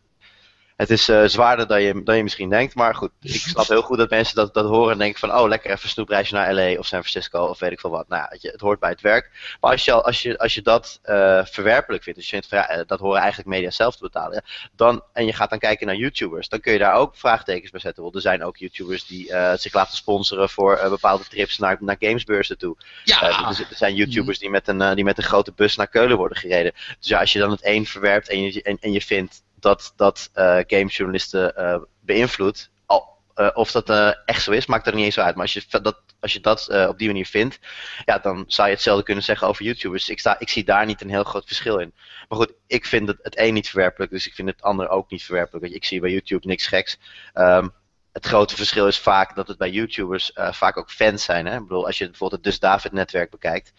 [0.82, 3.82] het is eh, zwaarder dan je, dan je misschien denkt, maar goed, ik snap heel
[3.82, 6.78] goed dat mensen dat, dat horen en denken van, oh lekker even snoepreisje naar LA
[6.78, 8.08] of San Francisco of weet ik veel wat.
[8.08, 9.58] Nou, het hoort bij het werk.
[9.60, 12.48] Maar als je, al- als je, als je dat eh, verwerpelijk vindt, dus je vindt
[12.48, 14.44] van, ja, eh, dat horen eigenlijk media zelf te betalen,
[14.76, 17.80] dan, en je gaat dan kijken naar YouTubers, dan kun je daar ook vraagtekens bij
[17.80, 18.04] zetten.
[18.04, 22.58] Want er zijn ook YouTubers die zich laten sponsoren voor bepaalde trips naar, naar gamesbeurzen
[22.58, 22.78] toe.
[23.04, 26.18] ja, dus er zijn YouTubers die met, een, die met een grote bus naar Keulen
[26.18, 26.72] worden gereden.
[27.00, 29.94] Dus ja, als je dan het een verwerpt en je, en, en je vindt dat
[29.96, 32.72] dat eh gamejournalisten eh beïnvloedt,
[33.42, 35.36] eh, of dat echt zo is, maakt er niet eens uit.
[35.36, 37.60] Maar als je dat, als je dat op die manier vindt,
[38.06, 40.10] ja, dan zou je hetzelfde kunnen zeggen over YouTubers.
[40.10, 41.94] Ik, sta, ik zie daar niet een heel groot verschil in.
[42.30, 45.10] Maar goed, ik vind het, het een niet verwerpelijk, dus ik vind het ander ook
[45.10, 45.74] niet verwerpelijk.
[45.74, 46.98] Ik zie bij YouTube niks geks.
[47.34, 47.68] Ehm,
[48.12, 51.46] het grote verschil is vaak dat het bij YouTubers vaak ook fans zijn.
[51.46, 51.56] Hè?
[51.56, 53.74] Ik bedoel, als je bijvoorbeeld het Dus David netwerk bekijkt,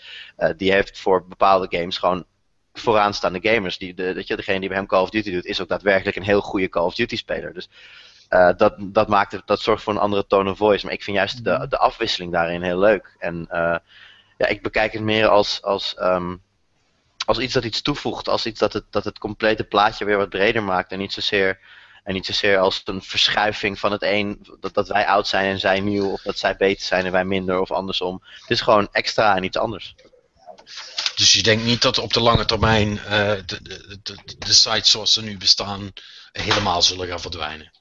[0.57, 2.27] die heeft voor bepaalde games gewoon
[2.73, 3.79] vooraanstaande gamers.
[3.79, 6.17] Die, de, dat je, degene die bij hem Call of Duty doet, is ook daadwerkelijk
[6.17, 7.55] een heel goede Call of Duty speler.
[7.55, 7.69] Dus
[8.33, 10.85] eh, dat, dat, maakt het, dat zorgt voor een andere tone of voice.
[10.85, 13.17] Maar ik vind juist de, de afwisseling daarin heel leuk.
[13.19, 13.77] En eh,
[14.39, 16.37] ja, ik bekijk het meer als, als, ehm,
[17.27, 18.29] als iets dat iets toevoegt.
[18.29, 20.93] Als iets dat het, dat het complete plaatje weer wat breder maakt.
[20.93, 21.59] En niet zozeer,
[22.05, 24.47] en niet zozeer als een verschuiving van het een.
[24.61, 26.11] Dat, dat wij oud zijn en zij nieuw.
[26.11, 27.61] Of dat zij beter zijn en wij minder.
[27.61, 28.23] Of andersom.
[28.41, 29.95] Het is gewoon extra en iets anders.
[31.17, 34.91] Dus je denkt niet dat op de lange termijn eh, de, de, de, de sites
[34.91, 35.93] zoals ze nu bestaan
[36.33, 37.73] helemaal zullen gaan verdwijnen.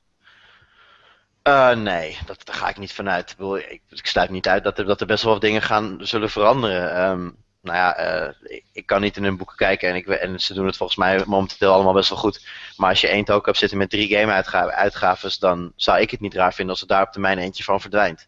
[1.41, 3.35] Eh, nee, dat, daar ga ik niet vanuit.
[3.39, 5.97] Ik, ik, ik sluit niet uit dat er, dat er best wel wat dingen gaan,
[6.01, 6.95] zullen veranderen.
[6.95, 7.29] Ehm,
[7.61, 10.65] nou ja, eh, ik, kan niet in hun boeken kijken en, ik, en ze doen
[10.65, 12.45] het volgens mij momenteel allemaal best wel goed.
[12.75, 16.33] Maar als je één token hebt zitten met drie game-uitgaves, dan zou ik het niet
[16.33, 18.27] raar vinden als er daar op termijn eentje van verdwijnt.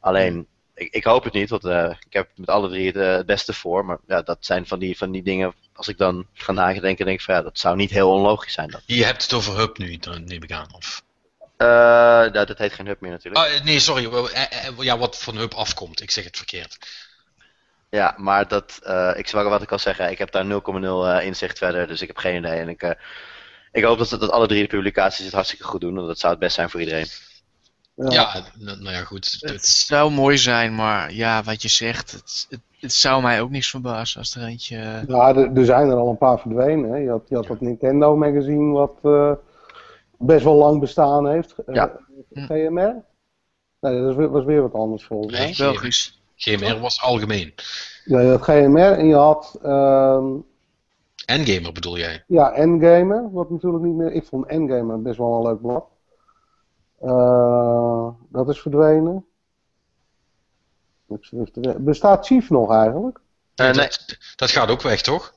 [0.00, 3.12] Alleen, ik, ik hoop het niet, want eh, ik heb met alle drie het, eh,
[3.12, 3.84] het beste voor.
[3.84, 7.18] Maar ja, dat zijn van die, van die dingen, als ik dan ga nadenken, denk
[7.18, 8.80] ik van ja, dat zou niet heel onlogisch zijn dan.
[8.86, 10.74] Je hebt het over Hub nu, dan neem ik aan.
[10.74, 11.02] Of...
[11.62, 13.46] Eh, nou, dat heet geen hub meer natuurlijk.
[13.46, 14.30] Ah, nee, sorry.
[14.78, 16.02] Ja, wat van Hub afkomt.
[16.02, 16.78] Ik zeg het verkeerd.
[17.90, 21.26] Ja, maar dat, eh, ik zou wat ik al zeggen, ik heb daar 0,0 eh,
[21.26, 22.58] inzicht verder, dus ik heb geen idee.
[22.58, 22.96] En ik,
[23.72, 26.32] ik hoop dat, dat alle drie de publicaties het hartstikke goed doen, want dat zou
[26.32, 27.06] het best zijn voor iedereen.
[27.94, 29.36] Ja, n- nou ja, goed.
[29.40, 33.40] Het Het- zou mooi zijn, maar ja, wat je zegt, het, het, het zou mij
[33.40, 34.76] ook niks verbazen als er eentje...
[34.76, 36.90] eh, Ja, er, er zijn er al een paar verdwenen.
[36.90, 36.96] Hè.
[36.96, 39.32] Je had, je had dat Nintendo magazine wat eh,
[40.18, 41.54] best wel lang bestaan heeft.
[41.58, 41.96] Eh, Ja.
[42.34, 42.94] GMR?
[43.80, 45.44] Nee, dat was weer, was weer wat anders volgens mij.
[45.44, 45.54] Nee.
[45.56, 46.20] Belgisch.
[46.36, 47.54] GMR was algemeen.
[48.04, 50.26] Ja, je had GMR en je had ehm,
[51.26, 52.24] Endgamer bedoel jij?
[52.26, 54.12] ja, Endgamer, wat natuurlijk niet meer...
[54.12, 55.84] Ik vond Endgamer best wel een leuk blad.
[57.02, 59.26] Eh, dat is verdwenen.
[61.78, 63.20] Bestaat Chief nog eigenlijk?
[63.54, 63.74] Eh, nee.
[63.74, 65.34] dat, dat gaat ook weg, toch?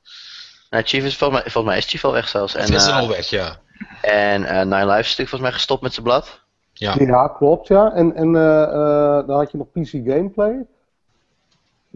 [0.70, 2.56] Chief is volgens mij, volgens mij is Chief al weg zelfs.
[2.56, 3.58] En, is eh, al weg, ja.
[4.02, 6.44] en eh, Nine Lives is natuurlijk volgens mij gestopt met zijn blad.
[6.74, 6.96] Ja.
[6.98, 7.94] Ja, klopt, ja.
[7.94, 8.32] En, en
[9.28, 10.66] dan had je nog PC Gameplay.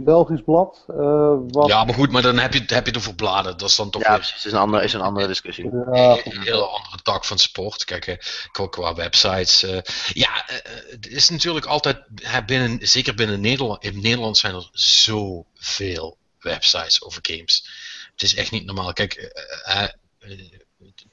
[0.04, 0.84] Belgisch blad.
[0.88, 3.58] eh, wat, ja, maar goed, maar dan heb je, heb je over bladen.
[3.58, 5.66] Dat is dan toch Ja, weer precies, is een andere, is een andere discussie.
[5.66, 7.84] Ja, een hele andere tak van sport.
[7.86, 8.18] Kijk, eh,
[8.52, 9.64] qua, qua websites.
[9.64, 9.78] eh,
[10.14, 10.46] ja,
[10.90, 17.02] het is natuurlijk altijd, hè, binnen, zeker binnen Nederland, in Nederland zijn er zoveel websites
[17.04, 17.70] over games.
[18.12, 18.94] Het is echt niet normaal.
[18.94, 19.32] Kijk,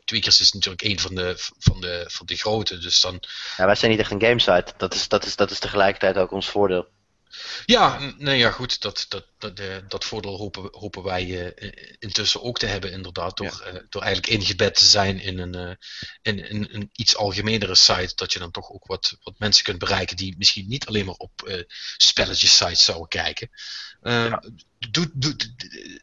[0.05, 3.23] Tweakers is natuurlijk een van de, van de, van de grote, dus dan
[3.57, 4.73] Ja, wij zijn niet echt een gamesite.
[4.77, 6.87] Dat is, dat, is, dat is tegelijkertijd ook ons voordeel.
[7.65, 8.81] Ja, nee, ja, goed.
[8.81, 13.37] Dat, dat, dat, dat voordeel hopen, hopen wij eh, intussen ook te hebben, inderdaad.
[13.37, 15.75] Door, eh, door eigenlijk ingebed te zijn in een, eh,
[16.23, 18.13] in, in een iets algemenere site.
[18.15, 21.15] Dat je dan toch ook wat, wat mensen kunt bereiken die misschien niet alleen maar
[21.15, 21.65] op
[21.97, 23.51] spelletjes sites zouden kijken.
[24.01, 24.37] Eh,
[24.91, 25.53] doet, doet,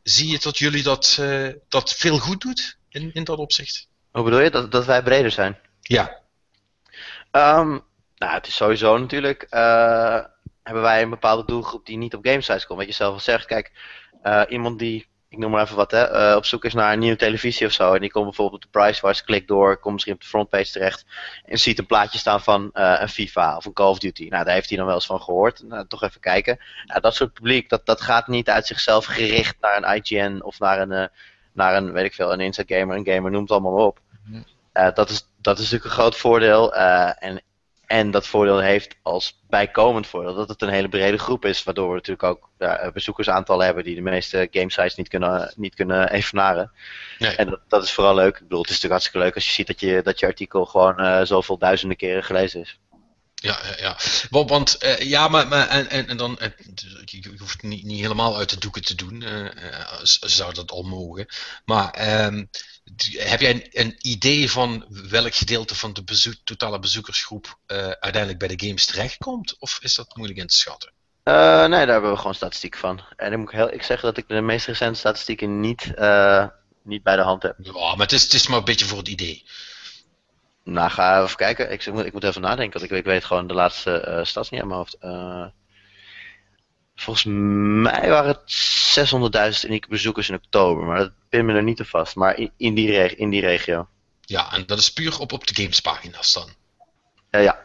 [0.04, 1.22] zie je dat jullie dat,
[1.70, 3.88] dat veel goed doet in, in dat opzicht?
[4.12, 4.50] Hoe bedoel je?
[4.50, 5.60] Dat, dat wij breder zijn?
[5.82, 6.22] Ja,
[7.34, 7.70] Ehm,
[8.16, 9.48] nou, het is sowieso natuurlijk.
[10.64, 12.80] Hebben wij een bepaalde doelgroep die niet op gamesites komt.
[12.80, 13.46] Wat je zelf al zegt.
[13.46, 13.72] Kijk,
[14.22, 17.00] eh, iemand die, ik noem maar even wat, hè, eh, op zoek is naar een
[17.00, 17.94] nieuwe televisie of zo.
[17.94, 21.06] En die komt bijvoorbeeld op de Pricewise, klikt door, komt misschien op de frontpage terecht.
[21.46, 24.28] En ziet een plaatje staan van eh, een FIFA of een Call of Duty.
[24.30, 25.64] Nou, daar heeft hij dan wel eens van gehoord.
[25.64, 26.60] Nou, toch even kijken.
[26.86, 30.60] Nou, dat soort publiek, dat, dat gaat niet uit zichzelf gericht naar een IGN of
[30.60, 31.10] naar een,
[31.54, 34.00] naar een weet ik veel, een Inside Gamer, een gamer, noem het allemaal maar op.
[34.94, 36.74] Dat, is, dat is natuurlijk een groot voordeel.
[36.74, 37.44] en,
[37.86, 41.64] en dat voordeel heeft als bijkomend voordeel dat het een hele brede groep is.
[41.64, 46.10] Waardoor we natuurlijk ook ja, bezoekersaantallen hebben die de meeste gamesites niet kunnen, niet kunnen
[46.20, 46.72] evenaren.
[47.20, 47.36] Nee.
[47.36, 48.36] En dat, dat is vooral leuk.
[48.36, 50.66] Ik bedoel, het is natuurlijk hartstikke leuk als je ziet dat je, dat je artikel
[50.66, 52.80] gewoon eh, zoveel duizenden keren gelezen is.
[53.44, 53.98] Ja, ja, ja.
[54.30, 56.50] Want, want eh, ja, maar, maar en, en, en dan, eh,
[57.06, 60.54] je je hoeft het niet, niet helemaal uit de doeken te doen, eh, eh, zou
[60.54, 61.28] dat al mogen.
[61.66, 62.46] Maar ehm,
[63.12, 68.40] heb jij een, een idee van welk gedeelte van de bezoek, totale bezoekersgroep eh, uiteindelijk
[68.40, 69.56] bij de games terechtkomt?
[69.60, 70.92] Of is dat moeilijk in te schatten?
[71.24, 73.02] Eh, nee, daar hebben we gewoon statistiek van.
[73.16, 76.48] En dan moet ik, heel, ik zeggen dat ik de meest recente statistieken niet, eh,
[76.84, 77.56] niet bij de hand heb.
[77.62, 79.46] Ja, maar het is, het is maar een beetje voor het idee.
[80.64, 81.72] Nou, ga even kijken.
[81.72, 84.50] Ik, ik moet, ik moet even nadenken, want ik, ik weet gewoon de laatste stats
[84.50, 84.98] niet uit mijn hoofd.
[86.96, 91.78] Volgens mij waren het 600.000 unieke bezoekers in oktober, maar dat pin me er niet
[91.78, 92.16] te vast.
[92.16, 93.88] Maar in, in, die, reg- in die regio.
[94.22, 96.50] Ja, en dat is puur op, op de gamespagina's dan.
[97.30, 97.60] Eh, ja.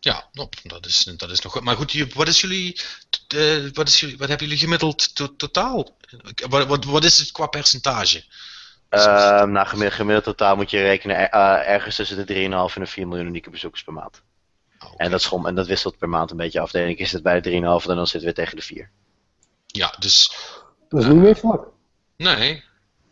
[0.00, 1.62] Ja, nou, dat, is, dat is nog goed.
[1.62, 2.80] Maar goed, wat, is jullie,
[3.28, 5.96] eh, wat, is jullie, wat hebben jullie gemiddeld to- totaal?
[6.48, 8.24] Wat, wat, wat is het qua percentage?
[8.88, 12.86] Ehm nou, gemiddeld, gemiddeld totaal moet je rekenen eh, ergens tussen de 3,5 en de
[12.86, 14.22] 4 miljoen unieke bezoekers per maand.
[14.92, 15.02] Oké.
[15.04, 16.70] En dat, schom, en dat wisselt per maand een beetje af.
[16.70, 17.56] De ene keer is het bij de 3,5
[17.90, 18.90] en dan zitten we tegen de 4.
[19.66, 20.32] Ja, dus
[20.88, 21.66] Dat is niet meer vlak.
[22.16, 22.64] nee.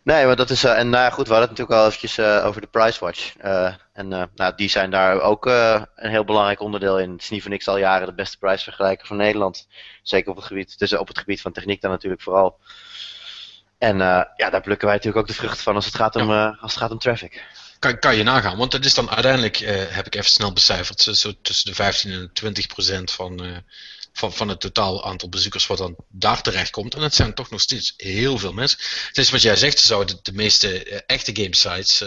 [0.05, 0.65] Nee, maar dat is.
[0.65, 3.37] eh, en nou ja, goed, we hadden het natuurlijk al eventjes eh, over de Pricewatch.
[3.37, 7.11] Eh en eh, nou, die zijn daar ook eh, een heel belangrijk onderdeel in.
[7.13, 9.69] Het is niet voor niks al jaren de beste prijsvergelijker van Nederland.
[10.03, 12.59] Zeker op het gebied, dus op het gebied van techniek dan natuurlijk vooral.
[13.79, 16.31] En eh, ja, daar plukken wij natuurlijk ook de vruchten van als het gaat om,
[16.31, 17.45] eh, als het gaat om traffic.
[17.83, 21.01] Kan, kan je nagaan, want dat is dan uiteindelijk, eh, heb ik even snel becijferd,
[21.01, 23.57] zo, zo tussen de 15 en 20 procent van, eh,
[24.13, 26.95] van, van het totaal aantal bezoekers wat dan daar terecht komt.
[26.95, 28.79] En het zijn toch nog steeds heel veel mensen.
[29.07, 32.05] Het is wat jij zegt, ze zouden de, meeste eh, echte gamesites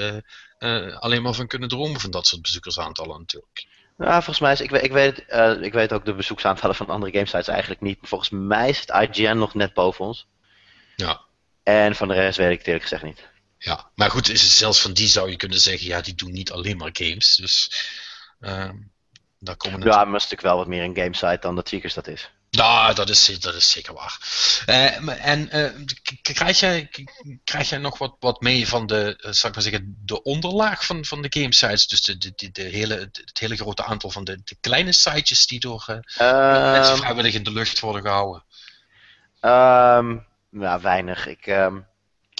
[1.00, 3.66] alleen maar van kunnen dromen van dat soort bezoekersaantallen natuurlijk.
[3.98, 5.24] Ja, volgens mij is, ik, weet- ik, weet,
[5.62, 8.00] ik weet ook de bezoeksaantallen van andere gamesites eigenlijk niet.
[8.00, 10.28] Maar volgens mij is het IGN nog net boven ons.
[10.96, 11.22] Ja.
[11.64, 13.34] En van de rest weet ik het eerlijk gezegd niet.
[13.66, 16.32] Ja, maar goed, is het zelfs van die zou je kunnen zeggen, ja, die doen
[16.32, 17.36] niet alleen maar games.
[17.36, 17.72] Dus
[18.40, 18.76] ehm
[19.40, 22.30] daar komen Ja, maar natuurlijk wel wat meer een gamesite dan dat Seekers dat is.
[22.50, 24.20] Nou, dat is, dat is zeker waar.
[24.66, 25.72] Eh, en eh,
[26.22, 26.90] krijg, jij,
[27.44, 31.06] krijg jij nog wat, wat mee van de, zal ik maar zeggen, de onderlaag van,
[31.06, 31.88] van de gamesites?
[31.88, 35.60] Dus de, de, de, hele, het hele grote aantal van de, de kleine sitejes die
[35.60, 35.98] door eh,
[36.72, 38.44] mensen Ehm, vrijwillig in de lucht worden gehouden.
[39.40, 40.18] Ehm
[40.50, 41.28] nou, weinig.
[41.28, 41.46] Ik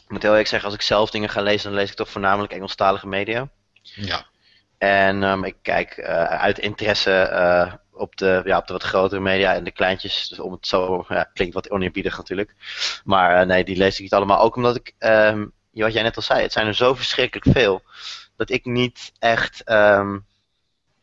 [0.06, 2.10] ehm, moet heel eerlijk zeggen, als ik zelf dingen ga lezen, dan lees ik toch
[2.10, 3.50] voornamelijk Engelstalige media.
[3.82, 4.26] Ja,
[4.78, 9.22] En ehm, ik kijk eh, uit interesse eh, op, de, ja, op de wat grotere
[9.22, 10.28] media en de kleintjes.
[10.28, 12.56] Dus om het zo, ja, klinkt wat oneerbiedig natuurlijk.
[13.04, 14.40] Maar eh, nee, die lees ik niet allemaal.
[14.40, 17.82] Ook omdat ik, ehm, wat jij net al zei, het zijn er zo verschrikkelijk veel.
[18.36, 19.64] Dat ik niet echt.
[19.64, 20.18] ehm,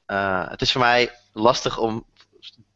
[0.07, 2.07] eh, het is voor mij lastig om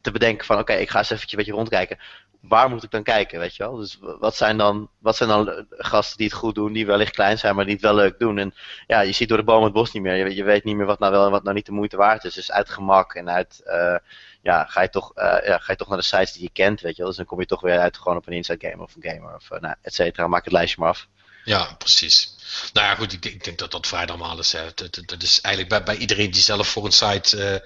[0.01, 1.99] te bedenken van oké, ik ga eens eventjes een beetje rondkijken.
[2.41, 3.75] Waar moet ik dan kijken, weet je wel?
[3.75, 7.11] Dus wat zijn dan, wat zijn dan eh, gasten die het goed doen, die wellicht
[7.13, 8.37] klein zijn, maar die het wel leuk doen?
[8.37, 8.53] En
[8.87, 10.15] ja, je ziet door de boom het bos niet meer.
[10.15, 12.23] Je, je weet niet meer wat nou wel en wat nou niet de moeite waard
[12.23, 12.33] is.
[12.33, 13.95] Dus uit gemak en uit, eh,
[14.41, 16.81] ja, ga je, toch, eh, ja, ga je toch naar de sites die je kent,
[16.81, 17.07] weet je wel.
[17.07, 19.35] Dus dan kom je toch weer uit gewoon op een inside game of een gamer
[19.35, 20.27] of, nou, et cetera.
[20.27, 21.07] Maak het lijstje maar af.
[21.43, 22.35] ja, precies.
[22.73, 24.51] Nou ja, goed, ik, denk- ik denk dat dat vrij normaal is.
[24.51, 27.63] Dat, dat, dat is eigenlijk bij, bij iedereen die zelf voor een site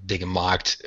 [0.00, 0.78] dingen maakt,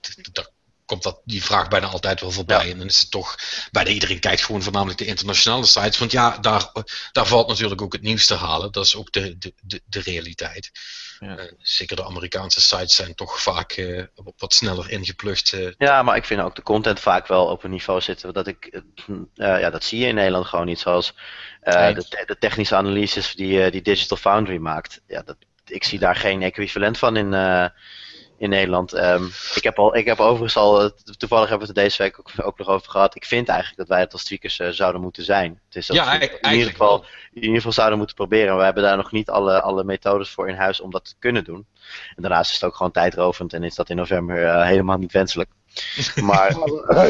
[0.00, 0.48] d- d- daar
[0.86, 2.64] komt dat, die vraag bijna altijd wel voorbij.
[2.66, 2.72] Ja.
[2.72, 3.36] En dan is het toch,
[3.70, 5.98] bijna iedereen kijkt gewoon voornamelijk de internationale sites.
[5.98, 6.70] Want ja, daar,
[7.12, 8.72] daar valt natuurlijk ook het nieuws te halen.
[8.72, 10.70] Dat is ook de, de, de, de realiteit.
[11.20, 11.36] Ja.
[11.36, 14.02] Eh, zeker de Amerikaanse sites zijn toch vaak eh,
[14.36, 15.52] wat- sneller ingeplucht.
[15.52, 15.68] eh.
[15.78, 18.32] Ja, maar ik vind ook de content vaak wel op een niveau zitten.
[18.32, 18.80] Dat, ik,
[19.34, 20.78] ja, dat zie je in Nederland gewoon niet.
[20.80, 21.14] Zoals
[21.60, 25.00] de, de technische analyses die, die Digital Foundry maakt.
[25.06, 25.36] Ja, dat,
[25.66, 27.32] ik zie daar geen equivalent van in,
[28.38, 28.92] in Nederland.
[28.92, 32.18] Ehm, ik, heb al, ik heb overigens al, eh, toevallig hebben we het deze week
[32.18, 33.16] ook, ook nog over gehad.
[33.16, 35.60] Ik vind eigenlijk dat wij het als tweakers uh, zouden moeten zijn.
[35.66, 38.56] Het is dat Ja, we in, ieder geval, in ieder geval zouden moeten proberen.
[38.56, 41.44] We hebben daar nog niet alle, alle methodes voor in huis om dat te kunnen
[41.44, 41.66] doen.
[42.16, 45.12] En daarnaast is het ook gewoon tijdrovend en is dat in november eh, helemaal niet
[45.12, 45.50] wenselijk.
[46.22, 46.56] Maar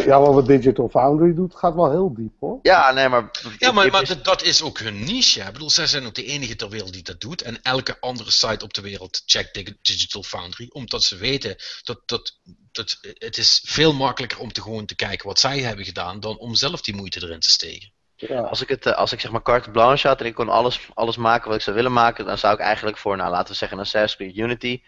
[0.06, 2.58] Ja, maar wat Digital Foundry doet, gaat wel heel diep hoor.
[2.62, 3.30] ja, nee, maar.
[3.58, 5.40] Ja, maar, dat- is ook hun niche.
[5.40, 5.46] hè.
[5.46, 7.42] Ik bedoel, zij zijn ook de enige ter wereld die dat doet.
[7.42, 10.66] En elke andere site op de wereld checkt Dig- Digital Foundry.
[10.72, 12.38] Omdat ze weten dat, dat,
[12.72, 16.20] dat het is veel makkelijker om te gewoon te kijken wat zij hebben gedaan.
[16.20, 17.90] Dan om zelf die moeite erin te steken.
[18.16, 18.40] Ja.
[18.40, 20.80] Als ik, het, eh, als ik zeg maar carte blanche had en ik kon alles,
[20.94, 23.54] alles maken wat ik zou willen maken, dan zou ik eigenlijk voor, nou laten we
[23.54, 24.82] zeggen, een Assassin's Creed Unity,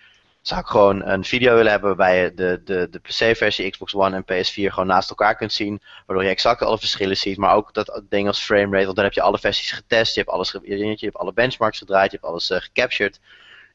[0.49, 4.17] zou ik gewoon een video willen hebben waarbij je de, de, de PC-versie, Xbox One
[4.17, 7.75] en PS4 gewoon naast elkaar kunt zien, waardoor je exact alle verschillen ziet, maar ook
[7.75, 10.97] dat ding als framerate, want dan heb je alle versies getest, je hebt alles je
[10.99, 13.21] hebt alle benchmarks gedraaid, je hebt alles eh, gecaptured.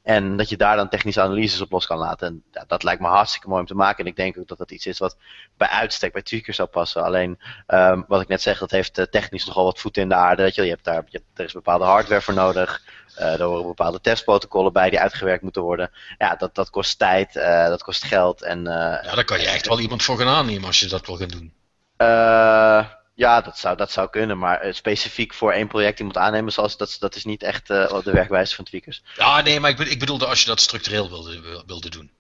[0.04, 2.28] En dat je daar dan technische analyses op los kan laten.
[2.28, 4.04] En ja, dat lijkt me hartstikke mooi om te maken.
[4.04, 5.18] En ik denk ook dat dat iets is wat
[5.58, 7.04] bij uitstek bij tweakers zou passen.
[7.04, 10.16] Alleen Ehm, wat ik net zeg, dat heeft eh, technisch nogal wat voeten in de
[10.16, 10.42] aarde.
[10.42, 12.82] Weet je, je hebt daar, je er is bepaalde hardware voor nodig.
[13.16, 15.92] Eh, er horen bepaalde testprotocollen bij die uitgewerkt moeten worden.
[16.18, 18.42] Ja, dat, dat kost tijd, eh, dat kost geld.
[18.42, 21.16] En Ja, daar kan je echt wel iemand voor gaan aannemen als je dat wil
[21.18, 21.54] gaan doen.
[21.98, 24.38] eh, ja, dat zou, dat zou kunnen.
[24.38, 28.04] Maar eh, specifiek voor één project iemand aannemen, zoals, dat, dat is niet echt eh,
[28.04, 29.04] de werkwijze van tweakers.
[29.16, 32.12] Ja, nee, maar ik, ik bedoelde als je dat structureel wilde, wilde doen.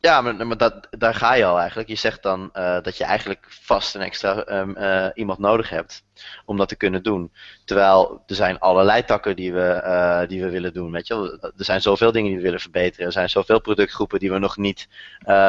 [0.00, 1.88] Ja, maar, maar dat, daar ga je al eigenlijk.
[1.88, 6.04] Je zegt dan eh, dat je eigenlijk vast een extra ehm, eh, iemand nodig hebt
[6.44, 7.32] om dat te kunnen doen.
[7.64, 10.90] Terwijl er zijn allerlei takken die we, die we willen doen.
[10.90, 11.14] Weet je?
[11.14, 11.38] wel.
[11.40, 13.06] Er zijn zoveel dingen die we willen verbeteren.
[13.06, 14.88] Er zijn zoveel productgroepen die we nog niet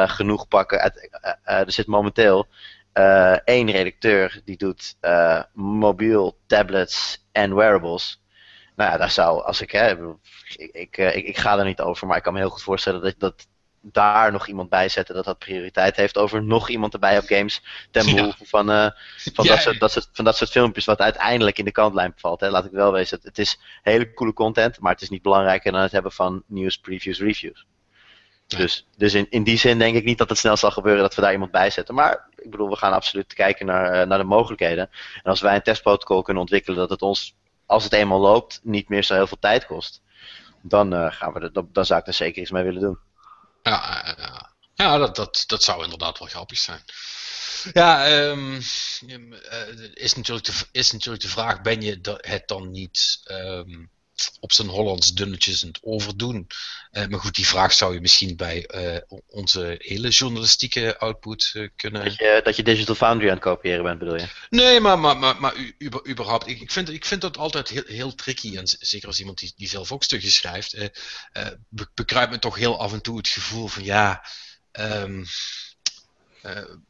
[0.06, 0.92] genoeg pakken.
[1.42, 2.46] Er zit momenteel
[3.44, 8.22] één redacteur die doet eh, mobiel, tablets en wearables.
[8.76, 10.20] Nou ja, daar zou, als ik, hè, ik, bedoel,
[10.56, 12.62] ik, ik, eh, ik, ik ga er niet over, maar ik kan me heel goed
[12.62, 13.46] voorstellen dat, dat
[13.82, 17.62] daar nog iemand bij zetten dat dat prioriteit heeft over nog iemand erbij op games
[17.90, 18.14] ten Ja.
[18.14, 18.90] behoeve van, eh,
[19.34, 19.50] van, Ja.
[19.54, 22.40] dat soort, dat soort, van dat soort filmpjes wat uiteindelijk in de kantlijn valt.
[22.40, 22.50] Hè.
[22.50, 25.72] Laat ik wel wezen, het, het is hele coole content, maar het is niet belangrijker
[25.72, 27.66] dan het hebben van nieuws, previews, reviews.
[28.46, 28.58] Ja.
[28.58, 31.14] Dus, dus in, in die zin denk ik niet dat het snel zal gebeuren dat
[31.14, 31.94] we daar iemand bij zetten.
[31.94, 34.90] Maar ik bedoel, we gaan absoluut kijken naar, eh, naar de mogelijkheden.
[35.22, 37.34] En als wij een testprotocol kunnen ontwikkelen dat het ons,
[37.66, 40.02] als het eenmaal loopt, niet meer zo heel veel tijd kost.
[40.62, 42.98] Dan, eh, gaan we er, dan, dan zou ik er zeker iets mee willen doen.
[43.62, 44.52] Ja, eh, ja.
[44.74, 46.82] ja dat, dat, dat zou inderdaad wel grappig zijn.
[47.72, 48.60] Ja, ehm,
[49.06, 53.84] ehm, eh, is, natuurlijk de, is natuurlijk de vraag: ben je het dan niet ehm,
[54.40, 56.46] op zijn Hollands dunnetjes aan het overdoen?
[56.90, 61.68] Eh, maar goed, die vraag zou je misschien bij eh, onze hele journalistieke output eh,
[61.76, 62.04] kunnen.
[62.04, 64.26] Dat je, dat je Digital Foundry aan het kopiëren bent, bedoel je?
[64.50, 67.84] Nee, maar, maar, maar, maar uber- überhaupt, ik, ik, vind, ik vind dat altijd heel,
[67.86, 68.56] heel tricky.
[68.56, 70.76] En zeker als iemand die, die zelf ook stukjes schrijft,
[71.68, 74.26] be- bekruipt me toch heel af en toe het gevoel van ja.
[74.72, 75.26] ehm, eh,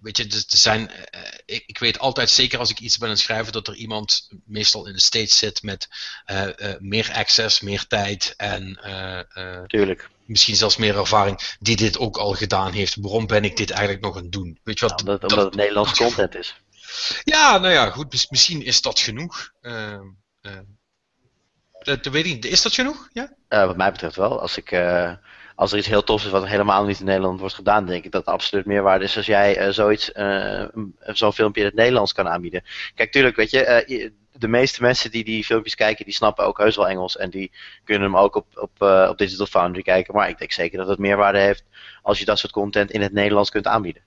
[0.01, 3.15] weet je, er zijn, eh, ik, ik weet altijd zeker als ik iets ben aan
[3.15, 5.89] het schrijven dat er iemand meestal in de States zit met
[6.25, 9.19] eh, eh, meer access, meer tijd en eh,
[9.59, 10.09] eh, Tuurlijk.
[10.25, 12.97] misschien zelfs meer ervaring, die dit ook al gedaan heeft.
[13.01, 14.59] Waarom ben ik dit eigenlijk nog aan het doen?
[14.63, 15.01] Weet je wat?
[15.01, 16.55] omdat, dat- omdat het Nederlands content is.
[17.25, 18.13] ja, nou ja, goed.
[18.13, 19.51] mis- misschien is dat genoeg.
[19.61, 20.05] Ehm,
[21.83, 22.45] dat, dat weet ik niet.
[22.45, 23.09] Is dat genoeg?
[23.13, 23.33] Ja?
[23.49, 24.41] Eh, wat mij betreft wel.
[24.41, 25.13] Als, ik, eh,
[25.57, 28.11] als er iets heel tofs is wat helemaal niet in Nederland wordt gedaan, denk ik
[28.13, 30.65] dat het absoluut meerwaarde is als jij eh, zoiets, eh,
[31.01, 32.63] zo'n filmpje in het Nederlands kan aanbieden.
[32.95, 36.45] Kijk, tuurlijk, weet je, eh, je- de meeste mensen die die filmpjes kijken, die snappen
[36.45, 37.51] ook heus wel Engels en die
[37.85, 40.15] kunnen hem ook op, op, op Digital Foundry kijken.
[40.15, 41.65] Maar ik denk zeker dat het meerwaarde heeft
[42.03, 44.03] als je dat soort content in het Nederlands kunt aanbieden.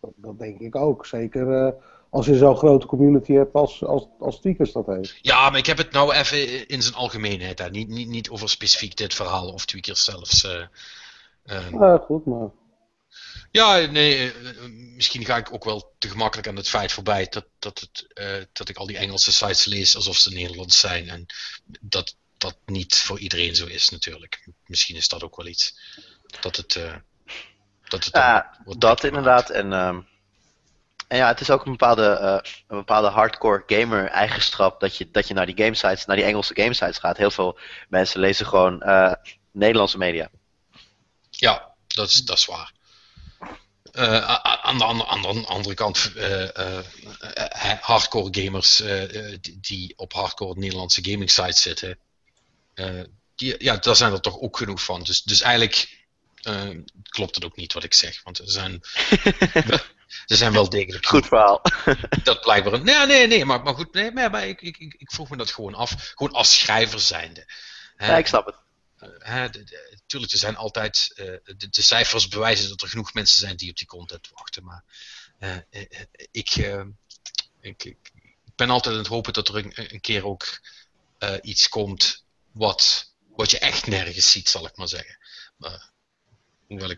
[0.00, 1.06] Dat, dat denk ik ook.
[1.06, 1.74] Zeker
[2.10, 5.18] als je zo'n grote community hebt als, als, als Tweakers dat heeft.
[5.22, 7.58] ja, maar ik heb het nou even in zijn algemeenheid.
[7.58, 7.70] Hè.
[7.70, 10.44] Niet, niet, niet over specifiek dit verhaal of tweakers zelfs.
[10.44, 10.64] eh.
[11.44, 12.48] Ehm, Ja, goed, maar...
[13.50, 17.26] ja, nee, eh, eh, misschien ga ik ook wel te gemakkelijk aan het feit voorbij
[17.30, 21.08] dat, dat, het, eh, dat ik al die Engelse sites lees alsof ze Nederlands zijn.
[21.08, 21.26] En
[21.80, 24.48] dat dat niet voor iedereen zo is natuurlijk.
[24.66, 25.78] Misschien is dat ook wel iets.
[26.40, 26.76] Dat het...
[26.76, 26.94] eh,
[27.88, 29.50] dat het Ja, dat inderdaad.
[29.50, 30.00] En, ehm,
[31.10, 35.10] en ja, het is ook een bepaalde, eh, een bepaalde hardcore gamer eigenschap dat je,
[35.10, 37.16] dat je naar die gamesites, naar die Engelse gamesites gaat.
[37.16, 37.58] Heel veel
[37.88, 39.12] mensen lezen gewoon eh,
[39.52, 40.30] Nederlandse media.
[41.30, 42.72] Ja, dat is, dat is waar.
[43.92, 46.12] Eh, aan, de andere, aan de andere kant,
[47.80, 48.82] hardcore gamers
[49.60, 51.98] die, op hardcore Nederlandse gaming sites zitten,
[53.34, 55.02] die, ja, daar zijn er toch ook genoeg van.
[55.02, 56.06] Dus, dus eigenlijk
[57.02, 58.80] klopt het ook niet wat ik zeg, want er zijn,
[60.26, 61.62] er zijn wel degelijk Goed verhaal.
[62.24, 62.82] dat blijkbaar.
[62.82, 65.36] Nee, nee, nee, maar, maar goed, nee, maar, maar ik, ik, ik, ik vroeg me
[65.36, 67.52] dat gewoon af, gewoon als schrijver zijnde.
[67.96, 68.06] Hè?
[68.06, 68.56] Ja, ik snap het.
[69.90, 71.12] natuurlijk, er zijn altijd.
[71.14, 74.64] De, de, cijfers bewijzen dat er genoeg mensen zijn die op die content wachten.
[74.64, 74.84] Maar
[76.30, 76.56] ik,
[77.60, 77.98] ik, ik,
[78.56, 80.60] ben altijd aan het hopen dat er een, een keer ook
[81.42, 85.18] iets komt wat, wat je echt nergens ziet, zal ik maar zeggen.
[85.56, 85.89] Maar,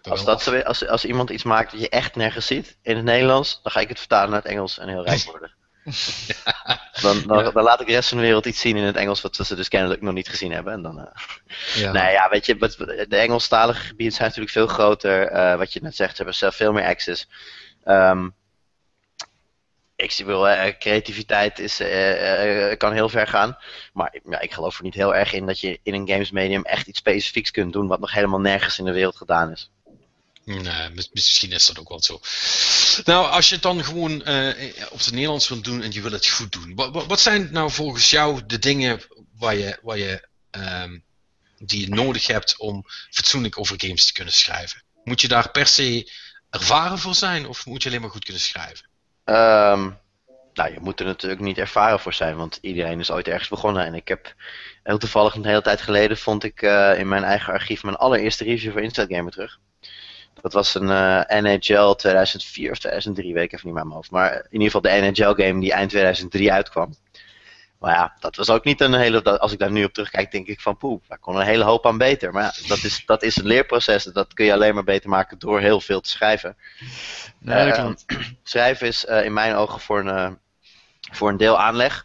[0.03, 3.05] als, dat zo, als, als iemand iets maakt dat je echt nergens ziet in het
[3.05, 5.55] Nederlands, dan ga ik het vertalen naar het Engels en heel rijk worden.
[7.03, 9.21] dan, dan, dan, laat ik de rest van de wereld iets zien in het Engels
[9.21, 10.73] wat ze dus kennelijk nog niet gezien hebben.
[10.73, 11.05] En dan, uh...
[11.75, 11.93] ja.
[11.93, 12.57] Nee, ja, weet je,
[13.09, 15.33] de Engelstalige gebieden zijn natuurlijk veel groter.
[15.33, 17.29] Uh, wat je net zegt, hebben zelf veel meer access.
[17.85, 18.35] Um,
[20.03, 21.77] ik wel, uh, creativiteit is,
[22.79, 23.59] kan heel ver gaan.
[23.93, 26.65] Maar ja, ik geloof er niet heel erg in dat je in een games medium
[26.65, 29.71] echt iets specifieks kunt doen wat nog helemaal nergens in de wereld gedaan is.
[30.45, 32.21] Nee, misschien is dat ook wel zo.
[33.05, 34.21] Nou, als je het dan gewoon
[34.91, 36.75] op het Nederlands wilt doen en je wil het goed doen.
[36.75, 39.01] Wat, wat zijn nou volgens jou de dingen
[39.39, 41.05] waar je, waar je, um,
[41.59, 44.83] die je nodig hebt om fatsoenlijk over games te kunnen schrijven?
[45.05, 46.13] Moet je daar per se
[46.51, 48.91] ervaren voor zijn of moet je alleen maar goed kunnen schrijven?
[49.33, 49.99] Um,
[50.55, 53.85] nou, je moet er natuurlijk niet ervaren voor zijn, want iedereen is ooit ergens begonnen.
[53.85, 54.35] En ik heb
[54.83, 58.45] heel toevallig een hele tijd geleden vond ik uh, in mijn eigen archief mijn allereerste
[58.45, 59.59] review voor Instant Gamer terug.
[60.41, 64.11] Dat was een uh, NHL 2004 of 2003, weet ik even niet meer mijn hoofd.
[64.11, 66.95] Maar in ieder geval de NHL game die eind 2003 uitkwam.
[67.83, 69.39] Maar ja, dat was ook niet een hele.
[69.39, 71.87] Als ik daar nu op terugkijk, denk ik van poep, daar kon een hele hoop
[71.87, 72.33] aan beter.
[72.33, 74.05] Maar ja, dat is, dat is een leerproces.
[74.05, 76.57] Dat kun je alleen maar beter maken door heel veel te schrijven.
[77.39, 77.91] Nee, uh,
[78.43, 80.39] schrijven is uh, in mijn ogen voor een,
[81.13, 82.01] voor een deel aanleg.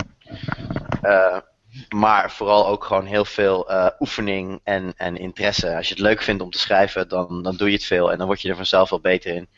[1.90, 5.76] Maar vooral ook gewoon heel veel oefening en, en interesse.
[5.76, 8.18] Als je het leuk vindt om te schrijven, dan, dan doe je het veel en
[8.18, 9.50] dan word je er vanzelf wel beter in.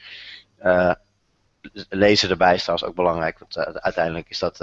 [1.90, 4.60] Lezen erbij is trouwens ook belangrijk, want uh, uiteindelijk is dat,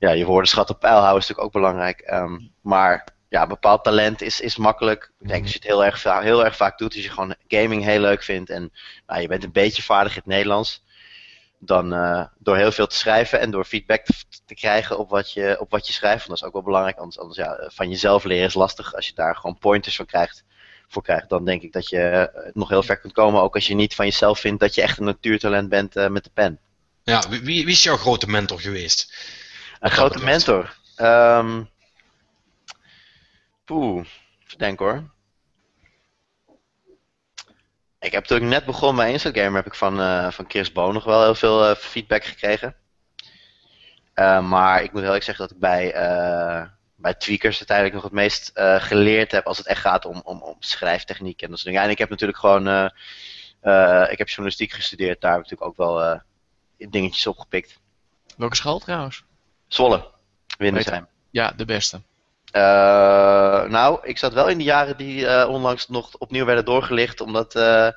[0.00, 2.10] ja, je woordenschat op peil houden is natuurlijk ook belangrijk.
[2.12, 5.12] Um, maar ja, bepaald talent is, is makkelijk.
[5.20, 7.84] Ik denk als je het heel erg, heel erg vaak doet, als je gewoon gaming
[7.84, 8.72] heel leuk vindt en
[9.06, 10.84] nou, je bent een beetje vaardig in het Nederlands,
[11.58, 14.14] dan uh, door heel veel te schrijven en door feedback te,
[14.46, 16.26] te, krijgen op wat, je, op wat je schrijft.
[16.26, 18.94] Want dat is ook wel belangrijk, anders, anders ja, van jezelf leren is lastig.
[18.94, 20.44] Als je daar gewoon pointers van krijgt,
[20.88, 23.42] voor krijgt, dan denk ik dat je uh, nog heel ver kunt komen.
[23.42, 26.24] Ook als je niet van jezelf vindt dat je echt een natuurtalent bent uh, met
[26.24, 26.58] de pen.
[27.02, 29.14] Ja, wie, wie is jouw grote mentor geweest?
[29.80, 30.76] Een grote mentor?
[30.96, 31.70] Um,
[33.64, 34.06] poeh,
[34.56, 35.10] denk hoor.
[37.98, 40.92] Ik heb toen ik net begon bij Instagram heb ik van, uh, van Chris Bo
[40.92, 42.76] nog wel heel veel uh, feedback gekregen.
[44.14, 45.92] Uh, maar ik moet heel erg zeggen dat ik bij,
[46.96, 50.56] bij tweakers uiteindelijk nog het meest geleerd heb als het echt gaat om, om, om
[50.58, 51.82] schrijftechniek en dat soort dingen.
[51.84, 52.66] En ik heb natuurlijk gewoon,
[54.10, 56.20] ik heb journalistiek gestudeerd, daar heb ik natuurlijk ook wel
[56.76, 57.80] dingetjes opgepikt.
[58.36, 59.28] Welke school trouwens?
[59.70, 60.04] Zwolle,
[60.58, 61.06] Windersheim.
[61.30, 62.00] Ja, de beste.
[62.52, 62.62] Uh,
[63.64, 67.56] nou, ik zat wel in de jaren die uh, onlangs nog opnieuw werden doorgelicht, omdat
[67.56, 67.88] uh,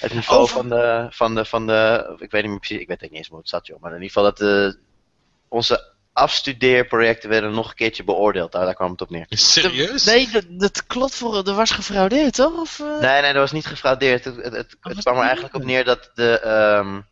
[0.00, 3.00] het niveau van, de, van, de, van de, ik weet niet meer precies, ik weet
[3.00, 4.78] niet eens hoe het zat joh, maar in ieder geval dat de,
[5.48, 9.26] onze afstudeerprojecten werden nog een keertje beoordeeld, daar, daar kwam het op neer.
[9.28, 10.04] Serieus?
[10.04, 12.60] Nee, dat, dat klopt voor, er was gefraudeerd toch?
[12.60, 14.24] Of, Nee, nee, er was niet gefraudeerd.
[14.24, 16.48] Het, het, het, het kwam er eigenlijk op neer dat de,
[16.78, 17.06] um,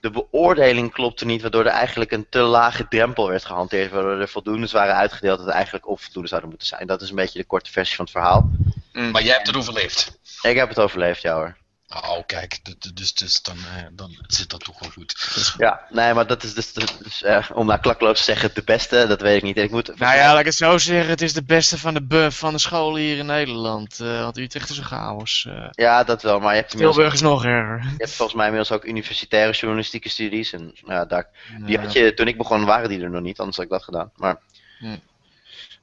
[0.00, 4.28] de beoordeling klopte niet, waardoor er eigenlijk een te lage drempel werd gehanteerd, waardoor er
[4.28, 6.86] voldoendes waren uitgedeeld dat er eigenlijk onvoldoende zouden moeten zijn.
[6.86, 8.50] Dat is een beetje de korte versie van het verhaal.
[8.92, 10.18] Mm, maar jij hebt het overleefd?
[10.42, 11.56] Ik heb het overleefd, ja hoor.
[11.90, 12.58] Oh, kijk,
[12.94, 15.54] dus, dus dan, eh, dan zit dat toch wel goed.
[15.58, 19.06] Ja, nee, maar dat is dus, dus uh, om nou klakloos te zeggen, de beste,
[19.06, 19.56] dat weet ik niet.
[19.56, 22.32] Ik moet, nou ja, laat ik het zo zeggen, het is de beste van de,
[22.32, 23.98] van de scholen hier in Nederland.
[24.00, 25.46] Uh, want Utrecht is een chaos.
[25.48, 25.68] Uh.
[25.70, 27.82] Ja, dat wel, maar je hebt Tilburg is nog erger.
[27.82, 30.52] Je hebt volgens mij inmiddels ook universitaire journalistieke studies.
[30.52, 31.28] En ja, daar,
[31.58, 33.84] die had je, toen ik begon waren die er nog niet, anders had ik dat
[33.84, 34.10] gedaan.
[34.16, 34.38] Maar...
[34.78, 34.96] Hm.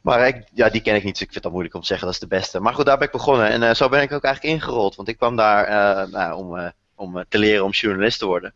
[0.06, 2.06] Maar ik, ja, die ken ik niet, dus ik vind het moeilijk om te zeggen
[2.06, 2.60] dat is de beste.
[2.60, 3.50] Maar goed, daar ben ik begonnen.
[3.50, 4.96] En uh, zo ben ik ook eigenlijk ingerold.
[4.96, 8.54] Want ik kwam daar uh, nou, om, uh, om te leren om journalist te worden.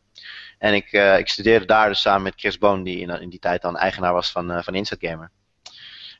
[0.57, 3.61] En ik, ik studeerde daar dus samen met Chris Boon, die in, in die tijd
[3.61, 5.31] dan eigenaar was van, van Gamer.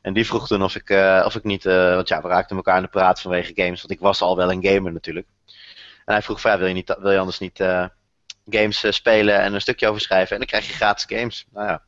[0.02, 0.90] En die vroeg toen of ik,
[1.24, 3.80] of ik niet, want ja, we raakten elkaar in de praat vanwege games.
[3.80, 5.26] Want ik was al wel een gamer natuurlijk.
[6.04, 7.64] En hij vroeg van, wil, je niet, wil je anders niet
[8.48, 10.32] games spelen en een stukje over schrijven?
[10.32, 11.46] En dan krijg je gratis games.
[11.52, 11.82] Nou ja,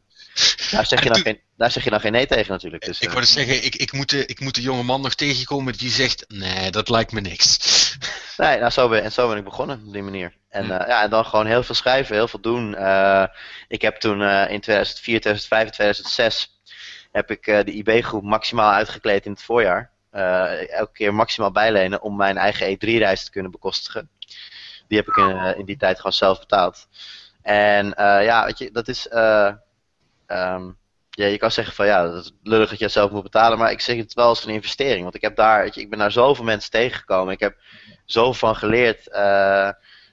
[0.71, 2.85] daar zeg je dan geen, daar zeg je dan geen nee tegen natuurlijk.
[2.85, 5.73] Dus, ik uh, zeggen, ik, ik, moet de, ik moet de jonge man nog tegenkomen
[5.73, 7.59] die zegt, nee, dat lijkt me niks.
[8.37, 10.37] Nee, nou, zo ben, en zo ben ik begonnen op die manier.
[10.49, 12.73] En, uh, ja, en dan gewoon heel veel schrijven, heel veel doen.
[12.73, 13.25] Uh,
[13.69, 16.61] ik heb toen in 2004, 2005 2006
[17.13, 19.91] heb ik de IB-groep maximaal uitgekleed in het voorjaar.
[20.11, 24.11] elke keer maximaal bijlenen om mijn eigen E3-reis te kunnen bekostigen.
[24.89, 26.87] Die heb ik in, in die tijd gewoon zelf betaald.
[27.43, 29.09] En ja, weet je, dat is...
[30.33, 30.79] Um,
[31.11, 33.59] ja, je kan zeggen van ja, dat is lullig dat je het zelf moet betalen,
[33.59, 35.03] maar ik zeg het wel als een investering.
[35.03, 37.33] Want ik, heb daar, ik ben daar zoveel mensen tegengekomen.
[37.33, 37.57] Ik heb
[38.05, 39.71] zoveel van geleerd eh,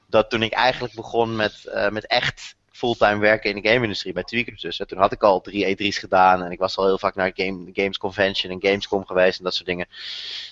[0.08, 4.24] dat toen ik eigenlijk begon met, eh, met echt fulltime werken in de game-industrie bij
[4.24, 4.82] Tweakers dus.
[4.88, 7.70] Toen had ik al drie E3's gedaan en ik was al heel vaak naar game,
[7.74, 9.88] Games Convention en Gamescom geweest en dat soort dingen.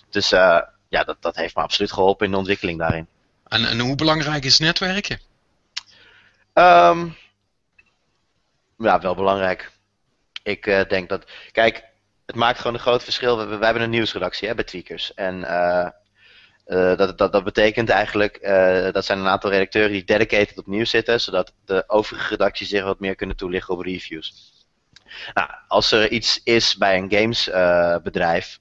[0.10, 3.08] Dus eh, ja, dat, dat heeft me absoluut geholpen in de ontwikkeling daarin.
[3.48, 5.20] En, en hoe belangrijk is netwerken?
[6.54, 7.08] Ehm,
[8.78, 9.72] ja, wel belangrijk.
[10.44, 11.26] Ik eh, denk dat.
[11.52, 11.84] Kijk,
[12.26, 13.38] het maakt gewoon een groot verschil.
[13.38, 15.14] We, we hebben een nieuwsredactie hè, bij Tweakers.
[15.14, 15.90] En eh,
[16.66, 18.42] eh, dat, dat, dat betekent eigenlijk.
[18.94, 21.22] dat zijn een aantal redacteuren die dedicated op nieuws zitten.
[21.22, 24.56] Zodat de overige redacties zich wat meer kunnen toelichten op reviews.
[25.34, 28.60] Nou, als er iets is bij een gamesbedrijf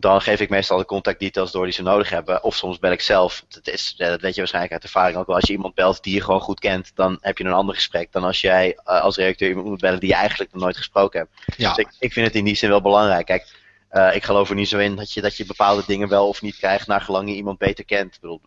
[0.00, 2.42] dan geef ik meestal de contact details door die ze nodig hebben.
[2.42, 3.44] Of soms bel ik zelf.
[3.48, 5.36] Dat, is, dat weet je waarschijnlijk uit ervaring ook wel.
[5.36, 8.12] Als je iemand belt die je gewoon goed kent, dan heb je een ander gesprek
[8.12, 11.20] dan als jij uh, als redacteur iemand moet bellen die je eigenlijk nog nooit gesproken
[11.20, 11.56] hebt.
[11.56, 11.68] Ja.
[11.68, 13.26] Dus ik, ik, vind het in die zin wel belangrijk.
[13.26, 13.48] Kijk,
[13.92, 16.42] uh, ik geloof er niet zo in dat je, dat je bepaalde dingen wel of
[16.42, 18.14] niet krijgt naar gelang je iemand beter kent.
[18.14, 18.40] Ik bedoel,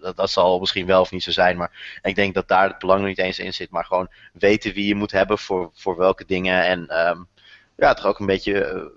[0.00, 2.78] dat, dat, zal misschien wel of niet zo zijn, maar ik denk dat daar het
[2.78, 3.70] belang nog niet eens in zit.
[3.70, 7.28] Maar gewoon weten wie je moet hebben voor, voor welke dingen en um,
[7.76, 8.94] ja, toch ook een beetje...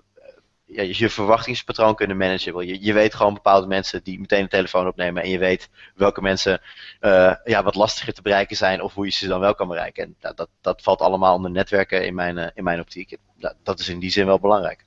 [0.72, 2.66] Ja, je verwachtingspatroon kunnen managen.
[2.66, 6.22] Je, je weet gewoon bepaalde mensen die meteen de telefoon opnemen en je weet welke
[6.22, 6.60] mensen
[7.00, 10.04] uh, ja, wat lastiger te bereiken zijn of hoe je ze dan wel kan bereiken.
[10.04, 13.16] En dat, dat, dat valt allemaal onder netwerken in mijn, uh, in mijn optiek.
[13.38, 14.84] Dat, dat is in die zin wel belangrijk.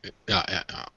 [0.00, 0.88] Ja, ja, ja.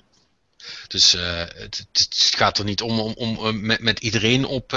[0.88, 4.74] Dus uh, het, het, gaat er niet om om, om met, met iedereen op,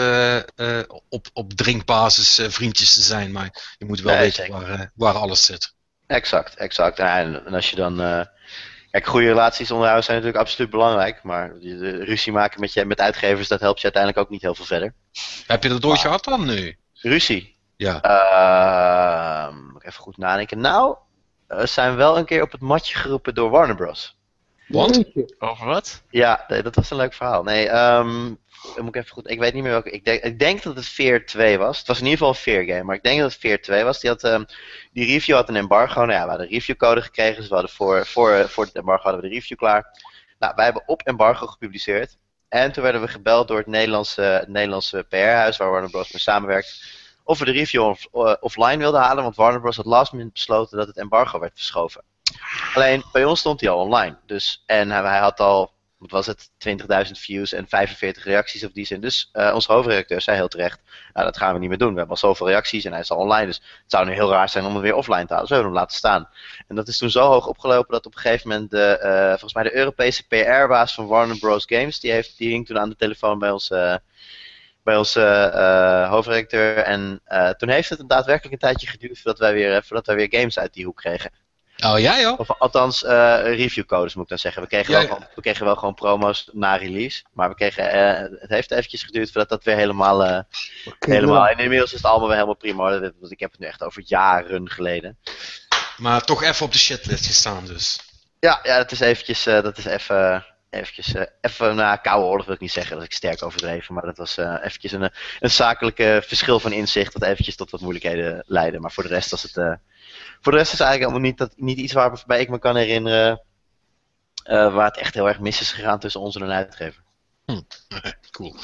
[1.09, 5.45] op, op drinkbasis vriendjes te zijn, maar je moet wel nee, weten waar, waar alles
[5.45, 5.75] zit.
[6.07, 6.99] Exact, exact.
[6.99, 8.27] En, en als je dan
[8.93, 11.23] Kijk, goede relaties onderhouden zijn natuurlijk absoluut belangrijk.
[11.23, 14.55] Maar de ruzie maken met, je, met uitgevers, dat helpt je uiteindelijk ook niet heel
[14.55, 14.95] veel verder.
[15.47, 16.77] Heb je dat ooit gehad dan nu?
[16.95, 17.57] Ruzie?
[17.77, 18.01] Ja.
[19.49, 20.61] Uh, even goed nadenken.
[20.61, 20.97] Nou,
[21.47, 24.19] we zijn wel een keer op het matje geroepen door Warner Bros.
[24.69, 25.05] Wat?
[25.39, 26.03] Over wat?
[26.11, 27.43] Ja, nee, dat was een leuk verhaal.
[27.43, 28.39] Nee, um,
[28.77, 29.31] moet ik even goed.
[29.31, 29.91] Ik weet niet meer welke.
[29.91, 31.79] Ik denk, ik denk dat het Veer 2 was.
[31.79, 33.85] Het was in ieder geval een Veer game, maar ik denk dat het Veer 2
[33.85, 34.01] was.
[34.01, 34.47] Die, had, um,
[34.93, 36.01] die review had een embargo.
[36.01, 37.37] Nou ja, we hadden een reviewcode gekregen.
[37.37, 39.99] Dus we hadden voor, voor, voor het embargo hadden we de review klaar.
[40.39, 42.17] Nou, wij hebben op embargo gepubliceerd.
[42.49, 46.13] En toen werden we gebeld door het Nederlandse, het Nederlandse PR-huis waar Warner Bros.
[46.13, 46.85] mee samenwerkt.
[47.25, 49.77] Of we de review off, uh, offline wilden halen, want Warner Bros.
[49.77, 52.05] had last minute besloten dat het embargo werd verschoven.
[52.75, 54.17] Alleen bij ons stond hij al online.
[54.27, 55.73] Dus, en hij had al
[56.03, 56.51] wat was het,
[57.07, 59.01] 20.000 views en 45 reacties of die zin.
[59.01, 60.81] Dus uh, onze hoofdredacteur zei heel terecht,
[61.13, 61.93] nou dat gaan we niet meer doen.
[61.93, 64.31] We hebben al zoveel reacties en hij is al online, dus het zou nu heel
[64.31, 65.49] raar zijn om hem weer offline te halen.
[65.49, 66.29] Hebben we hem laten staan.
[66.69, 69.55] En dat is toen zo hoog opgelopen dat op een gegeven moment de, uh, volgens
[69.55, 71.65] mij de Europese PR-baas van Warner Bros.
[71.67, 73.71] Games, die, heeft, die hing toen aan de telefoon bij ons...
[73.71, 73.95] Uh,
[74.85, 76.77] bij onze uh, hoofdredacteur.
[76.77, 77.23] En
[77.57, 80.59] toen heeft het een daadwerkelijk een tijdje geduurd voordat wij weer, voordat wij weer games
[80.59, 81.31] uit die hoek kregen.
[81.85, 82.39] Oh ja joh?
[82.39, 83.11] Of althans uh,
[83.43, 84.63] reviewcodes moet ik dan zeggen.
[84.63, 87.23] We kregen, ja, wel, Gewoon, we kregen wel gewoon promo's na release.
[87.33, 90.25] Maar we kregen, uh, het heeft eventjes geduurd voordat dat weer helemaal...
[90.27, 90.39] Uh,
[90.85, 93.01] okay, helemaal en inmiddels is het allemaal weer helemaal prima.
[93.01, 95.19] Want ik heb het nu echt over jaren geleden.
[95.97, 98.01] Maar toch even op de shitlist gestaan dus.
[98.41, 100.47] Ja, ja dat is eventjes, dat is even...
[100.71, 104.17] Eventjes, even, nou, koude oorlog wil ik niet zeggen, dat ik sterk overdreven, maar dat
[104.17, 105.11] was eventjes een,
[105.41, 108.79] een zakelijke verschil van inzicht dat eventjes tot wat moeilijkheden leidde.
[108.79, 109.79] Maar voor de rest was het,
[110.43, 112.77] voor de rest is het eigenlijk allemaal niet, dat, niet iets waarbij ik me kan
[112.77, 113.43] herinneren
[114.51, 117.03] uh, waar het echt heel erg mis is gegaan tussen ons en een uitgever.
[117.45, 117.61] Hm.
[118.31, 118.57] Cool.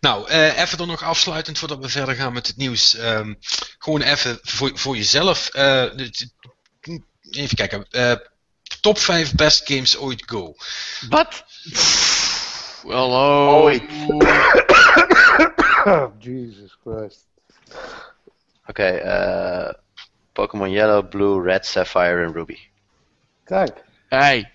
[0.00, 2.98] Nou, uh, even dan nog afsluitend voordat we verder gaan met het nieuws.
[2.98, 3.38] Um,
[3.78, 5.54] gewoon even voor, voor jezelf.
[5.54, 5.82] Uh,
[7.30, 7.86] even kijken.
[8.80, 10.54] top 5 best games ooit go.
[11.08, 11.44] Wat?
[12.82, 13.62] Hallo.
[13.62, 13.82] Ooit.
[16.18, 17.26] Jesus Christ.
[18.66, 19.72] Oké, okay, uh,
[20.38, 22.58] Pokémon Yellow, Blue, Red, Sapphire en Ruby.
[23.44, 23.84] Kijk.
[24.08, 24.50] Hey.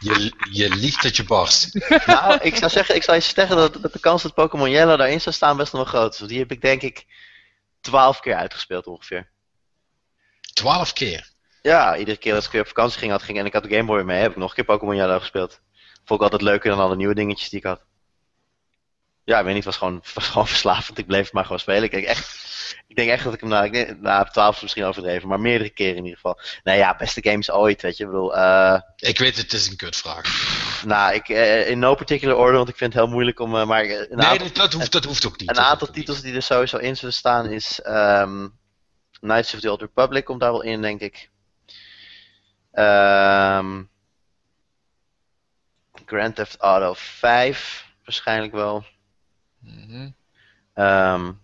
[0.00, 1.74] je, je liegt dat je barst.
[2.06, 4.98] nou, ik zou zeggen, ik zou je zeggen dat, dat de kans dat Pokémon Yellow
[4.98, 6.18] daarin zou staan best nog wel groot is.
[6.18, 7.06] Want die heb ik denk ik
[7.80, 9.28] twaalf keer uitgespeeld ongeveer.
[10.52, 11.30] Twaalf keer?
[11.60, 13.68] Ja, iedere keer als ik weer op vakantie ging, had, ging en ik had de
[13.68, 15.60] Game Boy mee, heb ik nog een keer Pokémon Yellow gespeeld.
[16.04, 17.84] Vond ik altijd leuker dan alle nieuwe dingetjes die ik had.
[19.24, 20.98] Ja, ik weet niet, het was gewoon, was gewoon verslavend.
[20.98, 21.82] Ik bleef het maar gewoon spelen.
[21.82, 22.50] Ik echt
[22.86, 25.96] ik denk echt dat ik hem na, ik na 12 misschien overdreven, maar meerdere keren
[25.96, 26.40] in ieder geval.
[26.62, 28.04] Nou ja, beste games ooit, weet je.
[28.04, 30.82] Ik bedoel, uh, Ik weet het, is een kutvraag.
[30.84, 33.54] Nou, ik, uh, in no particular order, want ik vind het heel moeilijk om.
[33.54, 35.50] Uh, maar een nee, aantal, dat, hoeft, dat hoeft ook niet.
[35.50, 38.58] Een aantal titels die er sowieso in zullen staan is um,
[39.20, 41.30] Knights of the Old Republic komt daar wel in, denk ik.
[42.72, 43.90] Um,
[46.06, 48.84] Grand Theft Auto 5, waarschijnlijk wel.
[49.58, 50.14] Mm -hmm.
[50.84, 51.40] um,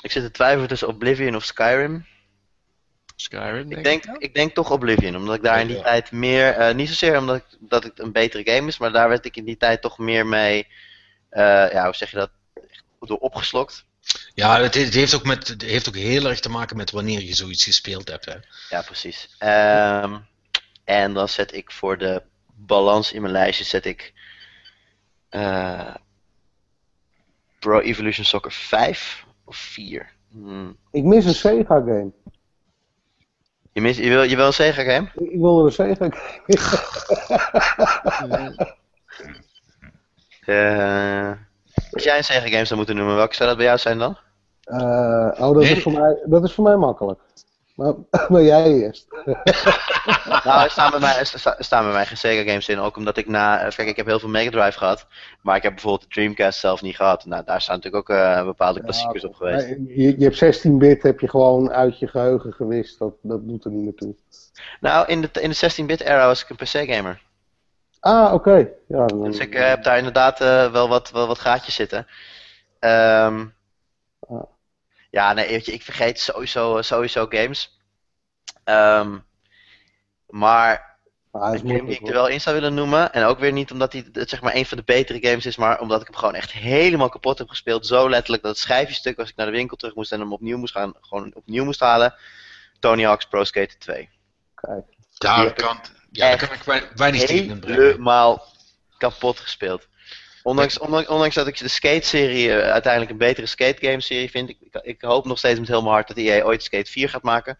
[0.00, 2.06] ik zit te twijfelen tussen Oblivion of Skyrim.
[3.16, 4.22] Skyrim, Ik denk denk, ik.
[4.22, 5.82] ik denk toch Oblivion, omdat ik daar in die Ja.
[5.82, 9.08] tijd meer, eh, niet zozeer omdat ik, dat het een betere game is, maar daar
[9.08, 10.66] werd ik in die tijd toch meer mee,
[11.30, 12.30] eh, ja, hoe zeg je dat,
[13.00, 13.84] door opgeslokt.
[14.34, 17.20] Ja, het, het heeft, ook met, het heeft ook heel erg te maken met wanneer
[17.22, 18.24] je zoiets gespeeld hebt.
[18.24, 18.34] Hè.
[18.68, 19.34] Ja, precies.
[19.38, 20.18] Ehm,
[20.84, 22.22] en dan zet ik voor de
[22.54, 24.12] balans in mijn lijstje, zet ik
[25.28, 25.94] eh,
[27.58, 30.12] Pro Evolution Soccer 5 of 4.
[30.32, 30.76] Hmm.
[30.90, 32.10] Ik mis een Sega game.
[33.72, 35.08] Je, mis, je, wil, je wil een Sega game?
[35.14, 36.46] Ik wil een Sega game.
[40.40, 41.30] Eh,
[41.90, 44.16] als jij een Sega game zou moeten noemen, welke zou dat bij jou zijn dan?
[44.64, 45.76] Eh, oh, dat, Nee.
[45.76, 47.20] is voor mij, dat is voor mij makkelijk.
[47.80, 47.94] Maar,
[48.30, 49.06] maar jij eerst.
[50.44, 53.16] Nou, er staan bij mij, sta- staan bij mij geen Sega games in, ook omdat
[53.16, 53.60] ik na...
[53.60, 55.06] eh, Kijk, ik heb heel veel Mega Drive gehad,
[55.42, 57.24] maar ik heb bijvoorbeeld de Dreamcast zelf niet gehad.
[57.24, 59.66] Nou, daar staan natuurlijk ook eh, bepaalde klassiekers op geweest.
[59.68, 62.98] Je, je hebt 16-bit heb je gewoon uit je geheugen gewist.
[62.98, 64.14] Dat, dat doet er niet meer toe.
[64.80, 67.22] Nou, in de, in de 16-bit era was ik een PC-gamer.
[68.00, 68.68] Ah, oké.
[68.88, 70.38] Ja, dan- Dus ik eh, heb daar inderdaad
[70.72, 72.06] wel, wat, wel wat gaatjes zitten.
[72.78, 73.44] Ehm,
[74.28, 74.42] Ah.
[75.10, 77.78] Ja, nee, weet je, ik vergeet sowieso, sowieso games.
[78.64, 79.18] Ehm,
[80.28, 80.88] maar
[81.32, 83.52] Ah, is een game die ik er wel in zou willen noemen, en ook weer
[83.52, 86.06] niet omdat hij het zeg maar een van de betere games is, maar omdat ik
[86.06, 87.86] hem gewoon echt helemaal kapot heb gespeeld.
[87.86, 90.58] Zo letterlijk dat het schijfjestuk als ik naar de winkel terug moest en hem opnieuw
[90.58, 92.14] moest gaan, gewoon opnieuw moest halen.
[92.78, 94.08] Tony Hawk's Pro Skater 2.
[94.54, 94.84] Kijk.
[95.18, 95.80] Daar kan,
[96.10, 97.82] ja, daar kan ik wei- weinig tegen in brengen.
[97.82, 98.46] helemaal
[98.98, 99.88] kapot gespeeld.
[100.42, 104.48] Ondanks, ondanks, ondanks dat ik de skate-serie eh, uiteindelijk een betere skate-game-serie vind.
[104.48, 107.08] Ik, ik, ik hoop nog steeds met heel mijn hart dat EA ooit Skate 4
[107.08, 107.58] gaat maken.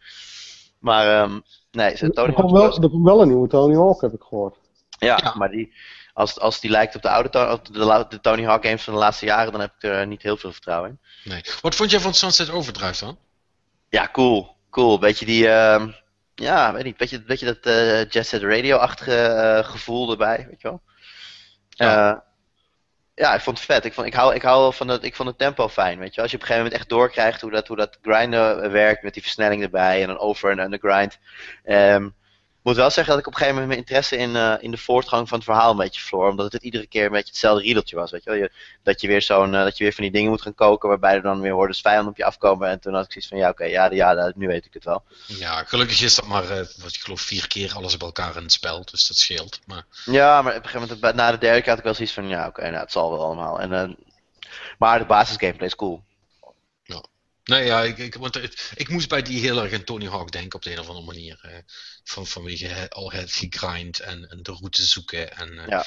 [0.78, 1.40] Maar ehm,
[1.70, 4.22] nee, ze- Tony Er komt, wel, er komt wel een nieuwe Tony Hawk, heb ik
[4.22, 4.56] gehoord.
[4.98, 5.34] Ja, Ja.
[5.36, 5.72] maar die,
[6.12, 7.66] als, als die lijkt op de oude op
[8.10, 10.52] de, Tony Hawk games van de laatste jaren, dan heb ik er niet heel veel
[10.52, 10.98] vertrouwen in.
[11.32, 11.42] Nee.
[11.60, 13.18] Wat vond jij van Sunset Overdrive dan?
[13.88, 14.56] Ja, cool.
[14.70, 14.98] Cool.
[14.98, 15.88] Beetje die, ehm,
[16.34, 20.68] ja, weet niet, beetje, beetje dat eh Jet Set Radio-achtige eh, gevoel erbij, weet je
[20.68, 20.80] wel.
[21.68, 22.24] Ja.
[23.20, 23.34] Ja.
[23.34, 23.84] ik vond het vet.
[23.84, 26.20] Ik vond, ik hou, ik hou van het, ik vond het tempo fijn, weet je.
[26.20, 29.14] Als je op een gegeven moment echt doorkrijgt hoe dat, hoe dat grinden werkt met
[29.14, 31.18] die versnelling erbij en dan over en under grind.
[31.64, 32.08] Ehm,
[32.62, 34.76] moet wel zeggen dat ik op een gegeven moment mijn interesse in, eh, in de
[34.76, 36.30] voortgang van het verhaal een beetje verloor.
[36.30, 38.10] Omdat het iedere keer een beetje hetzelfde riedeltje was.
[38.10, 38.38] Weet je wel?
[38.38, 38.50] Je,
[38.82, 41.14] dat, je weer zo'n, eh, dat je weer van die dingen moet gaan koken waarbij
[41.14, 42.68] er dan weer hordes vijanden op je afkomen.
[42.68, 44.84] En toen had ik zoiets van, ja oké, ja, ja, ja, nu weet ik het
[44.84, 45.02] wel.
[45.26, 48.42] Ja, gelukkig is dat maar, eh, wat ik geloof, vier keer alles op elkaar in
[48.42, 48.84] het spel.
[48.90, 49.60] Dus dat scheelt.
[49.66, 51.94] Maar Ja, maar op een gegeven moment, bij- na de derde keer had ik wel
[51.94, 53.60] zoiets van, ja oké, nou het zal wel allemaal.
[53.60, 53.96] En,
[54.78, 56.02] maar de basis gameplay is cool.
[57.44, 60.32] Nee, ja, ik, ik, want het- ik moest bij die heel erg aan Tony Hawk
[60.32, 61.38] denken op de een of andere manier.
[61.42, 61.50] eh,
[62.04, 65.36] van, vanwege he- al het gegrind en, en de route zoeken.
[65.36, 65.84] En, eh, Ja.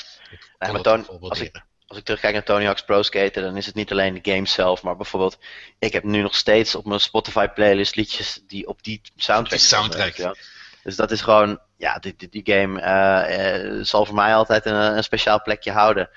[0.60, 1.66] Nee, maar Tony- als ik- waarderen.
[1.88, 4.48] Als ik terugkijk naar Tony Hawk's Pro Skater, dan is het niet alleen de game
[4.48, 5.38] zelf, maar bijvoorbeeld,
[5.80, 9.68] ik heb nu nog steeds op mijn Spotify playlist liedjes die op die soundtrack Die
[9.68, 10.36] soundtrack.
[10.84, 14.66] Dus dat is gewoon, ja, die, die, die game eh, eh, zal voor mij altijd
[14.66, 16.10] een, een speciaal plekje houden.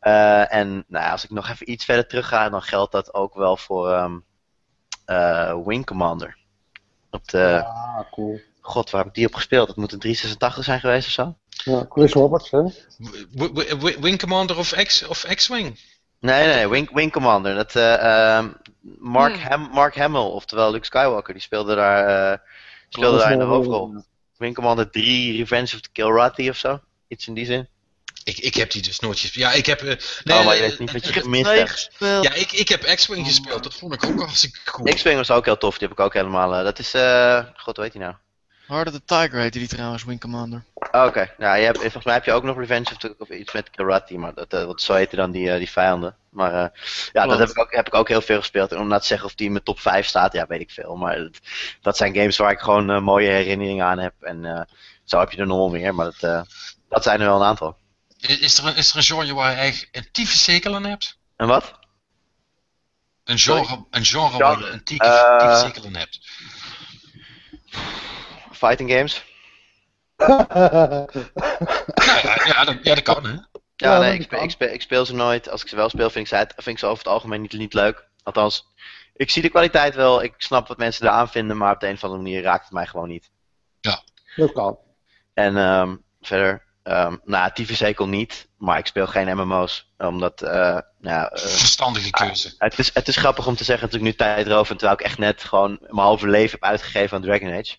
[0.00, 3.34] En nou ja, als ik nog even iets verder terug ga, dan geldt dat ook
[3.34, 4.18] wel voor ehm eh,
[5.64, 6.36] Wing Commander.
[7.10, 8.40] Op de, Ah, cool.
[8.60, 9.66] god, waar heb ik die op gespeeld?
[9.66, 11.34] Dat moet een 386 zijn geweest of zo?
[11.48, 12.62] Ja, Chris Roberts, hè?
[12.62, 12.70] W-
[13.32, 15.78] w- w- Wing Commander of X- of X-Wing?
[16.20, 17.54] Nee, nee, nee, Wing, Wing Commander.
[17.54, 17.94] Dat, eh,
[18.36, 18.48] ehm,
[18.98, 19.42] Mark, Hmm.
[19.48, 22.38] Ham, Mark Hamill, oftewel Luke Skywalker, die speelde daar, eh,
[22.88, 24.04] speelde daar in de hoofdrol.
[24.36, 26.80] Wing Commander 3, Revenge of the Kilrathi of zo.
[27.08, 27.68] Iets in die zin.
[28.24, 29.44] Ik, ik heb die dus nooit gespeeld.
[29.44, 29.80] Ja, ik heb.
[29.82, 31.70] eh, oh, maar je eh, weet niet wat je gemist hebt.
[31.70, 32.24] gespeeld.
[32.24, 33.62] Ja, ik, ik heb X-Wing gespeeld.
[33.62, 34.94] Dat vond ik ook hartstikke cool.
[34.94, 36.54] X-Wing was ook heel tof, die heb ik ook helemaal.
[36.54, 38.14] eh, dat is, eh, god, hoe heet die nou?
[38.66, 40.64] Heart of the Tiger heette die trouwens, Wing Commander.
[40.92, 43.28] Oh, Oké, ja, je hebt, volgens mij heb je ook nog Revenge of, the, of
[43.28, 46.16] iets met Karate, maar dat, eh, wat zo heette dan die, eh, die vijanden.
[46.30, 46.80] Maar eh,
[47.12, 48.72] ja, dat heb ik, ook, heb ik ook heel veel gespeeld.
[48.72, 50.70] En om nou te zeggen of die in mijn top 5 staat, ja, weet ik
[50.70, 50.96] veel.
[50.96, 51.38] Maar dat,
[51.82, 54.14] dat zijn games waar ik gewoon eh, mooie herinneringen aan heb.
[54.20, 54.60] En eh,
[55.04, 56.42] zo heb je er nog wel meer, maar dat, eh,
[56.88, 57.76] dat zijn er wel een aantal.
[58.22, 61.18] Is er, een, is er een genre waar je echt een tyfus zekel aan hebt?
[61.36, 61.78] En wat?
[63.24, 66.20] Een genre, een genre waar je een tyfus Eh, aan hebt?
[68.52, 69.24] Fighting games?
[70.16, 70.46] Ja,
[72.22, 73.30] ja, ja, dat, ja, dat kan hè.
[73.30, 73.42] Ja,
[73.76, 75.48] Ja, nee, ik ik, speel, ik speel ze nooit.
[75.48, 77.40] Als ik ze wel speel, vind ik ze, uit- vind ik ze over het algemeen
[77.40, 78.04] niet, niet leuk.
[78.22, 78.66] Althans,
[79.14, 80.22] ik zie de kwaliteit wel.
[80.22, 82.72] Ik snap wat mensen eraan vinden, maar op de een of andere manier raakt het
[82.72, 83.30] mij gewoon niet.
[84.36, 84.78] Dat kan.
[85.34, 89.92] En ehm, verder, ehm nou, TV Zekel niet, maar ik speel geen MMO's.
[89.98, 92.54] Omdat, eh, nou, eh, Verstandige keuze.
[92.58, 95.04] het, is, het is grappig om te zeggen dat ik nu tijd erover, terwijl ik
[95.06, 97.76] echt net gewoon mijn halve leven heb uitgegeven aan Dragon Age.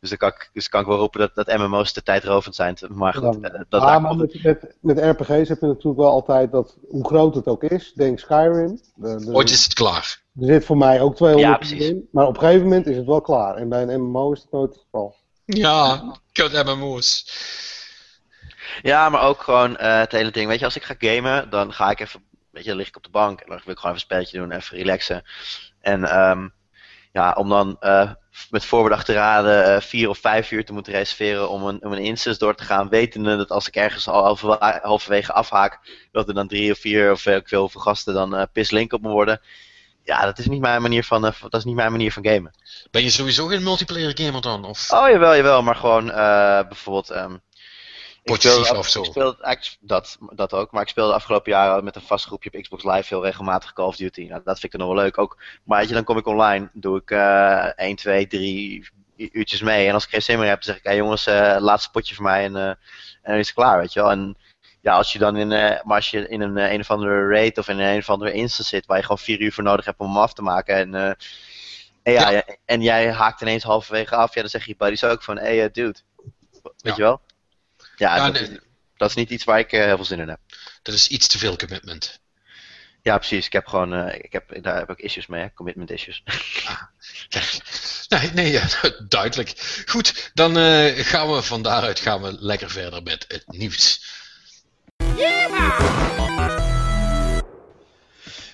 [0.00, 2.76] Dus dan kan ik, dus kan ik wel roepen dat, dat MMO's te tijdrovend zijn.
[2.88, 3.48] Maar goed, Ja.
[3.48, 6.76] eh, dat ah, maar me met, met, met RPG's heb je natuurlijk wel altijd dat,
[6.88, 8.80] hoe groot het ook is, denk Skyrim.
[9.02, 10.22] Er- Ooit is het klaar.
[10.40, 13.06] er zit voor mij ook 200 Ja, in, maar op een gegeven moment is het
[13.06, 13.54] wel klaar.
[13.56, 15.16] En bij een MMO is dat nooit het geval.
[15.44, 17.24] Ja, kut MMO's.
[18.82, 20.48] Ja, maar ook gewoon eh, het hele ding.
[20.48, 22.96] Weet je, als ik ga gamen, dan ga ik even, weet je, dan lig ik
[22.96, 25.22] op de bank en dan wil ik gewoon even een spelletje doen, even relaxen.
[25.80, 26.48] En ehm,
[27.12, 28.10] ja, om dan eh,
[28.50, 31.92] met voorbedachte te raden eh, vier of vijf uur te moeten reserveren om een, om
[31.92, 35.78] een instance door te gaan, wetende dat als ik ergens al halve- halverwege afhaak,
[36.12, 39.08] dat er dan drie of vier of ik veel hoeveel gasten dan pislink op me
[39.08, 39.40] worden.
[40.04, 42.54] Ja, dat is niet mijn manier van, dat is niet mijn manier van gamen.
[42.90, 44.64] Ben je sowieso geen multiplayer gamer dan?
[44.64, 44.92] Of?
[44.92, 46.06] Oh, jawel, jawel, maar gewoon
[46.68, 47.10] bijvoorbeeld.
[47.10, 47.36] ehm
[48.30, 49.02] of zo.
[49.02, 52.50] ik eigenlijk dat, dat ook, maar ik speelde de afgelopen jaren met een vast groepje
[52.52, 54.20] op Xbox Live heel regelmatig Call of Duty.
[54.28, 55.18] Nou, dat vind ik dan nog wel leuk.
[55.18, 59.28] Ook, maar weet je, dan kom ik online, doe ik eh 1, 2, 3 u-
[59.32, 59.86] uurtjes mee.
[59.88, 62.14] En als ik geen zin meer heb, dan zeg ik, hey, jongens, eh, laatste potje
[62.14, 62.76] voor mij en, eh, en
[63.22, 64.10] dan is het klaar, weet je wel.
[64.10, 64.36] En
[64.80, 67.58] ja, als je dan in, eh, maar als je in een, een of andere raid
[67.58, 69.98] of in een of andere instance zit, waar je gewoon vier uur voor nodig hebt
[70.00, 70.74] om hem af te maken.
[70.74, 70.94] En,
[72.02, 75.22] en, ja, ja, en jij haakt ineens halverwege af, ja, dan zeg je buddies ook
[75.22, 75.98] van, hey dude,
[76.62, 76.94] weet Ja.
[76.96, 77.20] je wel?
[77.98, 78.58] Ja, Ja, dat, nee, is,
[78.96, 80.40] dat is niet iets waar ik eh, heel veel zin in heb.
[80.82, 82.20] dat is iets te veel commitment.
[83.02, 83.46] Ja, precies.
[83.46, 85.52] Ik heb gewoon, eh, ik heb, daar heb ik issues mee, hè?
[85.54, 86.22] commitment issues.
[88.08, 88.68] Nee, nee ja,
[89.08, 89.82] duidelijk.
[89.86, 94.00] Goed, dan eh, gaan we van daaruit gaan we lekker verder met het nieuws.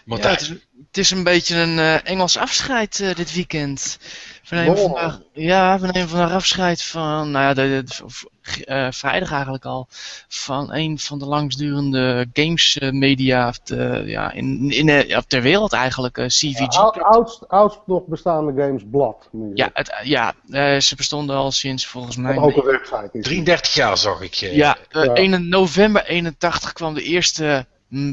[0.07, 3.99] Ja, het, is, het is een beetje een eh, Engels afscheid eh, dit weekend.
[4.49, 4.85] We nemen, Wow.
[4.85, 8.23] vandaag, ja, we nemen vandaag afscheid van, nou ja, de, de- v-
[8.65, 9.87] eh, vrijdag eigenlijk al,
[10.29, 15.73] van een van de langstdurende games eh, media de, ja, in, in, ja, ter wereld
[15.73, 16.77] eigenlijk, eh, CVG.
[16.77, 19.29] Oud, oudst, oudst nog bestaande games Blad.
[19.33, 22.37] moet je ja, het, ja eh, ze bestonden al sinds volgens mij...
[22.39, 23.09] Ook een website.
[23.13, 24.35] Is 33 jaar zag ik.
[24.35, 25.13] Ja, eh, Ja.
[25.15, 27.67] 1 november 81 kwam de eerste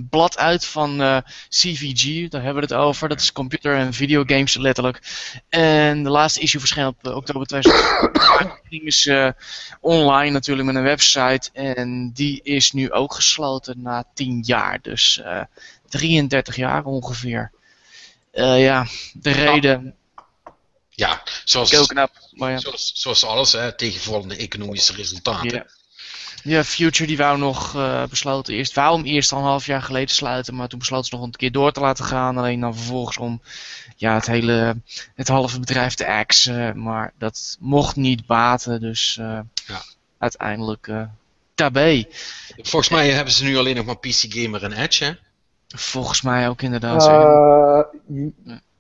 [0.10, 1.18] blad uit van eh,
[1.50, 3.10] CVG, daar hebben we het over.
[3.10, 5.02] Dat is computer en videogames letterlijk.
[5.50, 7.84] En de laatste issue verscheen op eh, oktober 2000.
[8.70, 9.36] gingen ze
[9.80, 11.50] online natuurlijk met een website.
[11.54, 14.80] En die is nu ook gesloten na 10 jaar.
[14.82, 15.42] Dus eh
[15.92, 17.52] 33 jaar ongeveer.
[18.32, 19.96] Eh, ja, de reden.
[20.90, 22.12] Ja, zoals, knap.
[22.32, 22.58] Maar ja.
[22.58, 25.54] zoals, zoals alles, hè, tegenvallende economische resultaten.
[25.54, 25.66] Ja.
[26.44, 29.82] Ja, Future die wou nog eh, besloten eerst, wou hem eerst al een half jaar
[29.82, 32.38] geleden sluiten, maar toen besloot ze nog een keer door te laten gaan.
[32.38, 33.42] Alleen dan vervolgens om
[33.96, 34.78] ja, het hele,
[35.16, 39.82] het halve bedrijf te axen, maar dat mocht niet baten, dus eh, Ja.
[40.18, 41.04] uiteindelijk eh
[41.56, 42.06] tabé.
[42.62, 45.12] Volgens mij hebben ze nu alleen nog maar PC Gamer en Edge, hè?
[45.68, 47.08] Volgens mij ook inderdaad.
[47.08, 47.82] Eh,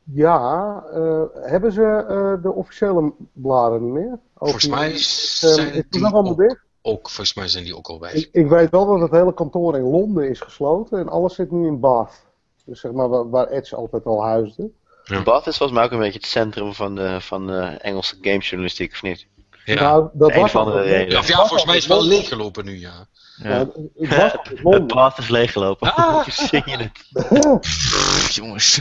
[0.04, 4.20] ja, eh, hebben ze eh, de officiële bladen niet meer?
[4.36, 6.60] Volgens mij zijn is het die nog allemaal dicht?
[6.82, 8.14] Ook, volgens mij zijn die ook al weg.
[8.14, 11.52] Ik, ik weet wel dat het hele kantoor in Londen is gesloten en alles zit
[11.52, 12.26] nu in Bath.
[12.66, 14.70] Dus zeg maar waar, waar Edge altijd al huisde.
[15.03, 15.24] Ja.
[15.24, 18.91] Bath is volgens mij ook een beetje het centrum van de, van de Engelse gamejournalistiek,
[18.91, 19.28] of niet?
[19.66, 19.82] Ja.
[19.82, 21.26] Nou, dat was andere altijd- reden.
[21.28, 23.06] Ja, volgens mij is het wel leeggelopen nu, ja.
[23.44, 23.68] Ja.
[23.98, 24.86] Het- was.
[24.95, 25.95] Bath is leeggelopen.
[25.95, 26.14] Ah.
[26.24, 26.91] Hoe zing je het?
[27.62, 28.80] Pff, jongens,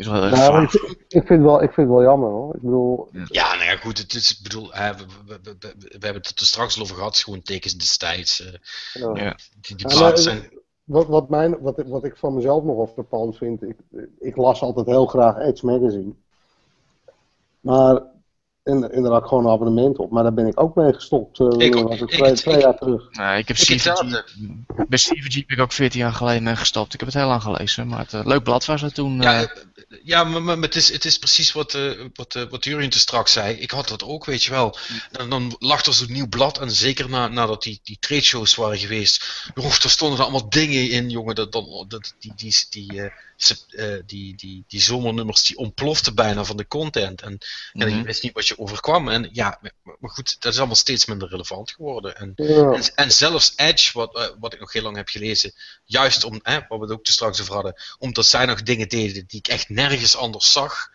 [0.00, 2.54] is wel Nou, ik, ik, vind het wel, ik vind het wel jammer hoor.
[2.54, 5.74] Ik bedoel, Ja, nou ja, goed, het is, ik bedoel, hè, we, we, we, we-
[5.78, 8.40] we hebben het er straks al over gehad, het is gewoon tekens destijds.
[8.40, 8.52] eh,
[9.02, 9.14] ja.
[9.24, 9.36] Ja.
[9.60, 10.50] die die Ja, maar- zijn,
[10.84, 13.76] wat, wat, mijn, wat, ik- wat ik van mezelf nog verpand vind, ik,
[14.18, 16.12] ik las altijd heel graag Edge Magazine.
[17.60, 18.02] Maar,
[18.62, 20.92] en, en daar had ik gewoon een abonnement op, maar daar ben ik ook mee
[20.92, 21.40] gestopt.
[21.40, 23.10] eh, Ik was Ik- twee, ik- twee ik- jaar terug.
[23.12, 24.00] Nou, ik heb Ik CVG,
[24.88, 26.94] bij CVG heb ik ook 14 jaar geleden mee gestopt.
[26.94, 29.20] Ik heb het heel lang gelezen, maar het eh, leuk blad was het toen.
[29.20, 29.48] Ja, eh,
[30.02, 33.32] ja maar, maar het, is, het is precies wat, eh wat, wat Jurien te straks
[33.32, 33.54] zei.
[33.56, 34.76] Ik had dat ook, weet je wel.
[35.12, 36.58] En dan lag er zo'n nieuw blad.
[36.58, 39.50] En zeker na, nadat die, die trade shows waren geweest.
[39.54, 41.34] Joh, er stonden er allemaal dingen in, jongen.
[41.34, 46.14] Dat, dan, dat, die, die, die, eh, sep- eh, die, die, die zomernummers die ontploften
[46.14, 47.22] bijna van de content.
[47.22, 47.38] En,
[47.72, 47.96] en Mhm.
[47.98, 49.08] je wist niet wat je overkwam.
[49.08, 52.16] En ja, maar, goed, dat is allemaal steeds minder relevant geworden.
[52.16, 52.70] En, Ja.
[52.72, 55.52] en, en zelfs Edge, wat, eh, wat ik nog heel lang heb gelezen,
[55.84, 59.24] juist om, waar we het ook te straks over hadden, omdat zij nog dingen deden
[59.26, 60.88] die ik echt nergens anders zag,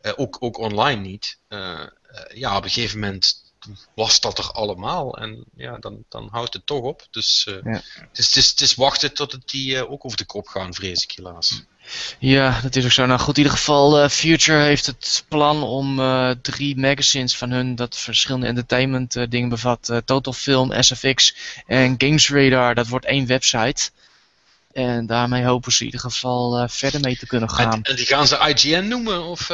[0.00, 1.38] eh, ook, ook online niet.
[1.48, 1.86] eh,
[2.34, 3.48] ja, op een gegeven moment
[3.94, 7.06] was dat er allemaal en ja, dan, dan houdt het toch op.
[7.10, 7.60] Dus Ja.
[7.62, 10.74] het, is, het, is, het is wachten tot het die ook over de kop gaan,
[10.74, 11.62] vrees ik helaas.
[12.18, 13.06] Ja, dat is ook zo.
[13.06, 17.50] Nou goed, in ieder geval, eh, Future heeft het plan om eh, drie magazines van
[17.50, 20.00] hun, dat verschillende entertainment eh, dingen bevat.
[20.04, 21.34] Total Film, SFX
[21.66, 23.90] en Games Radar, dat wordt één website.
[24.72, 27.72] En daarmee hopen ze in ieder geval verder mee te kunnen gaan.
[27.72, 29.24] En, en die gaan ze IGN noemen?
[29.24, 29.50] Of,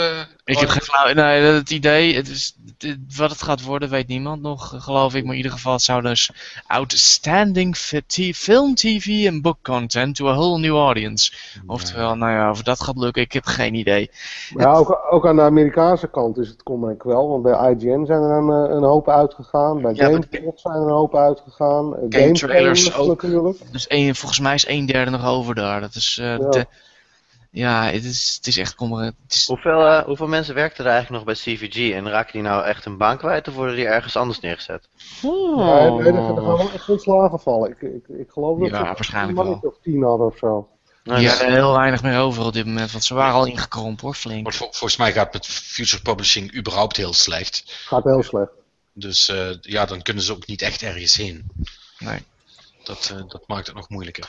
[0.46, 1.12] Ik heb geen flauw...
[1.12, 5.22] Nee, het idee, het is, het- wat het gaat worden weet niemand nog, geloof ik.
[5.22, 6.30] Maar in ieder geval, het zou dus
[6.66, 11.32] outstanding fi- film, tv en book content to a whole new audience.
[11.66, 14.10] Oftewel, nou ja, of dat gaat lukken, ik heb geen idee.
[14.56, 17.28] Ja, ook, ook aan de Amerikaanse kant is het kom en kwel.
[17.28, 19.82] Want bij IGN zijn er een, eh, een hoop uitgegaan.
[19.82, 21.90] Bij Ja, GameSpot zijn er een hoop uitgegaan.
[21.92, 23.06] Game Game trailers ook.
[23.08, 23.58] natuurlijk.
[23.72, 25.80] Dus één, volgens mij is een derde nog over daar.
[25.80, 26.48] Dat is, eh, Ja.
[26.48, 26.66] de-
[27.56, 29.04] ja, het is, het is echt kommer.
[29.04, 32.42] Het is, Hoeveel, eh, hoeveel mensen werkten er eigenlijk nog bij CVG en raken die
[32.42, 34.88] nou echt een baan kwijt of worden die ergens anders neergezet?
[35.22, 35.58] Oh.
[35.66, 37.70] Ja, nee, er er gaan wel echt ontslagen vallen.
[37.70, 40.68] Ik, ik, ik geloof dat Ja, ze waarschijnlijk een mannetje of tien hadden of zo.
[41.04, 41.34] Nou, Die ja.
[41.36, 44.52] hebben heel weinig meer over op dit moment, want ze waren al ingekrompen hoor, flink.
[44.52, 47.62] Vol- volgens mij gaat met Future Publishing überhaupt heel slecht.
[47.66, 48.50] Gaat heel slecht.
[48.92, 51.46] Dus eh, ja, dan kunnen ze ook niet echt ergens heen.
[51.98, 52.18] Nee.
[52.84, 54.24] Dat, eh, dat maakt het nog moeilijker.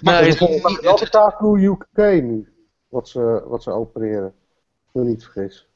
[0.00, 2.52] Nee, Maar het- is wel de Taku UK nu.
[2.92, 4.34] Wat ze, wat ze opereren.
[4.86, 5.66] Ik me niet vergis.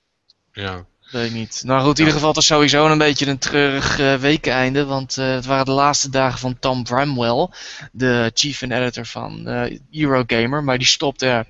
[0.52, 0.86] Ja.
[1.10, 1.62] Weet ik niet.
[1.64, 4.84] Nou goed, in ieder geval het is sowieso een beetje een treurig eh, weekeinde.
[4.84, 7.48] Want eh, het waren de laatste dagen van Tom Bramwell,
[7.92, 10.64] de chief en editor van eh, Eurogamer.
[10.64, 11.46] Maar die stopte er.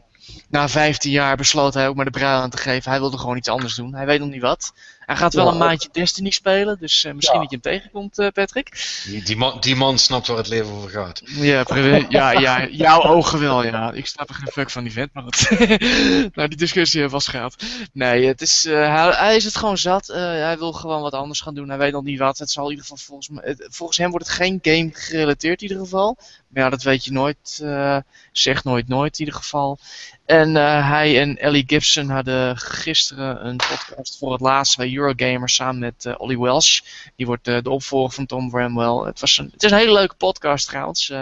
[0.49, 2.91] Na 15 jaar besloot hij ook maar de brui aan te geven.
[2.91, 3.95] Hij wilde gewoon iets anders doen.
[3.95, 4.73] Hij weet nog niet wat.
[5.07, 6.77] Hij gaat wel Ja, een maandje Destiny spelen.
[6.81, 7.47] Dus eh, misschien Ja.
[7.47, 9.01] dat je hem tegenkomt, eh, Patrick.
[9.05, 11.23] Die, die, man, die man snapt waar het leven over gaat.
[11.25, 11.65] Ja,
[12.09, 13.93] ja, ja, jouw ogen wel, ja.
[13.93, 15.25] Ik snap er geen fuck van die vent, maar
[16.35, 17.57] nou, die discussie we vast gehad.
[17.93, 20.09] Nee, het is, eh, hij, hij is het gewoon zat.
[20.09, 21.69] Eh, hij wil gewoon wat anders gaan doen.
[21.69, 22.39] Hij weet nog niet wat.
[22.39, 25.69] Het zal in ieder geval volgens, me, volgens hem wordt het geen game gerelateerd in
[25.69, 26.17] ieder geval.
[26.49, 27.61] Maar ja, dat weet je nooit.
[27.63, 27.99] eh
[28.33, 29.79] zeg nooit nooit in ieder geval.
[30.27, 35.49] En eh, hij en Ellie Gibson hadden gisteren een podcast voor het laatst bij Eurogamer
[35.49, 36.81] samen met eh Ollie Welsh.
[37.17, 39.07] Die wordt eh, de opvolger van Tom Bramwell.
[39.07, 41.13] Het, was een, het is een hele leuke podcast trouwens.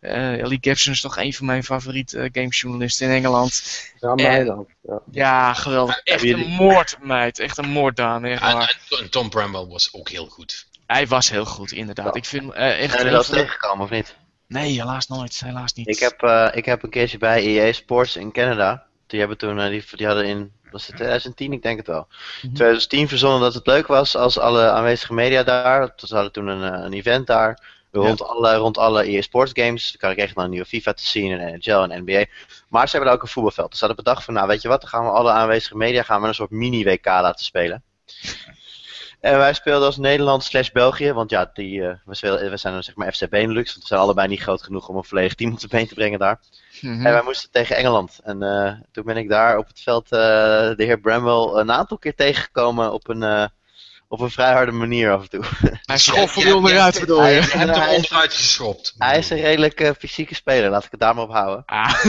[0.00, 3.62] Ellie Gibson is toch een van mijn favoriete gamejournalisten in Engeland.
[4.00, 4.66] Ja, mij En- dan.
[4.82, 5.00] Ja.
[5.10, 6.00] Ja, geweldig.
[6.04, 7.38] Echt een moordmeid.
[7.38, 8.28] Echt een moorddame.
[8.28, 10.66] Echt En, Tom Bramwell was ook heel goed.
[10.86, 12.16] Hij was heel goed, inderdaad.
[12.16, 12.94] Ik vind eh, echt...
[12.94, 14.14] Eens veel- tegengekomen of niet?
[14.50, 15.40] Nee, helaas nooit.
[15.44, 15.88] Helaas niet.
[15.88, 18.86] Ik heb, eh, ik heb een keertje bij EA Sports in Canada.
[19.06, 21.52] Die hebben toen, eh, die, die hadden in, was het 2010?
[21.52, 22.06] Ik denk het wel.
[22.42, 22.54] Mhm.
[22.54, 25.92] 2010 verzonnen dat het leuk was als alle aanwezige media daar.
[25.96, 27.68] Ze hadden toen een, eh, een event daar.
[27.92, 29.96] Rond, alle, rond alle EA Sports games.
[29.98, 32.24] Dan kreeg je dan een nieuwe FIFA te zien en NHL en NBA.
[32.68, 33.70] Maar ze hebben daar ook een voetbalveld.
[33.70, 36.02] Dus ze hadden bedacht van, nou weet je wat, dan gaan we alle aanwezige media
[36.02, 37.82] gaan we een soort mini-WK laten spelen.
[39.20, 42.72] En wij speelden als Nederland slash België, want ja, die, eh, we, spelen, we zijn
[42.74, 45.34] dan zeg maar FC Benelux, want we zijn allebei niet groot genoeg om een volledig
[45.34, 46.40] team op de been te brengen daar.
[46.80, 47.06] Mhm.
[47.06, 48.18] En wij moesten tegen Engeland.
[48.22, 51.98] En eh, toen ben ik daar op het veld eh, de heer Bramwell een aantal
[51.98, 53.44] keer tegengekomen op een, eh,
[54.08, 55.44] op een vrij harde manier af en toe.
[55.82, 57.40] Hij schoffelde Ja, ja, onderuit, ja, bedoel Je je?
[57.40, 58.94] hebt hem Hij is- onderuit geschopt.
[58.98, 61.62] Hij is een redelijk fysieke speler, laat ik het daar maar op houden.
[61.66, 62.04] Ah.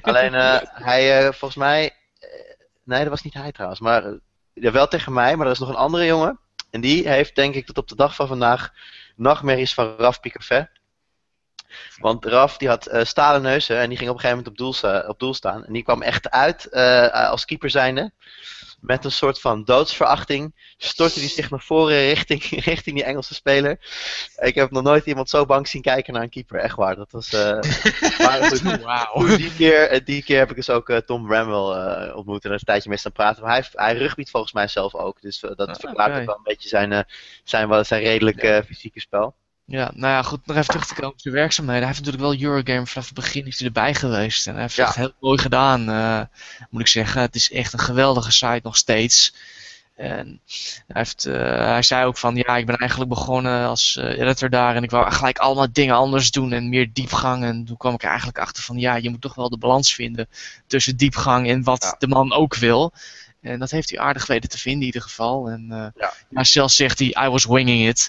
[0.00, 0.56] Alleen eh,
[0.88, 1.90] hij, eh, volgens mij,
[2.84, 4.12] nee dat was niet hij trouwens, maar eh,
[4.54, 6.38] ja, wel tegen mij, maar er is nog een andere jongen.
[6.70, 8.72] En die heeft denk ik tot op de dag van vandaag
[9.16, 10.70] nachtmerries van Raf Picafet.
[11.98, 14.82] Want Raf die had eh, stalen neuzen en die ging op een gegeven moment op
[14.82, 15.64] doel, op doel staan.
[15.64, 18.12] En die kwam echt uit eh, als keeper zijnde.
[18.86, 23.78] Met een soort van doodsverachting stortte hij zich naar voren richting, richting die Engelse speler.
[24.36, 26.96] Ik heb nog nooit iemand zo bang zien kijken naar een keeper, echt waar.
[26.96, 27.40] Dat was, eh,
[28.26, 29.36] maar goed, Wauw.
[29.36, 32.56] die keer, eh, die keer heb ik dus ook eh, Tom Bramwell ontmoet en er
[32.56, 33.42] een tijdje mee staan praten.
[33.42, 35.20] Maar hij, hij rugbyt volgens mij zelf ook.
[35.20, 37.06] Dus dat Ah, verklaart ook wel een beetje zijn,
[37.44, 39.34] zijn, wel- zijn redelijk fysieke spel.
[39.66, 41.82] Ja, nou ja, goed, nog even terug te komen op zijn werkzaamheden.
[41.82, 44.46] Hij heeft natuurlijk wel Eurogamer vanaf het begin is hij erbij geweest.
[44.46, 44.86] En hij heeft Ja.
[44.86, 46.20] het echt heel mooi gedaan, eh,
[46.70, 47.20] moet ik zeggen.
[47.20, 49.34] Het is echt een geweldige site nog steeds.
[49.96, 50.40] En
[50.86, 54.50] hij, heeft, eh, hij zei ook van, ja, ik ben eigenlijk begonnen als eh, editor
[54.50, 57.44] daar en ik wou gelijk allemaal dingen anders doen en meer diepgang.
[57.44, 59.94] En toen kwam ik er eigenlijk achter van, ja, je moet toch wel de balans
[59.94, 60.28] vinden
[60.66, 61.94] tussen diepgang en wat Ja.
[61.98, 62.92] de man ook wil.
[63.44, 65.48] En dat heeft hij aardig weten te vinden in ieder geval.
[65.48, 65.66] En
[65.96, 66.12] Ja.
[66.30, 68.08] ja, zelfs zegt hij, I was winging it.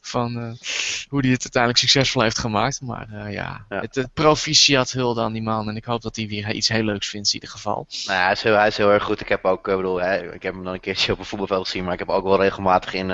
[0.00, 0.68] Van eh,
[1.08, 2.80] hoe hij het uiteindelijk succesvol heeft gemaakt.
[2.80, 3.80] Maar eh, ja, Ja.
[3.80, 5.68] het, het proficiat hulde aan die man.
[5.68, 7.86] En ik hoop dat hij weer iets heel leuks vindt in ieder geval.
[8.06, 9.20] Nou ja, hij is, heel, hij is heel erg goed.
[9.20, 11.64] Ik heb ook, ik bedoel, hè, ik heb hem dan een keertje op een voetbalveld
[11.64, 13.10] gezien, maar ik heb ook wel regelmatig in,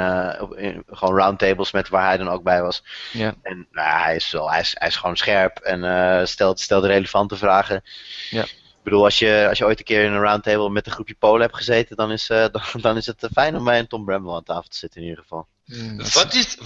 [0.86, 2.82] gewoon roundtables met waar hij dan ook bij was.
[3.12, 3.34] Ja.
[3.42, 7.36] En nou, hij, is wel, hij, is, hij is gewoon scherp en stelt, stelt relevante
[7.36, 7.82] vragen.
[8.30, 8.44] Ja.
[8.84, 11.14] Ik bedoel, als je, als je ooit een keer in een roundtable met een groepje
[11.18, 13.86] Polen hebt gezeten, dan is, eh, dan, dan is het eh, fijn om bij een
[13.86, 15.46] Tom Bramwell aan tafel te zitten in ieder geval.
[15.66, 16.56] Mm, dat is-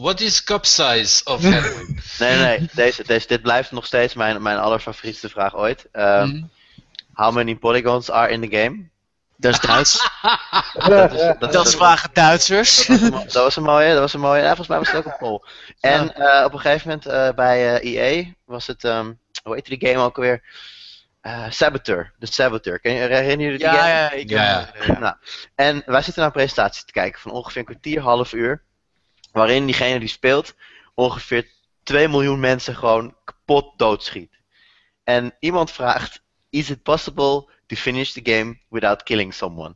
[0.00, 1.98] What is, cup size of heroin?
[2.18, 2.68] Nee, nee, nee.
[2.72, 5.86] Deze, deze, dit blijft nog steeds mijn, mijn allerfavorietste vraag ooit.
[5.92, 6.50] Ehm, Mm,
[7.14, 8.88] How many polygons are in the game?
[9.36, 10.08] dat is Duits.
[10.88, 12.86] Dat is, dat dat is- vragen Duitsers.
[12.86, 14.40] Dat was, een, mo- dat was een mooie, dat was een mooie.
[14.40, 15.40] Ja, volgens mij was het ook een poll.
[15.80, 19.76] En eh, op een gegeven moment eh, bij eh EA was het, ehm, hoe heette
[19.78, 20.42] die game ook alweer?
[21.24, 22.12] Eh, Saboteur.
[22.18, 22.80] De Saboteur.
[22.80, 23.88] Ken je, herinner jullie die Ja, game?
[23.88, 24.98] ja, ik Ja, ja.
[24.98, 25.16] Nou,
[25.54, 28.62] en wij zitten naar een presentatie te kijken van ongeveer een kwartier, half uur.
[29.32, 30.54] Waarin diegene die speelt
[30.94, 31.48] ongeveer
[31.82, 34.38] 2 miljoen mensen gewoon kapot doodschiet.
[35.04, 39.74] En iemand vraagt: Is it possible to finish the game without killing someone?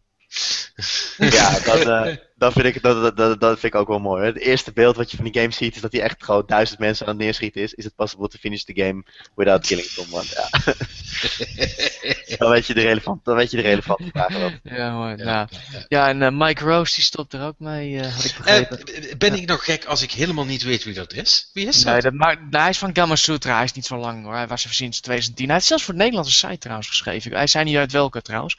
[1.18, 4.20] Ja, dat, eh, dat, vind ik, dat, dat, dat, vind ik ook wel mooi.
[4.20, 4.26] hè.
[4.26, 6.78] Het eerste beeld wat je van die game ziet is dat hij echt gewoon duizend
[6.78, 7.74] mensen aan het neerschieten is.
[7.74, 10.24] Is it possible to finish the game without killing someone?
[10.34, 10.48] Ja.
[12.38, 14.50] dan, weet je de relevant, dan weet je de relevante vraag wel.
[14.62, 15.16] Ja, mooi.
[15.16, 15.48] Ja, nou.
[15.88, 18.80] ja, en eh, Mike Rose die stopt er ook mee, eh, had ik begrepen.
[19.18, 21.50] Ben ik nog gek als ik helemaal niet weet wie dat is?
[21.52, 21.92] Wie is dat?
[21.92, 24.34] Nee, dat maakt, nou, hij is van Gamma Sutra, hij is niet zo lang hoor.
[24.34, 25.44] Hij was er sinds 2010.
[25.46, 27.32] Hij heeft zelfs voor de Nederlandse site trouwens geschreven.
[27.32, 28.58] Hij zei niet uit welke trouwens.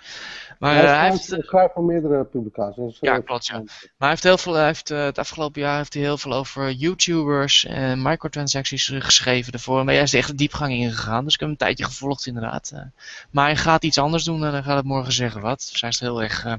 [0.59, 2.97] Maar hij, eh, hij heeft, hij schrijft voor meerdere publicaties.
[3.01, 3.53] Ja, Eh, klopt, ja.
[3.57, 3.65] Maar
[3.97, 6.71] hij heeft heel veel, hij heeft, eh, het afgelopen jaar heeft hij heel veel over
[6.71, 9.83] YouTubers en microtransacties eh, geschreven ervoor.
[9.85, 11.83] Maar hij is er echt de diepgang in gegaan, dus ik heb hem een tijdje
[11.85, 12.71] gevolgd inderdaad.
[12.73, 12.81] eh.
[13.31, 15.67] maar hij gaat iets anders doen en hij gaat het morgen zeggen wat.
[15.71, 16.53] Dus hij is heel erg, eh,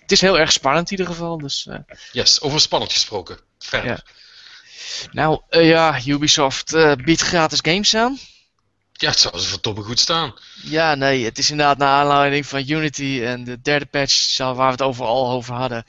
[0.00, 1.38] het is heel erg spannend in ieder geval.
[1.38, 1.78] Dus, eh.
[2.12, 3.38] Yes, over spannend gesproken.
[3.58, 3.90] Verder.
[3.90, 3.98] Ja.
[5.12, 8.18] Nou eh, ja, Ubisoft eh, biedt gratis games aan.
[9.02, 10.34] Ja, het zou ze verdomme goed staan.
[10.62, 14.66] Ja, nee, het is inderdaad naar aanleiding van Unity en de derde patch zal- waar
[14.66, 15.84] we het overal over hadden.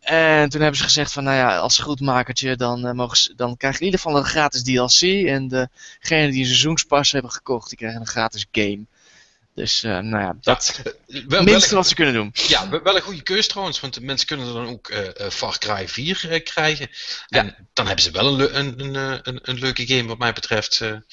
[0.00, 3.56] En toen hebben ze gezegd van, nou ja, als goedmakertje, dan, eh, mogen ze, dan
[3.56, 5.26] krijg je in ieder geval een gratis DLC.
[5.26, 8.84] En degenen die een seizoenspas hebben gekocht, die krijgen een gratis game.
[9.54, 12.30] Dus, eh, nou ja, dat Ja, is wel, minste wat ze kunnen doen.
[12.48, 15.58] ja, wel een goede keus trouwens, want de mensen kunnen dan ook eh, eh, Far
[15.58, 16.88] Cry 4 eh, krijgen.
[17.28, 20.18] En dan hebben ze wel een, le- een, een, eh, een, een leuke game wat
[20.18, 20.80] mij betreft.
[20.80, 20.88] eh.
[20.88, 21.04] En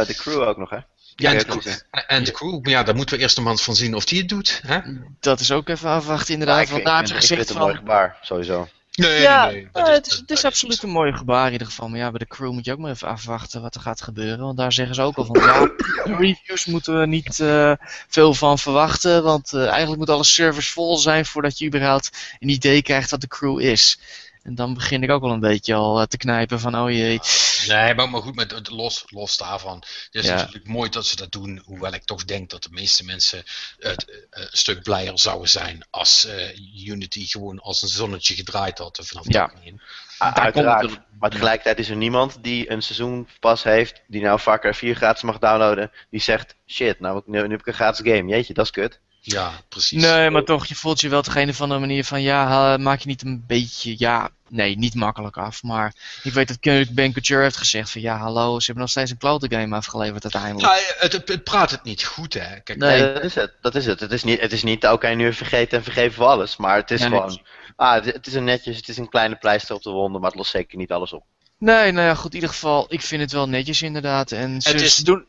[0.00, 0.78] eh, de crew ook nog, hè?
[1.16, 3.76] Ja, en de, en de crew, maar ja, daar moeten we eerst een man van
[3.76, 4.60] zien of die het doet.
[4.66, 4.78] Hè?
[5.20, 7.80] Dat is ook even afwachten inderdaad, ik want daar gezegd vind het een mooi van...
[7.80, 8.68] gebaar, sowieso.
[8.96, 11.66] Nee, ja, nee, eh, is- het is, het is absoluut een mooi gebaar in ieder
[11.66, 11.88] geval.
[11.88, 14.44] Maar ja, bij de crew moet je ook maar even afwachten wat er gaat gebeuren.
[14.44, 15.70] Want daar zeggen ze ook al van, ja,
[16.16, 17.72] reviews moeten we niet eh,
[18.08, 19.22] veel van verwachten.
[19.22, 23.20] Want eh, eigenlijk moet alle servers vol zijn voordat je überhaupt een idee krijgt wat
[23.20, 23.98] de crew is.
[24.44, 27.20] En dan begin ik ook wel een beetje al eh, te knijpen van, oh jee.
[27.68, 29.76] Nee, maar, maar goed, met, het- los, los daarvan.
[29.76, 30.34] Het is Ja.
[30.34, 31.62] natuurlijk mooi dat ze dat doen.
[31.64, 33.42] Hoewel ik toch denk dat de meeste mensen
[33.78, 38.78] het, eh, een stuk blijer zouden zijn als eh, Unity gewoon als een zonnetje gedraaid
[38.78, 39.42] had vanaf Ja.
[39.44, 40.90] Ah, Daar komt Uiteraard.
[40.90, 45.22] het- Maar tegelijkertijd is er niemand die een seizoenpas heeft, die nou vaker 4 gratis
[45.22, 48.28] mag downloaden, die zegt, shit, nou, nu, nu heb ik een gratis game.
[48.30, 49.00] Jeetje, dat is kut.
[49.26, 50.02] Ja, precies.
[50.02, 53.00] Nee, maar toch, je voelt je wel op een of andere manier van, ja, maak
[53.00, 55.62] je niet een beetje, ja, nee, niet makkelijk af.
[55.62, 59.10] Maar ik weet dat Ben Couture heeft gezegd van, ja, hallo, ze hebben nog steeds
[59.10, 60.74] een klote game afgeleverd uiteindelijk.
[60.74, 62.60] Ja, het, het, het praat het niet goed, hè.
[62.60, 63.00] Kijk, Nee.
[63.02, 63.52] Nee, dat is het.
[63.60, 64.00] Dat is het.
[64.00, 66.56] Het is niet, het is niet oké, nu vergeten en vergeven voor alles.
[66.56, 67.40] Maar het is gewoon,
[67.76, 70.30] ah, het, het is een netjes, het is een kleine pleister op de wonden, maar
[70.30, 71.24] het lost zeker niet alles op.
[71.58, 74.32] Nee, nou ja, goed, in ieder geval, ik vind het wel netjes inderdaad.
[74.32, 75.26] En ze, is- doen,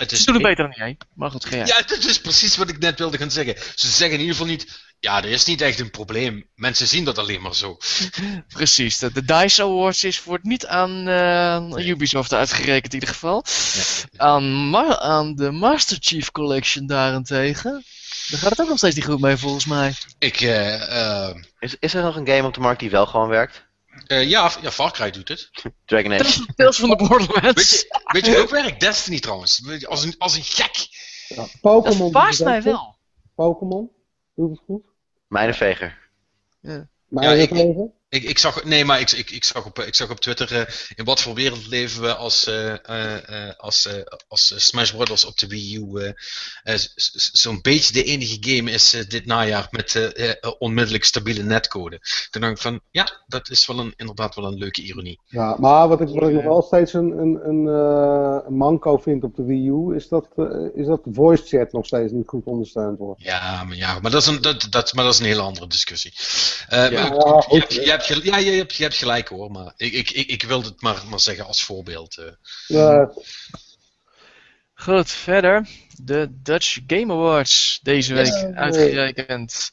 [0.00, 0.96] het ze doen het beter dan jij.
[1.14, 1.66] Maar goed, ga jij.
[1.66, 3.56] Ja, dat is precies wat ik net wilde gaan zeggen.
[3.74, 6.48] Ze zeggen in ieder geval niet, ja, er is niet echt een probleem.
[6.54, 7.76] Mensen zien dat alleen maar zo.
[8.48, 13.44] Precies, de, de DICE Awards is wordt niet aan eh, Ubisoft uitgerekend in ieder geval.
[14.16, 17.84] Aan, ma- aan de Master Chief Collection daarentegen,
[18.28, 19.94] daar gaat het ook nog steeds niet goed mee volgens mij.
[20.18, 23.28] Ik, eh, eh, Is, is er nog een game op de markt die wel gewoon
[23.28, 23.68] werkt?
[24.06, 25.50] Eh, ja, ja, Far Cry doet het.
[25.84, 26.46] Dragon Age.
[26.56, 27.80] Tales, van de Weet Borderlands.
[27.80, 28.80] je, weet je ook werkt?
[28.80, 29.84] Destiny trouwens.
[29.86, 30.88] Als een, als een gek.
[31.28, 32.96] Ja, Dat Pokémon doet verbaast mij wel.
[33.34, 33.90] Pokémon
[34.34, 34.82] doet het goed.
[35.28, 35.98] Mijnenveger.
[37.08, 37.92] Maar Ja, ik- even.
[38.10, 40.74] Ik, ik zag, nee, maar ik, ik, ik, zag op, ik zag op Twitter eh,
[40.94, 43.88] in wat voor wereld leven we als, eh, eh, als,
[44.28, 45.24] als Smash Bros.
[45.24, 46.14] op de Wii U
[47.32, 50.12] zo'n beetje de enige game is dit najaar met
[50.58, 52.00] onmiddellijk stabiele netcode.
[52.30, 55.20] Toen dacht ik van, ja, dat is wel een, inderdaad wel een leuke ironie.
[55.24, 57.66] Ja, maar wat ik, wat ik nog wel steeds een, een, een,
[58.46, 60.28] een manco vind op de Wii U, is dat,
[60.74, 63.22] is dat de voice chat nog steeds niet goed ondersteund wordt.
[63.22, 65.66] Ja, maar, ja, maar, dat, is een, dat, dat, maar dat is een hele andere
[65.66, 66.12] discussie.
[66.68, 66.90] Ja.
[66.90, 67.72] maar Ja, goed.
[67.72, 70.68] je, hebt, ja, je, hebt, je hebt gelijk hoor, maar ik, ik, ik, ik wilde
[70.68, 72.16] het maar, maar zeggen als voorbeeld.
[72.16, 72.24] eh.
[72.66, 73.10] Ja,
[74.74, 75.66] Goed, verder.
[76.02, 78.52] De Dutch Game Awards deze week Ja.
[78.54, 79.70] uitgerekend.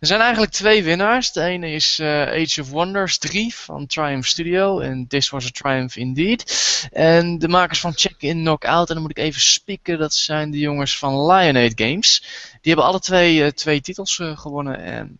[0.00, 1.32] Er zijn eigenlijk twee winnaars.
[1.32, 4.80] De ene is eh, Age of Wonders 3 van Triumph Studio.
[4.80, 6.44] En This Was a Triumph Indeed.
[6.92, 8.88] En de makers van Check-in Knockout.
[8.88, 9.98] En dan moet ik even spieken.
[9.98, 12.20] Dat zijn de jongens van Lionade Games.
[12.60, 14.78] Die hebben alle twee, eh, twee titels eh, gewonnen.
[14.78, 15.18] En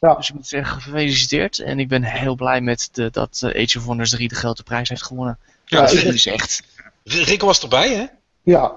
[0.00, 0.14] Ja.
[0.14, 1.58] Dus ik moet zeggen, gefeliciteerd.
[1.58, 4.62] En ik ben heel blij met de, dat eh, Age of Wonders 3 de grote
[4.62, 5.38] prijs heeft gewonnen.
[5.64, 6.62] Ja, dat dus echt.
[7.04, 8.04] Rick was erbij, hè?
[8.42, 8.72] ja.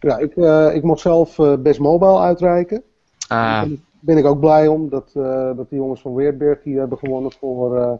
[0.00, 2.82] ja ik, eh, ik mocht zelf eh, Best Mobile uitreiken.
[3.28, 3.66] Ah, Daar
[4.00, 7.32] ben ik ook blij om dat, eh, dat die jongens van Weerberg die hebben gewonnen
[7.32, 7.92] voor eh,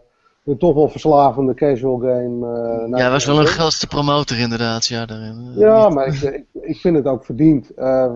[0.45, 2.45] een toch wel verslavende casual game.
[2.55, 4.85] eh, ja, nou, was wel een grootste promotor inderdaad.
[4.85, 5.53] Ja, daarin.
[5.55, 7.69] Ja, maar ik, ik, ik vind het ook verdiend.
[7.73, 8.11] Eh,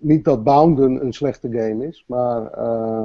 [0.00, 2.46] niet dat Bounden een slechte game is, maar.
[2.52, 3.04] eh,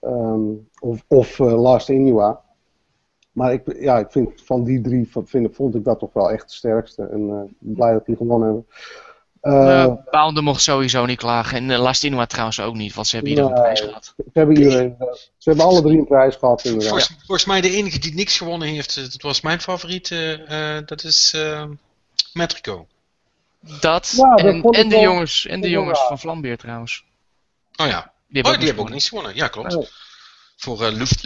[0.00, 0.40] ehm,
[0.80, 2.40] of of eh, Last Inua.
[3.32, 6.30] Maar ik, ja, ik vind van die drie van- vind, vond ik dat toch wel
[6.30, 7.02] echt de sterkste.
[7.02, 8.66] En eh, blij dat die gewonnen hebben.
[9.40, 11.56] Eh, Uh, Bounder mocht sowieso niet klagen.
[11.58, 14.04] En uh, Lastinua trouwens ook niet, want ze hebben ieder een prijs gehad.
[14.16, 14.96] ze, hebben iedereen,
[15.36, 16.88] ze hebben alle drie een prijs gehad, inderdaad.
[16.88, 20.08] Volgens, volgens mij de enige die niks gewonnen heeft, dat was mijn favoriet,
[20.86, 21.64] dat is eh,
[22.32, 22.86] Metrico.
[23.80, 27.04] Dat, Ja, dat en, en de jongens, en de jongens van Vlambeer trouwens.
[27.76, 29.34] Oh ja, Die oh, hebben die hebben ook niks gewonnen.
[29.36, 29.74] Ja, klopt.
[29.76, 29.86] Oh.
[30.56, 31.22] Voor eh Luft,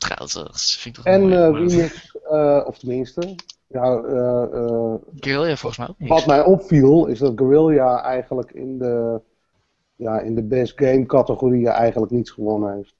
[0.00, 0.76] trousers.
[0.76, 1.34] Vind ik toch En mooi.
[1.34, 3.34] eh Maar- remix, eh, of tenminste,
[3.66, 6.08] ja, eh, eh, Guerrilla volgens mij ook niet.
[6.08, 9.20] wat mij opviel is dat Guerrilla eigenlijk in de,
[9.96, 12.94] ja, in de best game categorieën eigenlijk niets gewonnen heeft.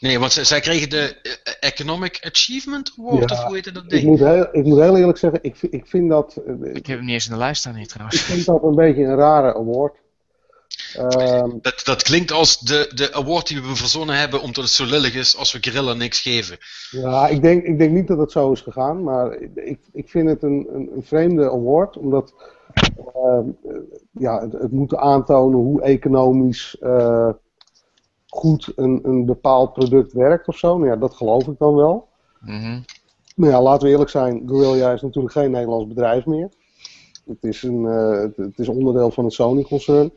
[0.00, 1.16] Nee, want zij, zij kregen de
[1.60, 4.04] Economic Achievement Award, Ja, of hoe heette dat Ik ding?
[4.04, 6.96] moet, heel, ik moet heel eerlijk zeggen, ik, vind- ik, vind dat, Ik ik heb
[6.96, 8.20] hem niet eens in de lijst staan hier trouwens.
[8.20, 9.96] vind dat een beetje een rare award.
[10.96, 14.84] Ehm, Dat, dat klinkt als de, de award die we verzonnen hebben omdat het zo
[14.84, 16.58] lullig is als we Guerrilla niks geven.
[16.90, 20.28] ja, ik denk, ik denk niet dat het zo is gegaan, maar ik, ik vind
[20.28, 22.34] het een, een, een vreemde award, omdat
[23.14, 23.76] ehm, eh,
[24.10, 27.28] ja, het, het moet aantonen hoe economisch eh,
[28.26, 30.76] goed een, een bepaald product werkt of zo.
[30.76, 32.08] Nou ja, dat geloof ik dan wel.
[32.40, 32.80] Mhm.
[33.36, 36.48] Maar ja, laten we eerlijk zijn, Guerrilla is natuurlijk geen Nederlands bedrijf meer.
[37.26, 40.12] Het is, een, eh, het, het is onderdeel van het Sony-concern.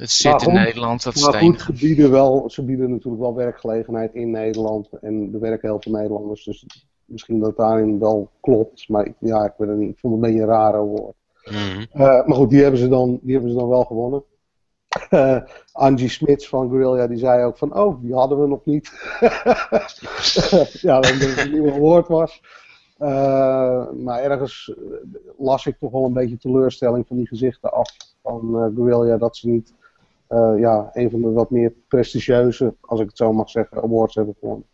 [0.00, 3.22] Het zit Maar in goed, Nederland, dat Maar goed, ze bieden, wel, ze bieden natuurlijk
[3.22, 4.88] wel werkgelegenheid in Nederland.
[5.00, 6.44] En er werken heel veel Nederlanders.
[6.44, 6.66] Dus
[7.04, 8.88] misschien dat het daarin wel klopt.
[8.88, 9.90] Maar ik, ja, ik weet het niet.
[9.90, 11.14] Ik vond het een beetje een rare woord.
[11.44, 11.84] Mhm.
[11.92, 14.22] Eh, maar goed, die hebben ze dan, die hebben ze dan wel gewonnen.
[15.10, 15.40] Eh,
[15.72, 18.88] Angie Smits van Guerrilla die zei ook van, oh, die hadden we nog niet.
[20.88, 22.40] ja, dat het een nieuwe woord was.
[22.98, 24.74] Eh, maar ergens
[25.38, 29.36] las ik toch wel een beetje teleurstelling van die gezichten af van eh Guerrilla dat
[29.36, 29.74] ze niet
[30.30, 34.14] eh, ja, een van de wat meer prestigieuze, als ik het zo mag zeggen, awards
[34.14, 34.66] hebben gewonnen.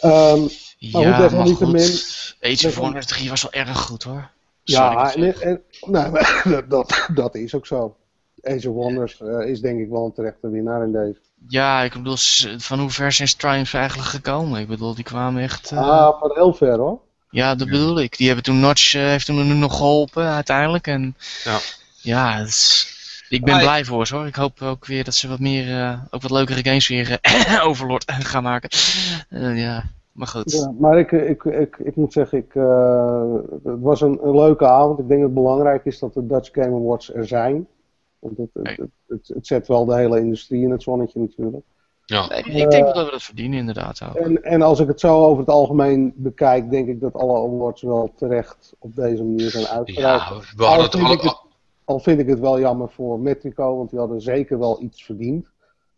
[0.00, 0.48] Ehm, Maar
[0.78, 2.36] Ja, goed, maar desalniettemin- goed.
[2.40, 4.30] Age of Wonders 3 was wel erg goed hoor.
[4.62, 7.96] ja, en, en, nou, maar dat, dat is ook zo.
[8.42, 11.18] Age of Wonders eh, is denk ik wel een terechte winnaar in deze.
[11.48, 12.16] Ja, ik bedoel,
[12.58, 14.60] van hoe ver zijn Triumphs eigenlijk gekomen?
[14.60, 15.70] Ik bedoel, die kwamen echt...
[15.70, 17.00] eh, Ah, maar heel ver hoor.
[17.30, 18.16] Ja, dat bedoel ik.
[18.16, 20.86] Die hebben toen Notch heeft toen nu nog geholpen uiteindelijk.
[20.86, 21.58] En Ja.
[22.00, 22.98] ja, het is-
[23.30, 24.26] ik ben Ah, blij voor ze hoor.
[24.26, 27.64] Ik hoop ook weer dat ze wat meer, eh, ook wat leukere games weer eh,
[27.68, 28.68] Overlord gaan maken.
[29.28, 30.52] Eh, ja, maar goed.
[30.52, 33.32] Ja, maar ik, ik, ik, ik moet zeggen, ik, eh,
[33.64, 34.98] het was een, een leuke avond.
[34.98, 37.66] Ik denk dat het belangrijk is dat de Dutch Game Awards er zijn.
[38.18, 41.64] Want het, het, het, het, het zet wel de hele industrie in het zonnetje natuurlijk.
[42.04, 42.26] Ja.
[42.28, 44.14] Nee, ik denk wel dat we dat verdienen inderdaad ook.
[44.14, 47.82] En, en als ik het zo over het algemeen bekijk, denk ik dat alle awards
[47.82, 50.28] wel terecht op deze manier zijn uitgereikt.
[50.28, 51.48] ja, we hadden ik het-
[51.90, 55.46] Al vind ik het wel jammer voor Metrico, want die hadden zeker wel iets verdiend.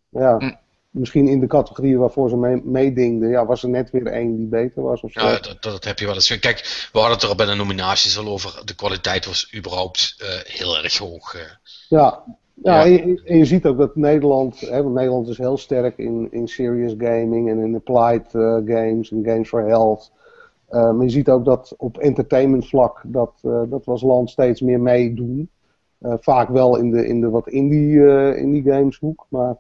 [0.09, 0.51] Ja, Hm.
[0.91, 4.47] misschien in de categorieën waarvoor ze mee, meedingden, ja, was er net weer één die
[4.47, 5.21] beter was of zo.
[5.27, 6.39] Ja, dat, dat heb je wel eens.
[6.39, 8.63] Kijk, we hadden het er bij de nominaties al over.
[8.65, 11.35] De kwaliteit was überhaupt eh, heel erg hoog.
[11.35, 11.41] eh.
[11.89, 12.23] Ja,
[12.55, 12.85] ja, Ja.
[12.85, 16.29] En, je, en je ziet ook dat Nederland, hè, want Nederland is heel sterk in,
[16.31, 18.43] in serious gaming en in applied eh,
[18.77, 20.11] games en games for health.
[20.71, 24.81] Maar je ziet ook dat op entertainment vlak dat, dat we als land steeds meer
[24.81, 25.51] meedoen.
[26.03, 29.57] Eh, vaak wel in de, in de wat indie, eh, indie games hoek, maar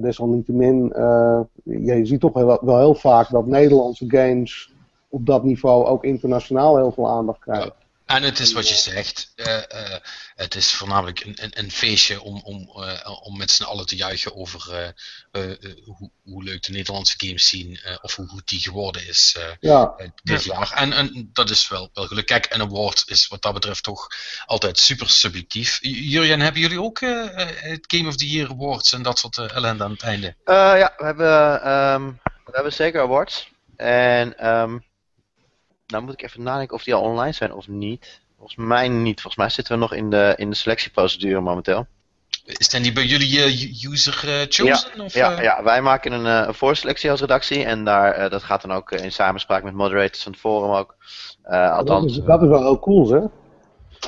[0.00, 4.72] desalniettemin, eh, ja, je ziet toch wel, wel heel vaak dat Nederlandse games
[5.08, 7.72] op dat niveau ook internationaal heel veel aandacht krijgen.
[8.08, 9.32] En het is wat je zegt.
[9.34, 9.56] eh,
[9.94, 10.00] eh,
[10.34, 13.96] het is voornamelijk een, een, een feestje om, om, eh, om met z'n allen te
[13.96, 14.88] juichen over eh,
[15.32, 17.76] eh, eh, hoe, hoe leuk de Nederlandse games zien.
[17.84, 20.72] eh, of hoe goed die geworden is Ja, dit jaar.
[20.72, 22.36] En, en dat is wel, wel gelukkig.
[22.40, 24.06] Kijk, een award is wat dat betreft toch
[24.46, 25.78] altijd super subjectief.
[25.82, 29.84] Jurjen, hebben jullie ook het Game of the Year awards en dat soort eh, ellende
[29.84, 30.34] aan het einde?
[30.44, 33.48] Eh, ja, we hebben, ehm, we hebben zeker awards.
[33.76, 34.78] En ehm
[35.88, 38.20] nou moet ik even nadenken of die al online zijn of niet.
[38.36, 39.20] Volgens mij niet.
[39.20, 41.86] Volgens mij zitten we nog in de, in de selectieprocedure momenteel.
[42.44, 45.00] Zijn die bij jullie eh, user eh, chosen?
[45.00, 45.42] of, Ja, eh?
[45.42, 47.64] ja, wij maken een, eh, een voorselectie als redactie.
[47.64, 50.96] En daar, dat gaat dan ook in samenspraak met moderators van het forum ook.
[51.42, 53.20] Eh, dat is, dat is wel heel cool, hè?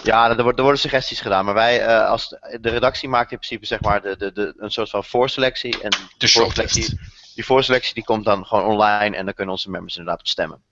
[0.03, 2.29] Ja, er, wordt- er worden suggesties gedaan, maar wij eh, als
[2.61, 5.81] de redactie maakt in principe zeg maar de, de, de, een soort van voorselectie.
[5.83, 7.01] En De voorselectie,
[7.35, 10.63] die voorselectie die komt dan gewoon online en dan kunnen onze members inderdaad op stemmen.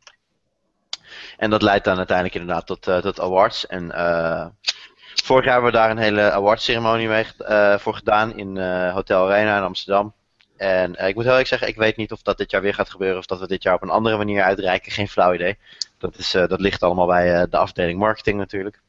[1.39, 3.67] En dat leidt dan uiteindelijk inderdaad tot, eh, tot awards.
[3.67, 4.47] En eh,
[5.25, 8.59] vorig jaar hebben we daar een hele awardsceremonie mee eh, voor gedaan in
[8.91, 10.15] Hotel Arena in Amsterdam.
[10.57, 12.91] En ik moet heel eerlijk zeggen, ik weet niet of dat dit jaar weer gaat
[12.91, 14.93] gebeuren of dat we dit jaar op een andere manier uitreiken.
[14.93, 15.59] Geen flauw idee.
[15.99, 18.81] Dat, is, dat ligt allemaal bij de afdeling marketing natuurlijk.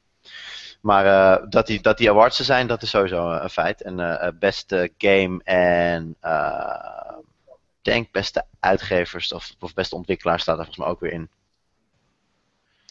[0.82, 1.04] Maar
[1.50, 3.82] dat, die, dat die awards er zijn, dat is sowieso een feit.
[3.82, 6.18] En beste game en
[7.82, 11.30] denk beste uitgevers of, of beste ontwikkelaars staat er volgens mij ook weer in.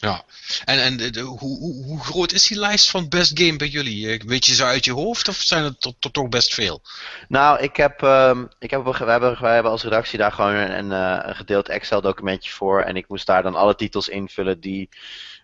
[0.01, 0.23] Ja,
[0.65, 4.09] en, en de, hoe, hoe, hoe, groot is die lijst van best game bij jullie?
[4.09, 6.81] Eh, weet je ze uit je hoofd of zijn het tot, toch best veel?
[7.27, 10.91] Nou, ik heb, um, ik heb, we, hebben, wij hebben als redactie daar gewoon een,
[10.91, 10.91] een,
[11.29, 12.81] een gedeeld Excel documentje voor.
[12.81, 14.89] En ik moest daar dan alle titels invullen die,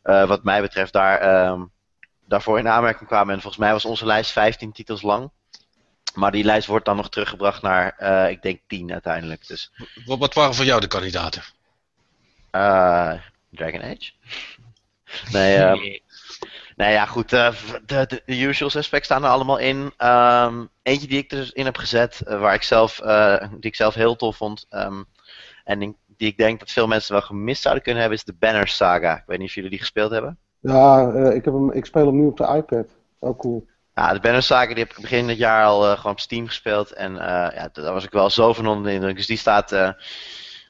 [0.03, 1.72] uh, wat mij betreft, daar, um,
[2.27, 3.34] daarvoor in aanmerking kwamen.
[3.34, 5.32] En volgens mij was onze lijst 15 titels lang.
[6.14, 9.48] Maar die lijst wordt dan nog teruggebracht naar, uh, ik denk, 10 uiteindelijk.
[9.48, 9.72] Dus.
[10.06, 11.44] Wat, wat waren voor jou de kandidaten?
[13.56, 14.11] Dragon Age?
[15.34, 15.80] nee, um,
[16.76, 17.34] nee, ja, goed.
[17.34, 17.52] Uh,
[17.86, 19.94] de, de, de, usual suspects staan er allemaal in.
[20.03, 23.94] Um, eentje die ik erin heb gezet, uh, waar ik zelf, uh, die ik zelf
[23.94, 24.65] heel tof vond.
[24.69, 25.06] Um,
[25.64, 28.36] en die, die, ik denk dat veel mensen wel gemist zouden kunnen hebben, is de
[28.40, 29.18] Banner Saga.
[29.18, 30.38] Ik weet niet of jullie die gespeeld hebben.
[30.60, 32.86] Ja, ik, heb hem, ik speel hem nu op de iPad.
[33.19, 33.68] Ook cool.
[33.94, 36.91] Ja, de Banner Saga die heb ik begin dit jaar al gewoon op Steam gespeeld.
[36.91, 39.15] En ja, daar was ik wel zo van onder de indruk.
[39.15, 39.95] Dus die staat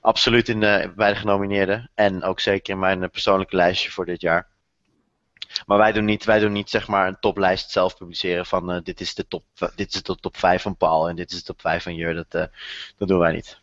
[0.05, 1.89] absoluut in de, bij de genomineerden.
[1.95, 4.47] En ook zeker in mijn persoonlijke lijstje voor dit jaar.
[5.65, 8.77] Maar wij doen niet, wij doen niet zeg maar een toplijst zelf publiceren van uh,
[8.83, 9.43] dit, is de top,
[9.75, 12.13] dit is de top 5 van Paul en dit is de top 5 van Jur.
[12.13, 12.43] Dat, uh,
[12.97, 13.57] dat doen wij niet.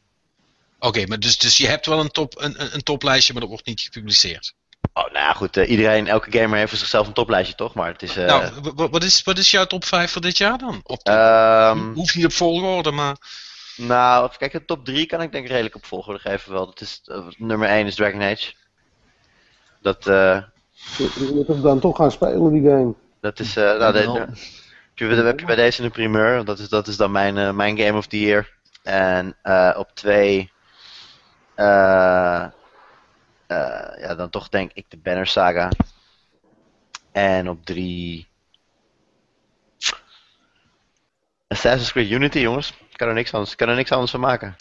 [0.79, 3.51] Oké, okay, maar dus, dus je hebt wel een, top, een, een toplijstje, maar dat
[3.51, 4.55] wordt niet gepubliceerd.
[4.93, 5.57] Oh, nou ja, goed.
[5.57, 7.75] Uh, iedereen, elke gamer heeft voor zichzelf een toplijstje, toch?
[7.75, 8.15] Maar het is.
[8.15, 10.81] Nou, wat is, wat is jouw top 5 voor dit jaar dan?
[10.83, 13.17] Op de, um, hoeft niet op volgorde, maar.
[13.77, 16.67] Nou, kijk, de top 3 kan ik denk ik redelijk op volgorde geven wel.
[16.67, 18.55] Dat is, uh, nummer 1 is Dragon Age.
[19.81, 20.43] Dat, uh,
[20.97, 22.95] je, moet hem dan toch gaan spelen, die game.
[23.21, 24.29] Dat is, uh, nou, de, heb,
[24.95, 26.45] je, heb je bij deze een primeur.
[26.45, 28.51] Dat is, dat is dan mijn, uh, mijn Game of the Year.
[28.83, 30.53] En uh, op 2,
[31.57, 32.53] ja,
[34.17, 35.69] dan toch denk ik de Banner Saga.
[37.13, 38.29] En op 3,
[41.49, 42.73] Assassin's Creed Unity, jongens.
[42.93, 44.55] Ik kan er niks anders, kan er niks anders van maken.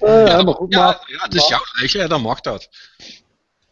[0.00, 2.68] uh, ja, maar goed, ja, maar, ja, het is jouw lijstje, dan mag dat.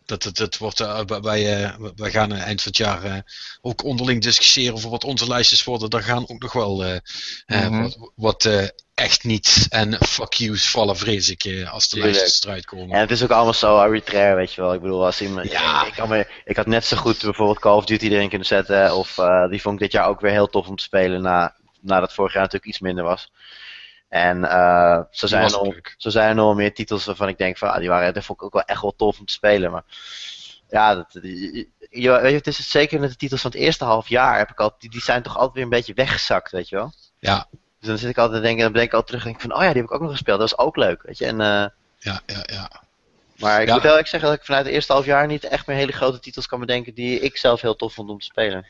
[0.05, 3.25] Dat, dat, dat wordt, uh, wij, uh, wij gaan eind van het jaar
[3.61, 5.91] ook onderling discussiëren over wat onze lijstjes worden.
[5.91, 7.01] Daar gaan ook nog wel mm
[7.47, 7.83] -hmm.
[7.83, 12.15] wat, wat echt niet en fuck yous vallen, vrees ik, als de Tuurlijk.
[12.17, 12.91] lijstjes eruit komen.
[12.91, 14.75] En het is ook allemaal zo arbitrair, weet je wel.
[14.75, 15.87] Ik bedoel, als iemand, ja.
[15.87, 18.97] ik, kan me, ik had net zo goed bijvoorbeeld Call of Duty erin kunnen zetten.
[18.97, 19.15] Of
[19.51, 22.33] die vond ik dit jaar ook weer heel tof om te spelen na nadat vorig
[22.33, 23.33] jaar natuurlijk iets minder was.
[24.09, 27.59] En uh, zo, zijn er nog, zo zijn er nog meer titels waarvan ik denk
[27.59, 29.71] van, ah, die waren, dat vond ik ook wel echt wel tof om te spelen.
[29.71, 29.85] Maar
[30.69, 34.39] ja, dat, je, je, het is zeker met de titels van het eerste half jaar,
[34.39, 36.93] heb ik al, die, die zijn toch altijd weer een beetje weggezakt, weet je wel.
[37.19, 37.47] Ja.
[37.79, 39.53] Dus dan zit ik altijd te denken, dan denk ik altijd terug en denk van,
[39.53, 41.27] oh ja, die heb ik ook nog gespeeld, dat was ook leuk, weet je.
[41.27, 41.67] En, uh,
[41.99, 42.71] ja, ja, ja.
[43.37, 43.75] Maar ik Ja.
[43.75, 46.21] moet wel zeggen dat ik vanuit het eerste half jaar niet echt meer hele grote
[46.21, 48.67] titels kan bedenken die ik zelf heel tof vond om te spelen.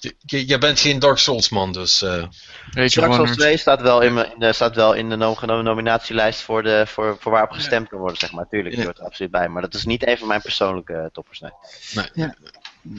[0.00, 2.02] Je- je- Jij bent geen Dark Souls man, dus.
[2.02, 2.10] eh,
[2.70, 3.36] Dark Souls Wonders.
[3.36, 6.84] 2 staat wel in, mijn- in de, staat wel in de nom- nominatielijst voor, de,
[6.86, 8.46] voor, voor waarop gestemd kan worden, zeg maar.
[8.48, 8.84] Tuurlijk, die Ja.
[8.84, 9.48] hoort er absoluut bij.
[9.48, 12.28] Maar dat is niet een van mijn persoonlijke toppers, nee.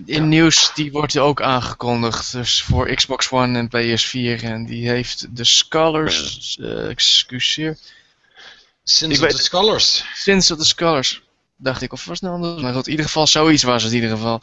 [0.05, 2.31] In nieuws, die wordt ook aangekondigd.
[2.31, 4.43] Dus voor Xbox One en PS4.
[4.43, 6.57] En die heeft de Scholars.
[6.61, 7.77] eh excuseer.
[8.83, 10.03] Sins Ik of weet- the Scholars.
[10.13, 11.21] Sins of the Scholars.
[11.57, 12.61] Dacht ik, of was het nou anders?
[12.61, 14.39] Maar goed, in ieder geval, zoiets was het in ieder geval.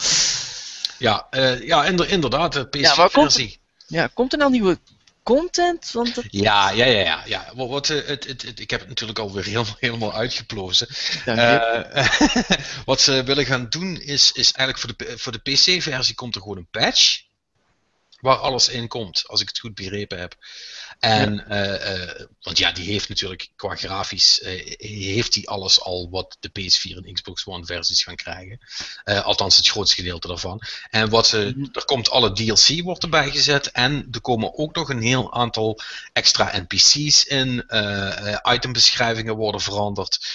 [1.02, 3.58] Ja, eh, ja inder- inderdaad, de Ja, waar komt- PC-versie.
[3.86, 4.78] Ja, komt er nou nieuwe
[5.22, 5.90] content?
[5.92, 6.14] Want.
[6.30, 7.22] Ja, ja, ja, ja.
[7.26, 7.52] ja.
[7.54, 10.88] Wat, wat, eh, het, het, het- ik heb het natuurlijk alweer helemaal, helemaal uitgeplozen.
[11.24, 12.08] Eh,
[12.84, 16.40] wat ze willen gaan doen is, is eigenlijk voor de, voor de PC-versie komt er
[16.40, 17.22] gewoon een patch.
[18.20, 20.34] Waar alles in komt, als ik het goed begrepen heb.
[21.02, 26.10] En, eh, eh, want ja, die heeft natuurlijk qua grafisch, eh, heeft die alles al
[26.10, 28.58] wat de PS4 en Xbox One versies gaan krijgen.
[29.04, 30.62] Althans het grootste gedeelte daarvan.
[30.90, 31.68] En wat ze, Mhm.
[31.72, 35.80] er komt alle DLC wordt erbij gezet en er komen ook nog een heel aantal
[36.12, 37.64] extra NPC's in.
[38.52, 40.26] itembeschrijvingen worden veranderd.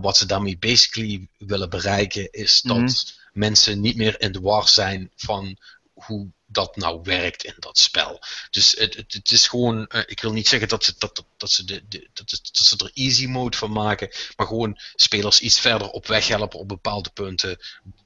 [0.00, 2.92] Wat ze daarmee basically willen bereiken is dat Mhm.
[3.32, 5.56] mensen niet meer in de war zijn van
[5.92, 8.20] hoe dat nou werkt in dat spel.
[8.50, 11.24] Dus het, het, het is gewoon, eh, ik wil niet zeggen dat ze, dat, dat,
[11.36, 15.40] dat, ze de, de, dat, dat ze er easy mode van maken, maar gewoon spelers
[15.40, 17.58] iets verder op weg helpen op bepaalde punten,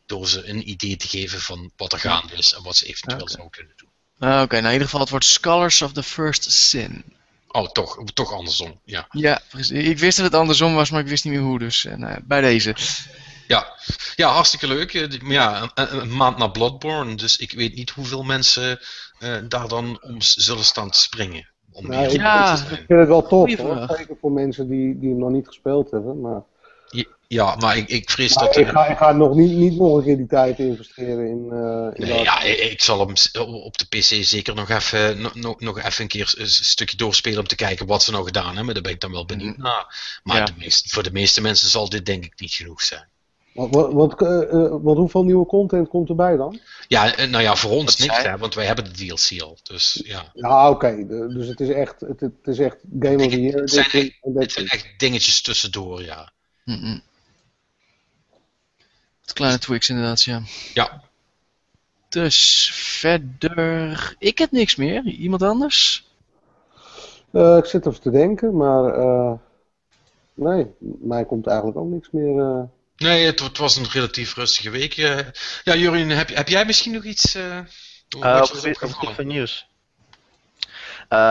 [0.06, 3.28] door ze een idee te geven van wat er gaande is en wat ze eventueel
[3.28, 3.88] zouden kunnen doen.
[4.18, 7.04] Ah, Oké, nou in ieder geval, het wordt Scholars of the First Sin.
[7.48, 9.06] Oh, toch, toch andersom, ja.
[9.10, 9.88] Ja, precies.
[9.88, 11.58] ik wist dat het andersom was, maar ik wist niet meer hoe.
[11.58, 12.74] Dus eh, nou, bij deze.
[13.48, 13.66] Ja,
[14.16, 14.94] ja hartstikke leuk.
[14.94, 18.78] Eh, ja, een, een maand na Bloodborne, dus ik weet niet hoeveel mensen
[19.18, 21.48] eh, daar dan om zullen staan te springen.
[21.72, 22.52] om Nou, Ja.
[22.52, 23.86] ik vind het wel tof hoor.
[23.96, 26.20] Zeker voor mensen die, die hem nog niet gespeeld hebben.
[26.20, 26.42] Maar,
[27.28, 28.56] Ja, maar ik, ik vrees maar dat...
[28.56, 31.48] ik, ga, ik ga nog niet, niet nog een keer die tijd investeren in.
[31.52, 32.24] eh in Nee, dat.
[32.24, 36.02] ja, ik, ik zal hem op de PC zeker nog even, nog, nog, nog even
[36.02, 38.74] een keer een stukje doorspelen om te kijken wat ze nou gedaan hebben.
[38.74, 40.18] Daar ben ik dan wel benieuwd naar.
[40.22, 40.44] Maar Ja.
[40.44, 43.08] de meeste, voor de meeste mensen zal dit denk ik niet genoeg zijn.
[43.54, 46.60] Want, eh, eh, want hoeveel nieuwe content komt erbij dan?
[46.88, 49.58] Ja, eh, nou ja, voor ons Wat niks, hè, want wij hebben de DLC al.
[49.62, 51.06] Dus ja, Ja, oké.
[51.06, 53.60] Dus het is echt, het, het is echt Game of the Year.
[53.60, 56.32] Het zijn het echt dingetjes tussendoor, ja.
[59.20, 60.42] Wat kleine tweaks inderdaad, ja.
[60.74, 61.02] Ja,
[62.08, 64.14] Dus verder...
[64.18, 65.04] Ik heb niks meer.
[65.04, 66.08] Iemand anders?
[67.30, 68.94] Eh, ik zit even te denken, maar.
[68.94, 69.32] eh,
[70.34, 72.68] nee, mij komt eigenlijk ook niks meer.
[72.96, 74.96] Nee, het, het was een relatief rustige week.
[74.96, 75.18] eh.
[75.64, 77.36] ja, Jurien, heb, heb jij misschien nog iets?
[77.36, 78.78] op gebied
[79.14, 79.66] van nieuws.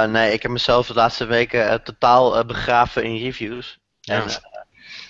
[0.08, 3.78] Nee, ik heb mezelf de laatste weken totaal begraven in reviews.
[4.02, 4.14] Ja.
[4.22, 4.28] En,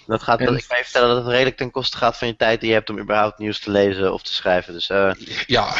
[0.08, 2.36] dat gaat, En- ik kan je vertellen dat het redelijk ten koste gaat van je
[2.36, 4.74] tijd die je hebt om überhaupt nieuws te lezen of te schrijven.
[4.74, 4.88] Dus
[5.48, 5.74] Ja,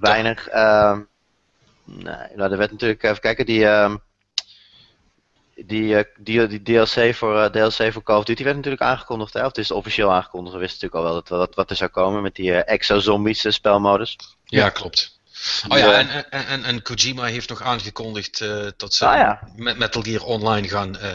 [0.00, 0.48] weinig.
[0.48, 1.00] ehm,
[1.84, 3.96] nee, nou, er werd natuurlijk, even kijken, die, ehm,
[5.56, 9.32] die, eh, die, die DLC, voor, eh, DLC voor Call of Duty werd natuurlijk aangekondigd.
[9.32, 9.40] Hè?
[9.40, 10.54] Of het is officieel aangekondigd.
[10.54, 13.44] We wisten natuurlijk al wel dat, wat, wat er zou komen met die eh, Exo-Zombies
[13.54, 14.16] spelmodus.
[14.44, 15.12] ja, klopt.
[15.68, 15.98] Oh ja, Ja.
[15.98, 19.48] en, en, en, en Kojima heeft nog aangekondigd eh, dat ze Ah, ja.
[19.56, 21.12] met Metal Gear Online gaan eh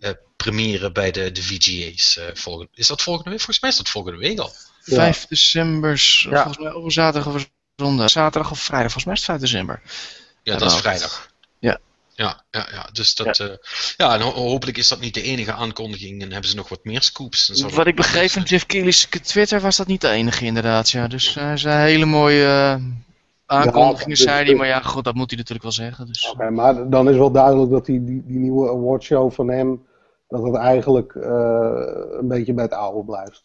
[0.00, 2.16] eh, premieren bij de, de VGA's.
[2.16, 3.38] eh, volgende, is dat volgende week?
[3.38, 4.52] Volgens mij is dat volgende week al.
[4.84, 4.94] Ja.
[4.96, 5.90] 5 december,
[6.30, 6.42] Ja.
[6.42, 8.10] volgens mij over zaterdag of zondag.
[8.10, 9.80] Zaterdag of vrijdag, volgens mij is het 5 december.
[10.42, 10.82] Ja, dat is wel.
[10.82, 11.28] vrijdag.
[11.58, 11.78] Ja.
[12.16, 12.88] Ja, ja, ja.
[12.92, 13.56] Dus dat, ja.
[13.96, 16.84] ja, en ho- hopelijk is dat niet de enige aankondiging en hebben ze nog wat
[16.84, 17.46] meer scoops.
[17.46, 20.90] Dan Wat dat- ik begreep van Jeff Keighley's Twitter was dat niet de enige inderdaad,
[20.90, 21.08] ja.
[21.08, 22.76] Dus hij zei hele mooie eh,
[23.46, 24.44] aankondigingen, Ja, zei hij.
[24.44, 26.06] dus- Maar ja, goed, dat moet hij natuurlijk wel zeggen.
[26.06, 26.30] Dus.
[26.30, 29.86] Oké, maar dan is wel duidelijk dat die, die, die nieuwe awardshow van hem.
[30.28, 31.80] dat het eigenlijk eh,
[32.20, 33.40] een beetje bij het oude blijft.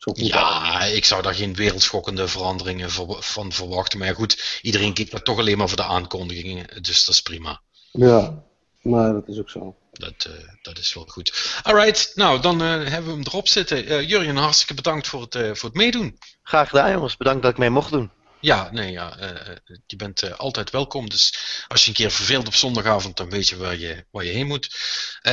[0.00, 2.90] Zo goed Ja, ik zou daar geen wereldschokkende veranderingen
[3.20, 3.98] van verwachten.
[3.98, 6.82] Maar ja, goed, iedereen kijkt daar toch alleen maar voor de aankondigingen.
[6.82, 7.60] Dus dat is prima.
[7.92, 8.42] Ja,
[8.82, 9.76] maar dat is ook zo.
[9.92, 11.60] Dat, eh, dat is wel goed.
[11.62, 13.86] Alright, nou dan eh, hebben we hem erop zitten.
[13.86, 16.18] Eh Jurjen, hartstikke bedankt voor het, eh, voor het meedoen.
[16.42, 18.10] Graag gedaan jongens, bedankt dat ik mee mocht doen.
[18.40, 19.56] Ja, nee, ja, eh, eh,
[19.86, 21.08] je bent eh, altijd welkom.
[21.08, 21.34] Dus
[21.68, 24.46] als je een keer verveelt op zondagavond, dan weet je waar je, waar je heen
[24.46, 24.74] moet.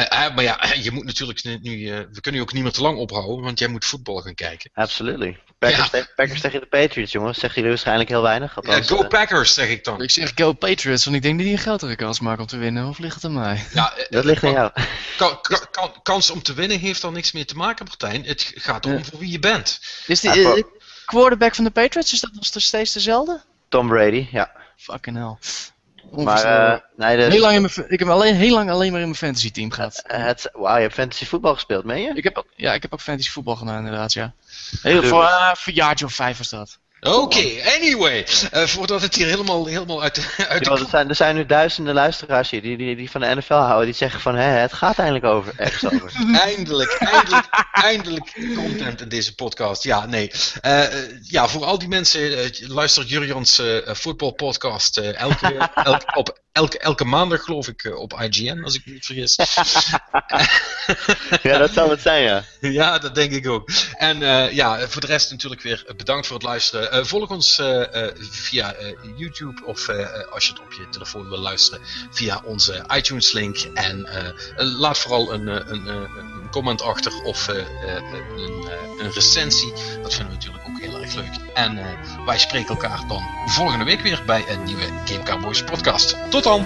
[0.09, 2.97] Maar ja, je moet natuurlijk nu, eh, we kunnen je ook niet meer te lang
[2.97, 4.69] ophouden, want jij moet voetbal gaan kijken.
[4.73, 5.39] Absolutely.
[5.59, 5.89] Packers, Ja.
[5.89, 8.55] tegen, Packers tegen de Patriots jongens, zeggen jullie waarschijnlijk heel weinig.
[8.85, 10.01] Go Packers, zeg ik dan.
[10.01, 12.57] Ik zeg go Patriots, want ik denk dat die een grotere kans maken om te
[12.57, 12.87] winnen.
[12.87, 13.65] Of ligt het aan mij?
[13.73, 14.71] Ja, dat ligt aan jou.
[15.17, 18.25] kan- kan- kan- kans om te winnen heeft daar niks mee te maken, Martijn.
[18.25, 19.03] Het gaat erom Ja.
[19.03, 19.79] voor wie je bent.
[20.07, 20.31] Is die
[21.07, 23.41] quarterback van de Patriots, is dat nog steeds dezelfde?
[23.69, 24.51] Tom Brady, ja.
[24.77, 25.35] Fucking hell.
[26.23, 29.01] Maar eh, nee, dus, heel lang in mijn, ik heb alleen, heel lang alleen maar
[29.01, 30.03] in mijn fantasy team gehad.
[30.05, 32.11] eh, het, wauw, je hebt fantasy voetbal gespeeld, meen je?
[32.13, 34.33] Ik heb ook, ja, ik heb ook fantasy voetbal gedaan inderdaad, ja.
[34.81, 36.79] Heel, voor, voor een jaartje of vijf was dat.
[36.99, 37.45] Oké,
[37.75, 38.25] anyway.
[38.51, 41.45] eh, voordat het hier helemaal, helemaal uit de, uit de er, zijn, er zijn nu
[41.45, 43.85] duizenden luisteraars hier die, die, die van de NFL houden.
[43.85, 46.11] Die zeggen van, hè, het gaat eindelijk over, ergens over.
[46.47, 49.83] Eindelijk, eindelijk, eindelijk content in deze podcast.
[49.83, 50.31] Ja, nee.
[50.61, 56.79] Eh, eh, ja, voor al die mensen, eh, luister Jurjans voetbalpodcast elke, elke, op elke,
[56.79, 59.35] elke maandag, geloof ik, eh, op IGN, als ik me niet vergis.
[61.49, 62.43] ja, dat zou het zijn, ja.
[62.59, 63.69] ja, dat denk ik ook.
[63.93, 67.07] En eh, ja, voor de rest natuurlijk weer eh, bedankt voor het luisteren.
[67.07, 67.61] Volg ons
[68.29, 68.75] via
[69.17, 69.89] YouTube of
[70.29, 71.81] als je het op je telefoon wil luisteren
[72.11, 73.57] via onze iTunes link.
[73.73, 74.07] En
[74.55, 78.69] laat vooral een, een, een comment achter of een,
[78.99, 79.73] een recensie.
[80.01, 81.35] Dat vinden we natuurlijk ook heel erg leuk.
[81.53, 81.79] En
[82.25, 86.15] wij spreken elkaar dan volgende week weer bij een nieuwe Game Cowboys podcast.
[86.29, 86.63] Tot dan!